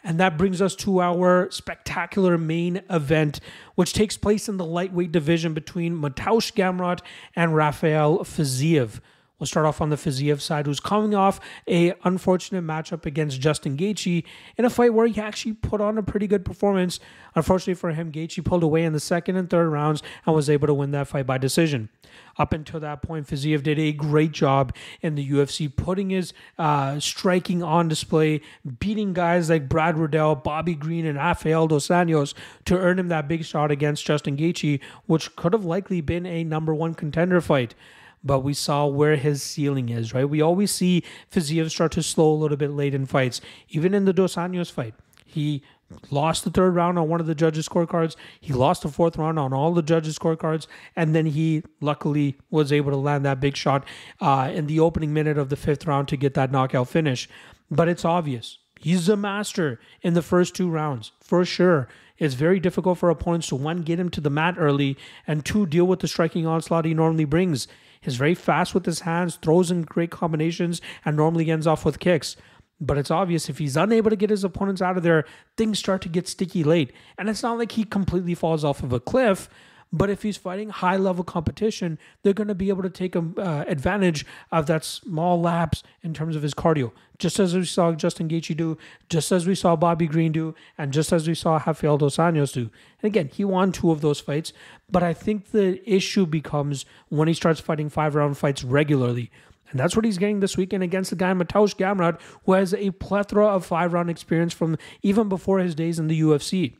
And 0.03 0.19
that 0.19 0.37
brings 0.37 0.61
us 0.61 0.75
to 0.77 1.01
our 1.01 1.49
spectacular 1.51 2.37
main 2.37 2.81
event, 2.89 3.39
which 3.75 3.93
takes 3.93 4.17
place 4.17 4.47
in 4.47 4.57
the 4.57 4.65
lightweight 4.65 5.11
division 5.11 5.53
between 5.53 5.95
Mateusz 5.95 6.53
Gamrot 6.53 6.99
and 7.35 7.55
Rafael 7.55 8.19
Fiziev. 8.19 8.99
We'll 9.39 9.47
start 9.47 9.65
off 9.65 9.79
on 9.79 9.89
the 9.89 9.95
Fiziev 9.95 10.41
side, 10.41 10.65
who's 10.65 10.81
coming 10.81 11.15
off 11.15 11.39
a 11.67 11.93
unfortunate 12.03 12.63
matchup 12.63 13.05
against 13.05 13.39
Justin 13.39 13.77
Gaethje 13.77 14.25
in 14.57 14.65
a 14.65 14.69
fight 14.69 14.93
where 14.93 15.07
he 15.07 15.19
actually 15.19 15.53
put 15.53 15.79
on 15.79 15.97
a 15.97 16.03
pretty 16.03 16.27
good 16.27 16.43
performance. 16.43 16.99
Unfortunately 17.35 17.75
for 17.75 17.91
him, 17.91 18.11
Gaethje 18.11 18.43
pulled 18.43 18.63
away 18.63 18.83
in 18.83 18.91
the 18.91 18.99
second 18.99 19.37
and 19.37 19.49
third 19.49 19.69
rounds 19.69 20.03
and 20.25 20.35
was 20.35 20.49
able 20.49 20.67
to 20.67 20.73
win 20.73 20.91
that 20.91 21.07
fight 21.07 21.25
by 21.25 21.37
decision. 21.37 21.89
Up 22.37 22.53
until 22.53 22.79
that 22.81 23.01
point, 23.01 23.27
Fiziev 23.27 23.63
did 23.63 23.79
a 23.79 23.91
great 23.91 24.31
job 24.31 24.75
in 25.01 25.15
the 25.15 25.29
UFC, 25.29 25.73
putting 25.73 26.09
his 26.09 26.33
uh, 26.57 26.99
striking 26.99 27.63
on 27.63 27.87
display, 27.87 28.41
beating 28.79 29.13
guys 29.13 29.49
like 29.49 29.69
Brad 29.69 29.97
Riddell, 29.97 30.35
Bobby 30.35 30.75
Green, 30.75 31.05
and 31.05 31.17
Rafael 31.17 31.67
Dos 31.67 31.87
Anjos 31.87 32.33
to 32.65 32.77
earn 32.77 32.99
him 32.99 33.07
that 33.09 33.27
big 33.27 33.45
shot 33.45 33.71
against 33.71 34.05
Justin 34.05 34.35
Gaethje, 34.35 34.79
which 35.05 35.35
could 35.35 35.53
have 35.53 35.65
likely 35.65 36.01
been 36.01 36.25
a 36.25 36.43
number 36.43 36.73
one 36.73 36.93
contender 36.93 37.41
fight 37.41 37.75
but 38.23 38.39
we 38.39 38.53
saw 38.53 38.85
where 38.85 39.15
his 39.15 39.41
ceiling 39.41 39.89
is, 39.89 40.13
right? 40.13 40.29
We 40.29 40.41
always 40.41 40.71
see 40.71 41.03
Fiziev 41.31 41.69
start 41.69 41.91
to 41.93 42.03
slow 42.03 42.31
a 42.31 42.35
little 42.35 42.57
bit 42.57 42.71
late 42.71 42.93
in 42.93 43.05
fights. 43.05 43.41
Even 43.69 43.93
in 43.93 44.05
the 44.05 44.13
Dos 44.13 44.35
Anjos 44.35 44.71
fight, 44.71 44.93
he 45.25 45.63
lost 46.11 46.43
the 46.43 46.49
third 46.49 46.75
round 46.75 46.99
on 46.99 47.07
one 47.07 47.19
of 47.19 47.25
the 47.25 47.35
judges' 47.35 47.67
scorecards. 47.67 48.15
He 48.39 48.53
lost 48.53 48.83
the 48.83 48.89
fourth 48.89 49.17
round 49.17 49.39
on 49.39 49.53
all 49.53 49.73
the 49.73 49.81
judges' 49.81 50.17
scorecards, 50.17 50.67
and 50.95 51.15
then 51.15 51.27
he 51.27 51.63
luckily 51.81 52.37
was 52.49 52.71
able 52.71 52.91
to 52.91 52.97
land 52.97 53.25
that 53.25 53.39
big 53.39 53.55
shot 53.55 53.85
uh, 54.21 54.51
in 54.53 54.67
the 54.67 54.79
opening 54.79 55.13
minute 55.13 55.37
of 55.37 55.49
the 55.49 55.55
fifth 55.55 55.87
round 55.87 56.07
to 56.09 56.17
get 56.17 56.33
that 56.35 56.51
knockout 56.51 56.89
finish. 56.89 57.29
But 57.71 57.87
it's 57.87 58.05
obvious 58.05 58.57
he's 58.79 59.09
a 59.09 59.17
master 59.17 59.79
in 60.01 60.13
the 60.13 60.21
first 60.21 60.55
two 60.55 60.69
rounds 60.69 61.11
for 61.19 61.43
sure. 61.45 61.87
It's 62.17 62.33
very 62.33 62.59
difficult 62.59 62.97
for 62.97 63.09
opponents 63.09 63.47
to 63.47 63.55
one 63.55 63.81
get 63.81 63.99
him 63.99 64.09
to 64.09 64.21
the 64.21 64.29
mat 64.29 64.55
early, 64.57 64.97
and 65.25 65.45
two 65.45 65.65
deal 65.65 65.85
with 65.85 65.99
the 65.99 66.07
striking 66.07 66.45
onslaught 66.45 66.85
he 66.85 66.93
normally 66.93 67.25
brings. 67.25 67.67
He's 68.01 68.15
very 68.15 68.35
fast 68.35 68.73
with 68.73 68.85
his 68.85 69.01
hands, 69.01 69.35
throws 69.35 69.71
in 69.71 69.81
great 69.81 70.11
combinations, 70.11 70.81
and 71.03 71.17
normally 71.17 71.49
ends 71.51 71.67
off 71.67 71.85
with 71.85 71.99
kicks. 71.99 72.35
But 72.81 72.97
it's 72.97 73.11
obvious 73.11 73.49
if 73.49 73.57
he's 73.57 73.75
unable 73.75 74.09
to 74.09 74.15
get 74.15 74.29
his 74.29 74.45
opponents 74.45 74.81
out 74.81 74.95
of 74.95 75.03
there, 75.03 75.25
things 75.57 75.79
start 75.79 76.01
to 76.03 76.09
get 76.09 76.27
sticky 76.27 76.63
late. 76.63 76.93
And 77.17 77.29
it's 77.29 77.43
not 77.43 77.57
like 77.57 77.73
he 77.73 77.83
completely 77.83 78.35
falls 78.35 78.63
off 78.63 78.83
of 78.83 78.93
a 78.93 79.01
cliff, 79.01 79.49
but 79.91 80.09
if 80.09 80.21
he's 80.23 80.37
fighting 80.37 80.69
high 80.69 80.97
level 80.97 81.23
competition, 81.23 81.97
they're 82.21 82.33
going 82.33 82.47
to 82.47 82.55
be 82.55 82.69
able 82.69 82.83
to 82.83 82.89
take 82.89 83.15
uh, 83.15 83.65
advantage 83.67 84.25
of 84.51 84.67
that 84.67 84.83
small 84.83 85.41
lapse 85.41 85.83
in 86.03 86.13
terms 86.13 86.35
of 86.35 86.43
his 86.43 86.53
cardio, 86.53 86.91
just 87.17 87.39
as 87.39 87.55
we 87.55 87.65
saw 87.65 87.91
Justin 87.93 88.29
Gaethje 88.29 88.55
do, 88.55 88.77
just 89.09 89.31
as 89.31 89.47
we 89.47 89.55
saw 89.55 89.75
Bobby 89.75 90.07
Green 90.07 90.31
do, 90.31 90.53
and 90.77 90.93
just 90.93 91.11
as 91.11 91.27
we 91.27 91.33
saw 91.33 91.61
Rafael 91.65 91.97
Dos 91.97 92.17
Anjos 92.17 92.53
do. 92.53 92.69
And 93.01 93.03
again, 93.03 93.29
he 93.33 93.43
won 93.43 93.71
two 93.71 93.91
of 93.91 94.01
those 94.01 94.19
fights, 94.19 94.53
but 94.91 95.01
I 95.01 95.13
think 95.13 95.51
the 95.51 95.81
issue 95.89 96.25
becomes 96.25 96.85
when 97.09 97.27
he 97.27 97.33
starts 97.33 97.59
fighting 97.59 97.89
five 97.89 98.15
round 98.15 98.37
fights 98.37 98.63
regularly. 98.63 99.31
And 99.71 99.79
that's 99.79 99.95
what 99.95 100.05
he's 100.05 100.17
getting 100.17 100.39
this 100.39 100.57
weekend 100.57 100.83
against 100.83 101.11
the 101.11 101.15
guy 101.15 101.31
Mateusz 101.33 101.75
Gamrot, 101.75 102.19
who 102.45 102.53
has 102.53 102.73
a 102.73 102.91
plethora 102.91 103.45
of 103.47 103.65
five 103.65 103.93
round 103.93 104.09
experience 104.09 104.53
from 104.53 104.77
even 105.03 105.29
before 105.29 105.59
his 105.59 105.75
days 105.75 105.99
in 105.99 106.07
the 106.07 106.21
UFC. 106.21 106.75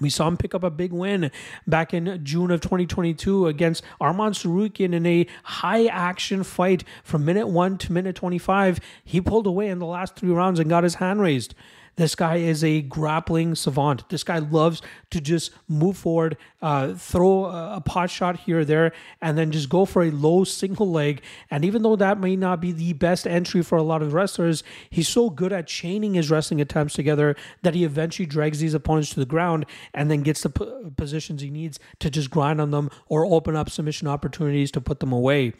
We 0.00 0.10
saw 0.10 0.26
him 0.26 0.36
pick 0.36 0.54
up 0.54 0.64
a 0.64 0.70
big 0.70 0.92
win 0.92 1.30
back 1.68 1.94
in 1.94 2.20
June 2.24 2.50
of 2.50 2.60
2022 2.60 3.46
against 3.46 3.84
Arman 4.00 4.32
Tsarukyan 4.32 4.92
in 4.92 5.06
a 5.06 5.26
high 5.44 5.86
action 5.86 6.42
fight 6.42 6.82
from 7.04 7.24
minute 7.24 7.46
1 7.46 7.78
to 7.78 7.92
minute 7.92 8.16
25. 8.16 8.80
He 9.04 9.20
pulled 9.20 9.46
away 9.46 9.68
in 9.68 9.78
the 9.78 9.86
last 9.86 10.16
three 10.16 10.30
rounds 10.30 10.58
and 10.58 10.68
got 10.68 10.82
his 10.82 10.96
hand 10.96 11.20
raised. 11.20 11.54
This 11.96 12.14
guy 12.14 12.36
is 12.36 12.64
a 12.64 12.82
grappling 12.82 13.54
savant. 13.54 14.08
This 14.08 14.24
guy 14.24 14.38
loves 14.38 14.82
to 15.10 15.20
just 15.20 15.52
move 15.68 15.96
forward, 15.96 16.36
uh, 16.60 16.94
throw 16.94 17.46
a, 17.46 17.76
a 17.76 17.80
pot 17.80 18.10
shot 18.10 18.40
here 18.40 18.60
or 18.60 18.64
there, 18.64 18.92
and 19.20 19.38
then 19.38 19.52
just 19.52 19.68
go 19.68 19.84
for 19.84 20.02
a 20.02 20.10
low 20.10 20.44
single 20.44 20.90
leg. 20.90 21.22
And 21.50 21.64
even 21.64 21.82
though 21.82 21.96
that 21.96 22.18
may 22.18 22.34
not 22.36 22.60
be 22.60 22.72
the 22.72 22.92
best 22.94 23.26
entry 23.26 23.62
for 23.62 23.78
a 23.78 23.82
lot 23.82 24.02
of 24.02 24.12
wrestlers, 24.12 24.64
he's 24.90 25.08
so 25.08 25.30
good 25.30 25.52
at 25.52 25.66
chaining 25.66 26.14
his 26.14 26.30
wrestling 26.30 26.60
attempts 26.60 26.94
together 26.94 27.36
that 27.62 27.74
he 27.74 27.84
eventually 27.84 28.26
drags 28.26 28.58
these 28.58 28.74
opponents 28.74 29.10
to 29.10 29.20
the 29.20 29.26
ground 29.26 29.66
and 29.92 30.10
then 30.10 30.22
gets 30.22 30.42
the 30.42 30.50
p- 30.50 30.90
positions 30.96 31.42
he 31.42 31.50
needs 31.50 31.78
to 32.00 32.10
just 32.10 32.30
grind 32.30 32.60
on 32.60 32.70
them 32.70 32.90
or 33.06 33.24
open 33.24 33.54
up 33.54 33.70
submission 33.70 34.08
opportunities 34.08 34.70
to 34.72 34.80
put 34.80 35.00
them 35.00 35.12
away. 35.12 35.52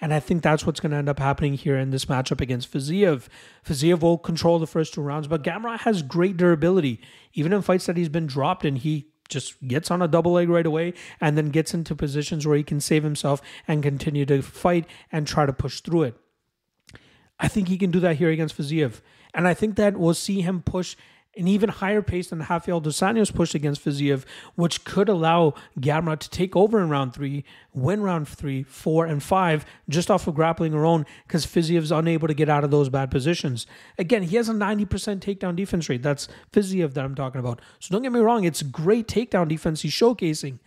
And 0.00 0.14
I 0.14 0.20
think 0.20 0.42
that's 0.42 0.64
what's 0.64 0.80
going 0.80 0.92
to 0.92 0.96
end 0.96 1.08
up 1.08 1.18
happening 1.18 1.54
here 1.54 1.76
in 1.76 1.90
this 1.90 2.06
matchup 2.06 2.40
against 2.40 2.72
Fiziev. 2.72 3.28
Fiziev 3.64 4.00
will 4.00 4.18
control 4.18 4.58
the 4.58 4.66
first 4.66 4.94
two 4.94 5.02
rounds, 5.02 5.28
but 5.28 5.42
Gamrot 5.42 5.81
has 5.82 6.02
great 6.02 6.36
durability. 6.36 7.00
Even 7.34 7.52
in 7.52 7.62
fights 7.62 7.86
that 7.86 7.96
he's 7.96 8.08
been 8.08 8.26
dropped 8.26 8.64
and 8.64 8.78
he 8.78 9.08
just 9.28 9.66
gets 9.66 9.90
on 9.90 10.02
a 10.02 10.08
double 10.08 10.32
leg 10.32 10.48
right 10.48 10.66
away 10.66 10.94
and 11.20 11.36
then 11.36 11.48
gets 11.48 11.74
into 11.74 11.94
positions 11.94 12.46
where 12.46 12.56
he 12.56 12.62
can 12.62 12.80
save 12.80 13.02
himself 13.02 13.40
and 13.66 13.82
continue 13.82 14.26
to 14.26 14.42
fight 14.42 14.86
and 15.10 15.26
try 15.26 15.46
to 15.46 15.52
push 15.52 15.80
through 15.80 16.02
it. 16.02 16.16
I 17.40 17.48
think 17.48 17.68
he 17.68 17.78
can 17.78 17.90
do 17.90 18.00
that 18.00 18.16
here 18.16 18.30
against 18.30 18.56
Fiziev. 18.56 19.00
And 19.34 19.48
I 19.48 19.54
think 19.54 19.76
that 19.76 19.96
we'll 19.96 20.14
see 20.14 20.42
him 20.42 20.62
push 20.62 20.96
an 21.36 21.48
even 21.48 21.70
higher 21.70 22.02
pace 22.02 22.28
than 22.28 22.40
Rafael 22.40 22.80
Dos 22.80 23.00
Anjos 23.00 23.34
pushed 23.34 23.54
against 23.54 23.84
Fiziev, 23.84 24.24
which 24.54 24.84
could 24.84 25.08
allow 25.08 25.54
Gamrot 25.80 26.18
to 26.20 26.30
take 26.30 26.54
over 26.54 26.80
in 26.80 26.90
round 26.90 27.14
three, 27.14 27.44
win 27.72 28.02
round 28.02 28.28
three, 28.28 28.62
four, 28.62 29.06
and 29.06 29.22
five 29.22 29.64
just 29.88 30.10
off 30.10 30.26
of 30.26 30.34
grappling 30.34 30.74
alone 30.74 31.06
because 31.26 31.46
Fiziev's 31.46 31.90
unable 31.90 32.28
to 32.28 32.34
get 32.34 32.48
out 32.48 32.64
of 32.64 32.70
those 32.70 32.90
bad 32.90 33.10
positions. 33.10 33.66
Again, 33.98 34.24
he 34.24 34.36
has 34.36 34.48
a 34.48 34.52
90% 34.52 34.86
takedown 35.20 35.56
defense 35.56 35.88
rate. 35.88 36.02
That's 36.02 36.28
Fiziev 36.52 36.92
that 36.94 37.04
I'm 37.04 37.14
talking 37.14 37.38
about. 37.38 37.60
So 37.78 37.92
don't 37.92 38.02
get 38.02 38.12
me 38.12 38.20
wrong, 38.20 38.44
it's 38.44 38.62
great 38.62 39.08
takedown 39.08 39.48
defense 39.48 39.82
he's 39.82 39.92
showcasing. 39.92 40.58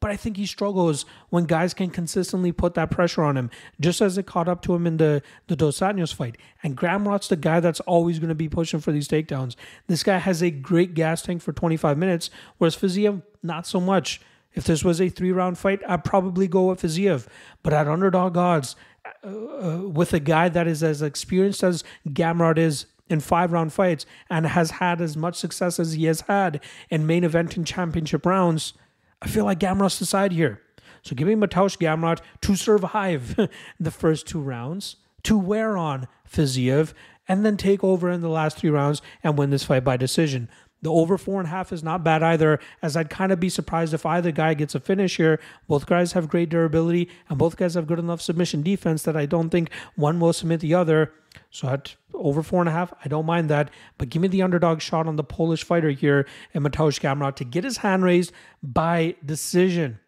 But 0.00 0.10
I 0.10 0.16
think 0.16 0.38
he 0.38 0.46
struggles 0.46 1.04
when 1.28 1.44
guys 1.44 1.74
can 1.74 1.90
consistently 1.90 2.52
put 2.52 2.74
that 2.74 2.90
pressure 2.90 3.22
on 3.22 3.36
him, 3.36 3.50
just 3.78 4.00
as 4.00 4.16
it 4.16 4.26
caught 4.26 4.48
up 4.48 4.62
to 4.62 4.74
him 4.74 4.86
in 4.86 4.96
the, 4.96 5.22
the 5.46 5.56
Dos 5.56 5.80
Anjos 5.80 6.14
fight. 6.14 6.38
And 6.62 6.76
Gamrot's 6.76 7.28
the 7.28 7.36
guy 7.36 7.60
that's 7.60 7.80
always 7.80 8.18
going 8.18 8.30
to 8.30 8.34
be 8.34 8.48
pushing 8.48 8.80
for 8.80 8.92
these 8.92 9.08
takedowns. 9.08 9.56
This 9.86 10.02
guy 10.02 10.18
has 10.18 10.42
a 10.42 10.50
great 10.50 10.94
gas 10.94 11.22
tank 11.22 11.42
for 11.42 11.52
25 11.52 11.98
minutes, 11.98 12.30
whereas 12.58 12.76
Fiziev, 12.76 13.22
not 13.42 13.66
so 13.66 13.80
much. 13.80 14.20
If 14.52 14.64
this 14.64 14.82
was 14.82 15.00
a 15.00 15.08
three 15.08 15.32
round 15.32 15.58
fight, 15.58 15.80
I'd 15.86 16.02
probably 16.02 16.48
go 16.48 16.68
with 16.70 16.82
Fiziev. 16.82 17.26
But 17.62 17.72
at 17.72 17.86
underdog 17.86 18.36
odds, 18.36 18.74
uh, 19.24 19.28
uh, 19.28 19.88
with 19.88 20.12
a 20.12 20.20
guy 20.20 20.48
that 20.48 20.66
is 20.66 20.82
as 20.82 21.02
experienced 21.02 21.62
as 21.62 21.84
Gamrot 22.08 22.58
is 22.58 22.86
in 23.08 23.20
five 23.20 23.52
round 23.52 23.72
fights 23.72 24.06
and 24.30 24.46
has 24.46 24.72
had 24.72 25.00
as 25.00 25.16
much 25.16 25.36
success 25.36 25.78
as 25.78 25.92
he 25.92 26.04
has 26.04 26.22
had 26.22 26.60
in 26.88 27.06
main 27.06 27.24
event 27.24 27.56
and 27.56 27.66
championship 27.66 28.24
rounds, 28.24 28.72
I 29.22 29.28
feel 29.28 29.44
like 29.44 29.60
Gamrot's 29.60 29.98
the 29.98 30.06
side 30.06 30.32
here. 30.32 30.60
So 31.02 31.14
give 31.14 31.28
me 31.28 31.34
Mateusz 31.34 31.78
Gamrot 31.78 32.20
to 32.42 32.56
survive 32.56 33.36
the 33.80 33.90
first 33.90 34.26
two 34.26 34.40
rounds, 34.40 34.96
to 35.24 35.38
wear 35.38 35.76
on 35.76 36.08
Fiziev, 36.30 36.92
and 37.28 37.44
then 37.44 37.56
take 37.56 37.84
over 37.84 38.10
in 38.10 38.22
the 38.22 38.28
last 38.28 38.58
three 38.58 38.70
rounds 38.70 39.02
and 39.22 39.38
win 39.38 39.50
this 39.50 39.64
fight 39.64 39.84
by 39.84 39.96
decision. 39.96 40.48
The 40.82 40.90
over 40.90 41.18
four 41.18 41.40
and 41.40 41.46
a 41.46 41.50
half 41.50 41.72
is 41.72 41.82
not 41.82 42.02
bad 42.02 42.22
either, 42.22 42.58
as 42.82 42.96
I'd 42.96 43.10
kind 43.10 43.32
of 43.32 43.40
be 43.40 43.48
surprised 43.48 43.92
if 43.92 44.06
either 44.06 44.32
guy 44.32 44.54
gets 44.54 44.74
a 44.74 44.80
finish 44.80 45.18
here. 45.18 45.38
Both 45.68 45.86
guys 45.86 46.12
have 46.12 46.28
great 46.28 46.48
durability, 46.48 47.08
and 47.28 47.38
both 47.38 47.56
guys 47.56 47.74
have 47.74 47.86
good 47.86 47.98
enough 47.98 48.22
submission 48.22 48.62
defense 48.62 49.02
that 49.02 49.16
I 49.16 49.26
don't 49.26 49.50
think 49.50 49.70
one 49.94 50.20
will 50.20 50.32
submit 50.32 50.60
the 50.60 50.74
other. 50.74 51.12
So 51.50 51.68
at 51.68 51.96
over 52.14 52.42
four 52.42 52.60
and 52.60 52.68
a 52.68 52.72
half, 52.72 52.92
I 53.04 53.08
don't 53.08 53.26
mind 53.26 53.50
that. 53.50 53.70
But 53.98 54.08
give 54.08 54.22
me 54.22 54.28
the 54.28 54.42
underdog 54.42 54.80
shot 54.80 55.06
on 55.06 55.16
the 55.16 55.24
Polish 55.24 55.64
fighter 55.64 55.90
here 55.90 56.26
in 56.54 56.62
Mateusz 56.62 57.00
Gamrot 57.00 57.36
to 57.36 57.44
get 57.44 57.64
his 57.64 57.78
hand 57.78 58.02
raised 58.02 58.32
by 58.62 59.16
decision. 59.24 60.00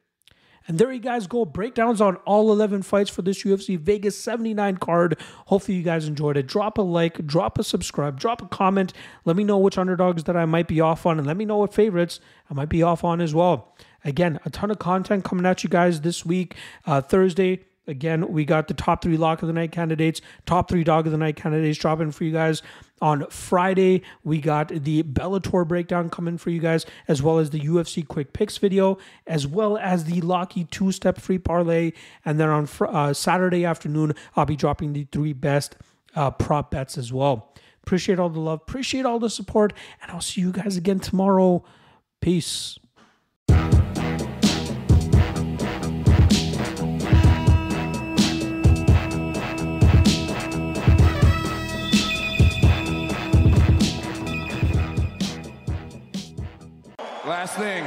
And 0.68 0.78
there 0.78 0.92
you 0.92 1.00
guys 1.00 1.26
go. 1.26 1.44
Breakdowns 1.44 2.00
on 2.00 2.16
all 2.24 2.52
11 2.52 2.82
fights 2.82 3.10
for 3.10 3.22
this 3.22 3.42
UFC 3.42 3.78
Vegas 3.78 4.18
79 4.18 4.76
card. 4.78 5.18
Hopefully, 5.46 5.78
you 5.78 5.82
guys 5.82 6.06
enjoyed 6.06 6.36
it. 6.36 6.46
Drop 6.46 6.78
a 6.78 6.82
like, 6.82 7.26
drop 7.26 7.58
a 7.58 7.64
subscribe, 7.64 8.18
drop 8.18 8.42
a 8.42 8.46
comment. 8.46 8.92
Let 9.24 9.36
me 9.36 9.44
know 9.44 9.58
which 9.58 9.78
underdogs 9.78 10.24
that 10.24 10.36
I 10.36 10.44
might 10.44 10.68
be 10.68 10.80
off 10.80 11.06
on, 11.06 11.18
and 11.18 11.26
let 11.26 11.36
me 11.36 11.44
know 11.44 11.58
what 11.58 11.74
favorites 11.74 12.20
I 12.50 12.54
might 12.54 12.68
be 12.68 12.82
off 12.82 13.04
on 13.04 13.20
as 13.20 13.34
well. 13.34 13.76
Again, 14.04 14.40
a 14.44 14.50
ton 14.50 14.70
of 14.70 14.78
content 14.78 15.24
coming 15.24 15.46
at 15.46 15.62
you 15.62 15.70
guys 15.70 16.00
this 16.00 16.24
week. 16.26 16.56
Uh, 16.86 17.00
Thursday, 17.00 17.64
Again, 17.88 18.28
we 18.28 18.44
got 18.44 18.68
the 18.68 18.74
top 18.74 19.02
three 19.02 19.16
lock 19.16 19.42
of 19.42 19.48
the 19.48 19.52
night 19.52 19.72
candidates, 19.72 20.20
top 20.46 20.70
three 20.70 20.84
dog 20.84 21.06
of 21.06 21.12
the 21.12 21.18
night 21.18 21.34
candidates 21.34 21.78
dropping 21.78 22.12
for 22.12 22.22
you 22.22 22.30
guys. 22.30 22.62
On 23.03 23.26
Friday, 23.30 24.03
we 24.22 24.40
got 24.40 24.68
the 24.68 25.03
Bellator 25.03 25.66
breakdown 25.66 26.09
coming 26.09 26.38
for 26.38 26.50
you 26.50 26.61
guys, 26.61 26.86
as 27.09 27.20
well 27.20 27.40
as 27.40 27.50
the 27.50 27.59
UFC 27.59 28.07
quick 28.07 28.32
picks 28.32 28.59
video, 28.59 28.96
as 29.26 29.44
well 29.44 29.76
as 29.76 30.05
the 30.05 30.20
Locky 30.20 30.64
two 30.66 30.92
step 30.92 31.18
free 31.18 31.38
parlay. 31.38 31.90
And 32.24 32.38
then 32.38 32.48
on 32.48 32.68
uh, 32.80 33.12
Saturday 33.12 33.64
afternoon, 33.64 34.14
I'll 34.36 34.46
be 34.46 34.55
dropping 34.55 34.92
the 34.92 35.09
three 35.11 35.32
best 35.32 35.74
uh, 36.14 36.30
prop 36.30 36.70
bets 36.70 36.96
as 36.96 37.12
well. 37.12 37.53
Appreciate 37.82 38.20
all 38.20 38.30
the 38.30 38.38
love, 38.38 38.61
appreciate 38.62 39.05
all 39.05 39.18
the 39.18 39.30
support, 39.30 39.72
and 40.00 40.12
I'll 40.12 40.20
see 40.20 40.40
you 40.40 40.53
guys 40.53 40.76
again 40.76 41.00
tomorrow. 41.00 41.64
Peace. 42.20 42.78
Last 57.24 57.54
thing. 57.54 57.84